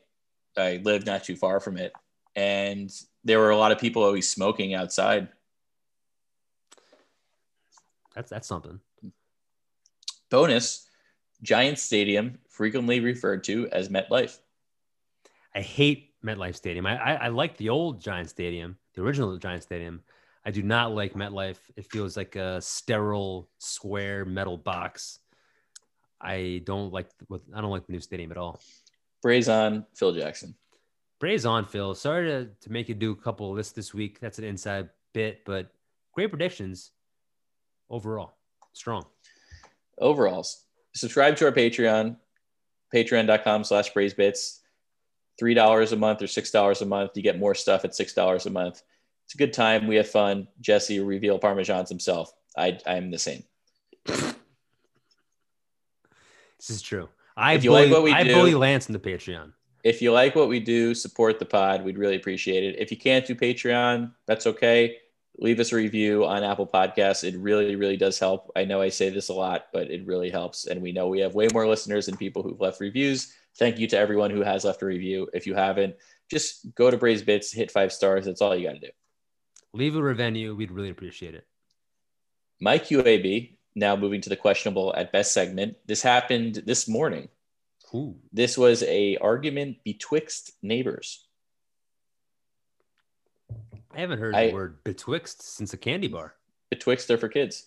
[0.56, 1.92] I lived not too far from it.
[2.34, 2.90] And
[3.22, 5.28] there were a lot of people always smoking outside.
[8.14, 8.80] That's that's something.
[10.30, 10.88] Bonus
[11.42, 14.38] Giant Stadium, frequently referred to as MetLife.
[15.58, 16.86] I hate MetLife Stadium.
[16.86, 20.04] I, I I like the old Giant Stadium, the original Giant Stadium.
[20.44, 21.58] I do not like MetLife.
[21.76, 25.18] It feels like a sterile square metal box.
[26.20, 28.60] I don't like what I don't like the new stadium at all.
[29.20, 30.54] Braves on Phil Jackson.
[31.18, 31.92] Braves on Phil.
[31.96, 34.20] Sorry to, to make you do a couple of lists this week.
[34.20, 35.72] That's an inside bit, but
[36.12, 36.92] great predictions
[37.90, 38.34] overall.
[38.74, 39.06] Strong.
[39.98, 40.66] Overalls.
[40.94, 42.16] Subscribe to our Patreon,
[42.94, 44.60] patreon.com slash bits.
[45.40, 47.10] $3 a month or $6 a month.
[47.14, 48.82] You get more stuff at $6 a month.
[49.24, 49.86] It's a good time.
[49.86, 50.48] We have fun.
[50.60, 52.32] Jesse reveal Parmesans himself.
[52.56, 53.42] I, I'm the same.
[54.06, 54.34] This
[56.70, 57.08] is true.
[57.36, 59.52] I If you bully, like what we I do- bully Lance in the Patreon.
[59.84, 61.84] If you like what we do, support the pod.
[61.84, 62.80] We'd really appreciate it.
[62.80, 64.96] If you can't do Patreon, that's okay.
[65.38, 67.22] Leave us a review on Apple Podcasts.
[67.22, 68.50] It really, really does help.
[68.56, 70.66] I know I say this a lot, but it really helps.
[70.66, 73.32] And we know we have way more listeners and people who've left reviews.
[73.58, 75.28] Thank you to everyone who has left a review.
[75.32, 75.96] If you haven't,
[76.30, 78.26] just go to Braves Bits, hit five stars.
[78.26, 78.90] That's all you got to do.
[79.72, 80.54] Leave a review.
[80.54, 81.46] We'd really appreciate it.
[82.60, 85.76] My QAB, now moving to the questionable at best segment.
[85.86, 87.28] This happened this morning.
[87.94, 88.16] Ooh.
[88.32, 91.26] This was a argument betwixt neighbors.
[93.94, 96.34] I haven't heard I- the word betwixt since a candy bar.
[96.70, 97.66] Betwixt are for kids.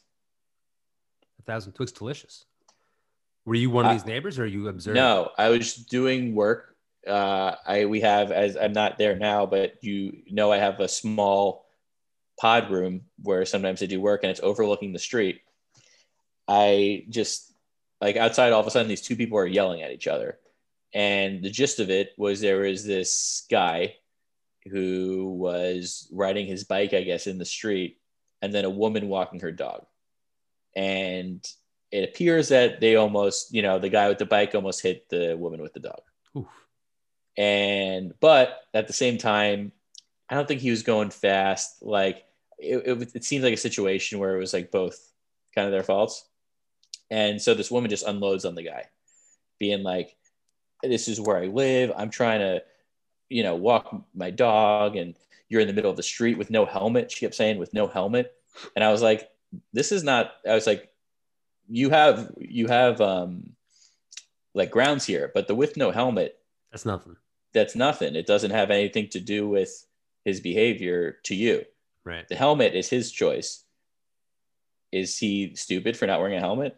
[1.39, 2.45] A thousand Twix delicious.
[3.45, 5.01] Were you one of these neighbors or are you observing?
[5.01, 6.75] No, I was doing work.
[7.07, 10.87] Uh, I we have as I'm not there now, but you know I have a
[10.87, 11.65] small
[12.39, 15.41] pod room where sometimes I do work, and it's overlooking the street.
[16.47, 17.53] I just
[17.99, 20.37] like outside, all of a sudden, these two people are yelling at each other,
[20.93, 23.95] and the gist of it was there was this guy
[24.69, 27.97] who was riding his bike, I guess, in the street,
[28.43, 29.87] and then a woman walking her dog,
[30.75, 31.43] and
[31.91, 35.35] it appears that they almost, you know, the guy with the bike almost hit the
[35.37, 36.01] woman with the dog.
[36.37, 36.47] Oof.
[37.37, 39.71] And, but at the same time,
[40.29, 41.81] I don't think he was going fast.
[41.81, 42.23] Like,
[42.57, 44.97] it, it, it seems like a situation where it was like both
[45.53, 46.25] kind of their faults.
[47.09, 48.85] And so this woman just unloads on the guy,
[49.59, 50.15] being like,
[50.81, 51.91] this is where I live.
[51.97, 52.63] I'm trying to,
[53.27, 55.15] you know, walk my dog, and
[55.49, 57.11] you're in the middle of the street with no helmet.
[57.11, 58.33] She kept saying, with no helmet.
[58.75, 59.29] And I was like,
[59.73, 60.90] this is not, I was like,
[61.73, 63.51] you have you have um
[64.53, 66.37] like grounds here but the with no helmet
[66.71, 67.15] That's nothing.
[67.53, 68.15] that's nothing.
[68.15, 69.85] It doesn't have anything to do with
[70.25, 71.63] his behavior to you.
[72.03, 72.27] Right.
[72.27, 73.63] the helmet is his choice.
[74.91, 76.77] Is he stupid for not wearing a helmet?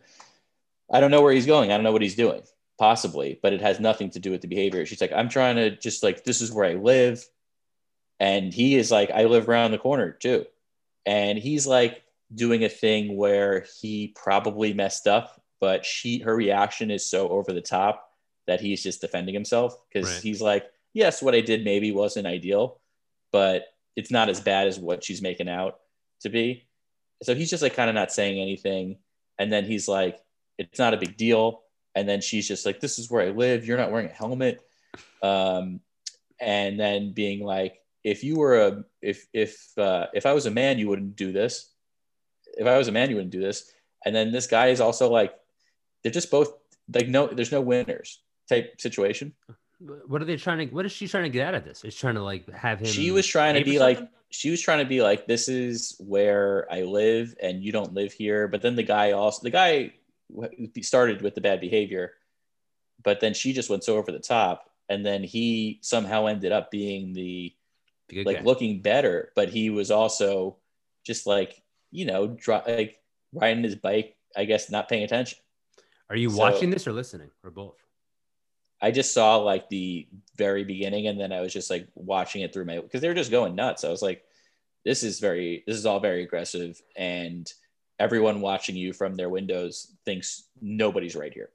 [0.91, 1.72] I don't know where he's going.
[1.72, 2.44] I don't know what he's doing
[2.80, 4.86] possibly but it has nothing to do with the behavior.
[4.86, 7.26] She's like i'm trying to just like this is where i live.
[8.20, 10.45] And he is like i live around the corner too.
[11.06, 12.03] And he's like
[12.35, 17.53] doing a thing where he probably messed up but she her reaction is so over
[17.53, 18.10] the top
[18.47, 19.77] that he's just defending himself.
[19.88, 20.22] Because Right.
[20.22, 22.81] he's like yes what i did maybe wasn't ideal
[23.31, 25.80] but it's not as bad as what she's making out
[26.22, 26.68] to be.
[27.23, 28.97] So he's just like kind of not saying anything.
[29.39, 30.19] And then he's like
[30.57, 31.61] it's not a big deal.
[31.95, 33.65] And then she's just like this is where i live.
[33.65, 34.60] You're not wearing a helmet.
[35.22, 35.80] Um,
[36.41, 40.51] and then being like if you were a if if uh, if i was a
[40.51, 41.73] man you wouldn't do this
[42.58, 43.72] if i was a man you wouldn't do this
[44.06, 45.34] and then this guy is also like
[46.02, 46.54] they're just both
[46.94, 48.20] like no there's no winners
[48.50, 49.34] type situation
[50.08, 50.74] What are they trying to?
[50.74, 51.84] What is she trying to get out of this?
[51.84, 52.88] Is trying to like have him?
[52.88, 54.00] she was trying to be like
[54.30, 58.12] she was trying to be like this is where i live and you don't live
[58.12, 59.94] here but then the guy also the guy
[60.82, 62.14] started with the bad behavior
[63.04, 66.72] but then she just went so over the top and then he somehow ended up
[66.72, 67.54] being the
[68.26, 68.44] like guy.
[68.44, 70.58] looking better but he was also
[71.04, 71.62] just like
[71.94, 72.99] you know dri- like
[73.32, 75.38] riding his bike i guess not paying attention
[76.10, 77.78] Are you so- watching this or listening or both?
[78.82, 82.52] I just saw like the very beginning and then I was just like watching it
[82.52, 83.86] through my because they were just going nuts.
[83.86, 84.26] I was like,
[84.84, 87.49] this is very this is all very aggressive and
[87.98, 91.52] everyone watching you from their windows thinks nobody's right here.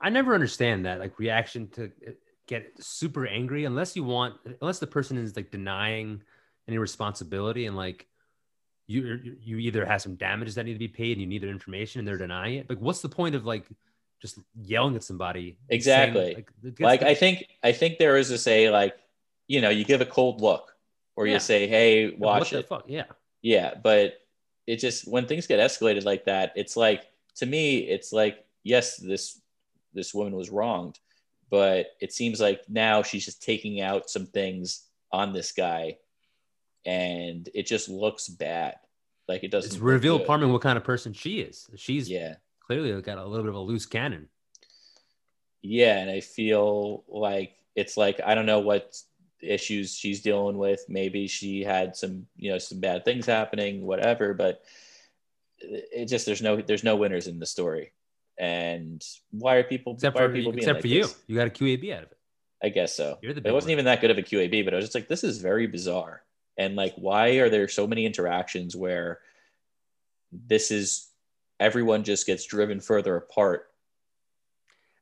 [0.00, 2.12] I never understand that like reaction to uh,
[2.46, 6.22] get super angry unless you want unless the person is like denying
[6.68, 8.06] any responsibility and like
[9.00, 11.42] Er, you you either have some damages that need to be paid and you need
[11.42, 12.68] their information and they're denying it.
[12.68, 13.64] Like what's the point of like
[14.20, 15.56] just yelling at somebody?
[15.68, 16.22] Exactly.
[16.34, 18.96] saying, like, Like the- I think I think there is a say like,
[19.48, 20.74] you know, you give a cold look
[21.16, 21.34] or Yeah.
[21.34, 22.68] you say, Hey, what watch the it.
[22.68, 22.84] fuck?
[22.86, 23.04] Yeah.
[23.42, 24.18] Yeah, but
[24.66, 27.06] it just when things get escalated like that, it's like
[27.36, 29.40] to me, it's like yes, this
[29.94, 31.00] this woman was wronged,
[31.50, 35.98] but it seems like now she's just taking out some things on this guy,
[36.84, 38.76] and it just looks bad.
[39.28, 40.26] Like it doesn't It's look revealed good.
[40.26, 41.68] Parman what kind of person she is.
[41.76, 44.28] She's Yeah, clearly got a little bit of a loose cannon.
[45.62, 48.96] yeah, and I feel like it's like I don't know what
[49.40, 50.84] issues she's dealing with.
[50.88, 54.34] Maybe she had some, you know, some bad things happening, whatever.
[54.34, 54.62] But
[55.60, 57.92] it just there's no there's no winners in the story.
[58.38, 61.16] And why are people Except why for are people being except like for you, this?
[61.26, 62.18] you got a QAB out of it.
[62.62, 63.18] I guess so.
[63.22, 63.72] You're the it wasn't one.
[63.72, 66.22] even that good of a QAB, but I was just like, this is very bizarre.
[66.62, 69.18] And like, why are there so many interactions where
[70.30, 71.08] this is
[71.58, 73.68] everyone just gets driven further apart?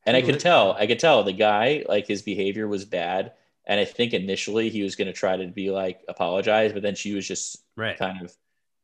[0.06, 3.32] And I could tell, I could tell the guy, like his behavior was bad.
[3.66, 6.94] And I think initially he was going to try to be like apologize, but then
[6.94, 7.98] she was just Right.
[7.98, 8.32] kind of,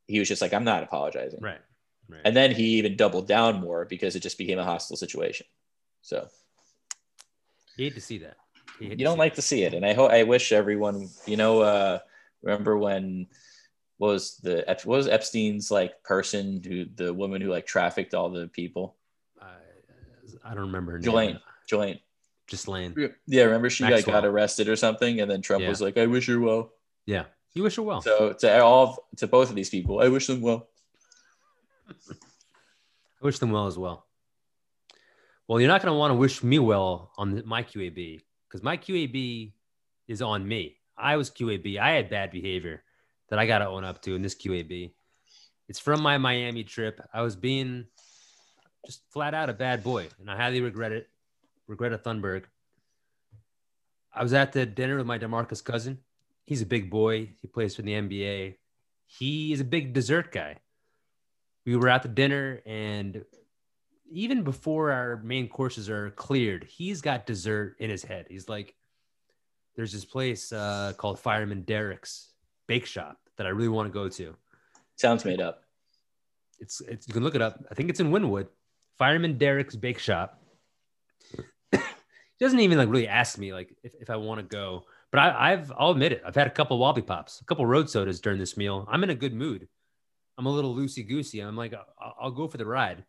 [0.06, 1.40] he was just like, I'm not apologizing.
[1.40, 1.60] Right.
[2.08, 2.20] Right.
[2.24, 5.46] And then he even doubled down more because it just became a hostile situation.
[6.02, 6.28] So
[7.76, 8.36] you hate to see that.
[8.78, 11.60] hate you don't like to see it and i hope i wish everyone you know
[11.60, 11.98] uh
[12.42, 13.26] remember when
[13.98, 18.28] what was the what was epstein's like person who the woman who like trafficked all
[18.30, 18.96] the people.
[19.40, 19.54] I,
[20.44, 21.04] I don't remember her name.
[21.04, 21.38] Ghislaine.
[21.68, 22.00] Ghislaine.
[22.48, 23.14] Just Lane.
[23.26, 25.68] yeah remember she like got arrested or something and then trump Yeah.
[25.68, 26.72] was like i wish her well
[27.06, 27.24] Yeah.
[27.54, 28.02] You wish her well.
[28.02, 30.68] so to all of- to both of these people i wish them well
[31.90, 34.06] I wish them well as well.
[35.48, 38.76] Well, you're not going to want to wish me well on my QAB because my
[38.76, 39.52] QAB
[40.08, 40.76] is on me.
[40.96, 41.78] I was QAB.
[41.78, 42.82] I had bad behavior
[43.28, 44.92] that I got to own up to in this QAB.
[45.68, 47.00] It's from my Miami trip.
[47.12, 47.86] I was being
[48.84, 51.08] just flat out a bad boy, and I highly regret it.
[51.66, 52.44] Regret it, Thunberg.
[54.14, 55.98] I was at the dinner with my Demarcus cousin.
[56.44, 57.30] He's a big boy.
[57.40, 58.54] He plays for the NBA.
[59.06, 60.58] He is a big dessert guy
[61.66, 63.24] we were at the dinner and
[64.08, 68.74] even before our main courses are cleared he's got dessert in his head he's like
[69.76, 72.30] there's this place uh, called fireman derek's
[72.66, 74.34] bake shop that i really want to go to.
[74.96, 75.62] Sounds made up.
[76.58, 77.62] It's, it's you can look it up.
[77.70, 78.48] I think it's in Wynwood
[78.98, 80.40] fireman derek's bake shop.
[82.38, 85.20] He doesn't even like really ask me like if, if i want to go but
[85.20, 86.22] I, i've i'll admit it.
[86.26, 88.86] I've had a couple wobbly pops a couple road sodas during this meal.
[88.90, 89.68] I'm in a good mood.
[90.36, 91.40] I'm a little loosey goosey.
[91.40, 93.04] I'm like, I'll, I'll go for the ride.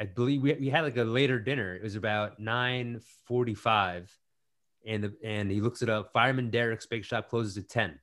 [0.00, 1.76] I believe we, we had like a later dinner.
[1.76, 4.08] It was about 9:45,
[4.86, 6.12] and and he looks it up.
[6.12, 7.98] Fireman Derek's Bake Shop closes at 10,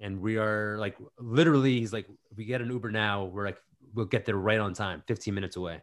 [0.00, 1.78] and we are like literally.
[1.78, 2.06] He's like,
[2.36, 3.58] we get an Uber now, we're like,
[3.94, 5.80] we'll get there right on time, 15 minutes away.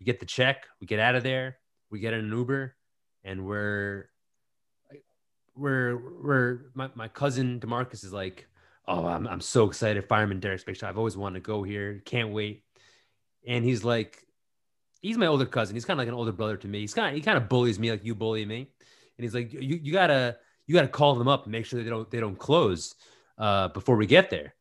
[0.00, 1.58] We get the check, we get out of there,
[1.90, 2.74] we get an Uber,
[3.24, 4.08] and we're
[5.54, 8.48] we're we're my, my cousin Demarcus is like,
[8.88, 10.08] oh, I'm, I'm so excited.
[10.08, 10.88] Fireman Derek's Bake Shop.
[10.88, 12.02] I've always wanted to go here.
[12.04, 12.64] Can't wait.
[13.46, 14.24] And he's like,
[15.00, 15.74] he's my older cousin.
[15.74, 16.80] He's kind of like an older brother to me.
[16.80, 18.68] He's kind of, he kind of bullies me like you bully me.
[19.22, 20.36] And he's like, you, you gotta,
[20.66, 22.96] you gotta call them up and make sure they don't, they don't close
[23.38, 24.54] uh, before we get there.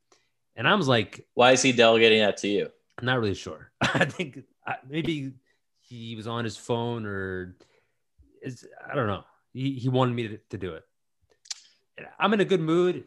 [0.55, 2.69] And I was like, why is he delegating that to you
[2.99, 3.71] I'm not really sure.
[3.81, 4.43] I think
[4.87, 5.33] maybe
[5.79, 7.55] he was on his phone or
[8.43, 9.23] is I don't know.
[9.53, 10.83] He, he wanted me to, to do it.
[11.97, 13.05] And I'm in a good mood.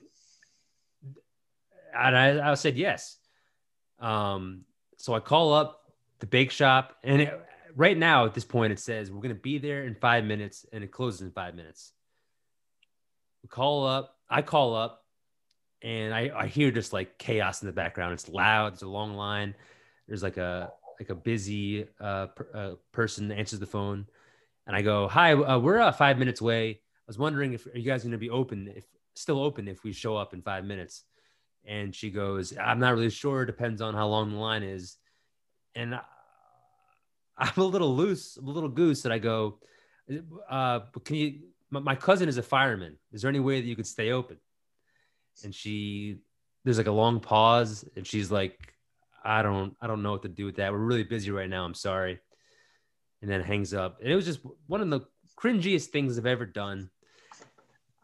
[1.97, 3.19] And I, I said yes.
[4.01, 4.65] Um,
[4.97, 5.83] so I call up
[6.19, 7.41] the bake shop, and it,
[7.77, 10.85] right now at this point it says we're gonna be there in five minutes, and
[10.85, 11.93] it closes in five minutes.
[13.43, 14.17] We call up.
[14.29, 15.05] I call up,
[15.83, 18.15] and I, I hear just like chaos in the background.
[18.15, 18.73] It's loud.
[18.73, 19.55] It's a long line.
[20.09, 24.07] There's like a like a busy uh, per, uh, person answers the phone,
[24.67, 26.71] and I go, "Hi, uh, we're uh, five minutes away.
[26.71, 28.85] I was wondering if are you guys going to be open, if
[29.15, 31.05] still open, if we show up in five minutes?"
[31.67, 33.45] And she goes, "I'm not really sure.
[33.45, 34.97] Depends on how long the line is."
[35.75, 35.99] And
[37.37, 39.59] I'm a little loose, I'm a little goose, and I go,
[40.49, 41.41] uh, "Can you?"
[41.71, 42.97] My, cousin is a fireman.
[43.13, 44.37] Is there any way that you could stay open?
[45.43, 46.19] And she,
[46.63, 48.75] there's like a long pause, and she's like,
[49.25, 50.71] I don't I don't know what to do with that.
[50.71, 51.65] We're really busy right now.
[51.65, 52.21] I'm sorry.
[53.23, 53.99] And then hangs up.
[54.01, 55.01] And it was just one of the
[55.39, 56.91] cringiest things I've ever done.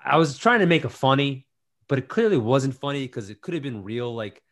[0.02, 1.46] I was trying to make it funny,
[1.88, 4.14] but it clearly wasn't funny because it could have been real.
[4.14, 4.42] Like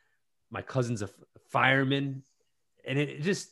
[0.50, 1.08] my cousin's a
[1.50, 2.22] fireman,
[2.86, 3.48] and it, it just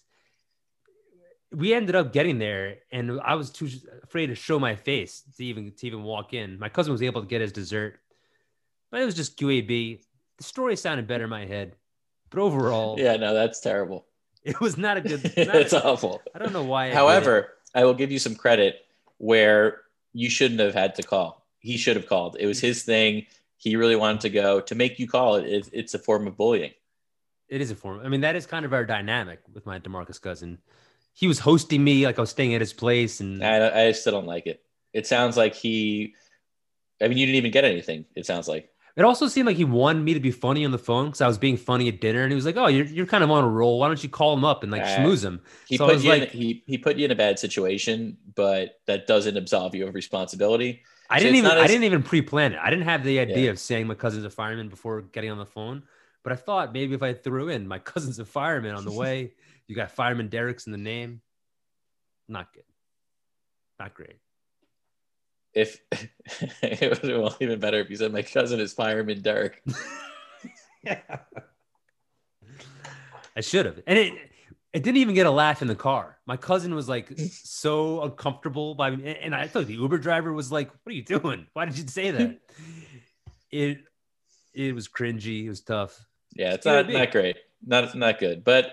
[1.52, 3.68] we ended up getting there, and I was too
[4.02, 6.58] afraid to show my face to even to even walk in.
[6.58, 7.98] My cousin was able to get his dessert,
[8.90, 10.00] but it was just QAB.
[10.38, 11.76] The story sounded better in my head,
[12.30, 14.06] but overall, yeah no that's terrible
[14.44, 15.22] it was not a good.
[15.36, 16.92] not it's a- awful I don't know why.
[16.92, 18.84] However, I will give you some credit
[19.18, 19.82] where
[20.12, 21.46] you shouldn't have had to call.
[21.60, 22.36] He should have called.
[22.38, 23.26] It was his thing.
[23.56, 24.60] He really wanted to go.
[24.60, 26.72] To make you call it, it it's a form of bullying.
[27.48, 28.00] it is a form.
[28.04, 30.58] I mean, that is kind of our dynamic with my Demarcus cousin.
[31.16, 34.12] He was hosting me like I was staying at his place, and I, I still
[34.12, 34.60] don't like it.
[34.92, 36.14] It sounds like he.
[37.02, 38.04] I mean, you didn't even get anything.
[38.14, 38.68] It sounds like.
[38.96, 41.26] it also seemed like he wanted me to be funny on the phone because I
[41.26, 43.44] was being funny at dinner, and he was like, "Oh, you're you're kind of on
[43.44, 43.78] a roll.
[43.78, 46.04] Why don't you call him up and like Uh, schmooze him?" He So put was
[46.04, 49.74] you like- in, he he put you in a bad situation, but that doesn't absolve
[49.74, 50.82] you of responsibility.
[51.08, 52.58] I So didn't even not I didn't even pre-plan it.
[52.62, 53.50] I didn't have the idea Yeah.
[53.50, 55.82] of saying my cousin's a fireman before getting on the phone.
[56.24, 59.32] But I thought maybe if I threw in my cousin's a fireman on the way,
[59.68, 61.20] you got fireman Derek's in the name.
[62.28, 62.64] Not good.
[63.78, 64.18] Not great.
[65.54, 65.80] If
[66.62, 69.62] it been even better if you said my cousin is fireman Derek.
[70.86, 71.00] I
[73.40, 73.80] should have.
[73.86, 74.14] And it
[74.72, 76.18] it didn't even get a laugh in the car.
[76.26, 79.16] My cousin was like so uncomfortable by me.
[79.22, 81.46] And I thought the Uber driver was like, What are you doing?
[81.54, 82.40] Why did you say that?
[83.50, 83.78] it
[84.52, 85.44] it was cringy.
[85.44, 85.98] It was tough.
[86.34, 88.44] Yeah, it's It's not not great, not not good.
[88.44, 88.72] But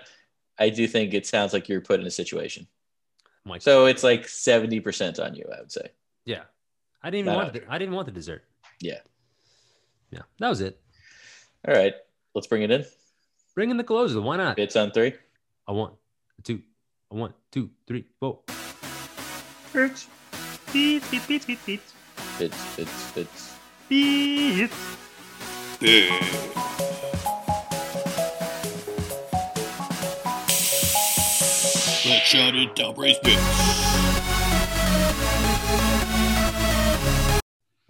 [0.58, 2.66] I do think it sounds like you're put in a situation.
[3.44, 5.88] I'm like, So it's like seventy percent on you, I would say.
[6.24, 6.42] yeah.
[7.02, 8.44] I didn't even want the, I didn't want the dessert.
[8.80, 9.00] Yeah.
[10.10, 10.22] Yeah.
[10.38, 10.80] That was it.
[11.68, 11.92] All right,
[12.34, 12.84] let's bring it in.
[13.54, 14.20] Bring in the closer.
[14.22, 14.58] Why not?
[14.58, 15.12] It's on three.
[15.66, 15.92] A one,
[16.38, 16.62] a two,
[17.10, 18.40] a one, two, three, four.
[19.74, 20.08] It's
[20.72, 21.80] Beat, beat, beat, beat, beat.
[22.40, 23.54] it's it's it's
[23.88, 24.70] Beat.
[25.80, 26.93] Let's
[32.34, 33.40] shout it down, brace bits.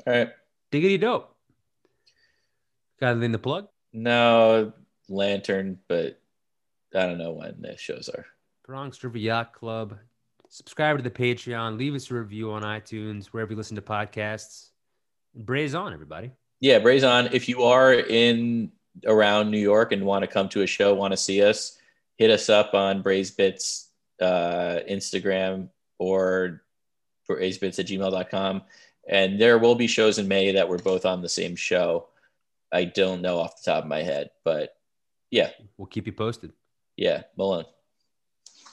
[0.07, 0.29] all right.
[0.71, 1.35] Diggity dope.
[3.01, 3.69] Got anything to plug?
[3.95, 4.73] No
[5.09, 6.21] lantern, but
[6.95, 8.27] I don't know when the shows are.
[8.67, 9.97] Bronx River Yacht Club.
[10.51, 11.79] Subscribe to the Patreon.
[11.79, 14.71] Leave us a review on iTunes, wherever you listen to podcasts.
[15.35, 16.33] Braze on, everybody.
[16.61, 17.31] Yeah, Braze on.
[17.33, 18.73] If you are in
[19.07, 21.79] around New York and want to come to a show, want to see us,
[22.17, 23.89] hit us up on Braze Bits
[24.21, 25.69] uh, Instagram
[25.99, 26.63] or
[27.29, 28.63] brazebits at gmail.com.
[29.09, 32.07] And there will be shows in May that we're both on the same show.
[32.73, 34.77] I don't know off the top of my head, but
[35.31, 36.53] yeah, We'll keep you posted.
[36.97, 37.65] yeah, Malone.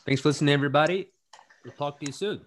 [0.05, 1.09] Thanks for listening, everybody.
[1.63, 2.41] We'll talk to you soon.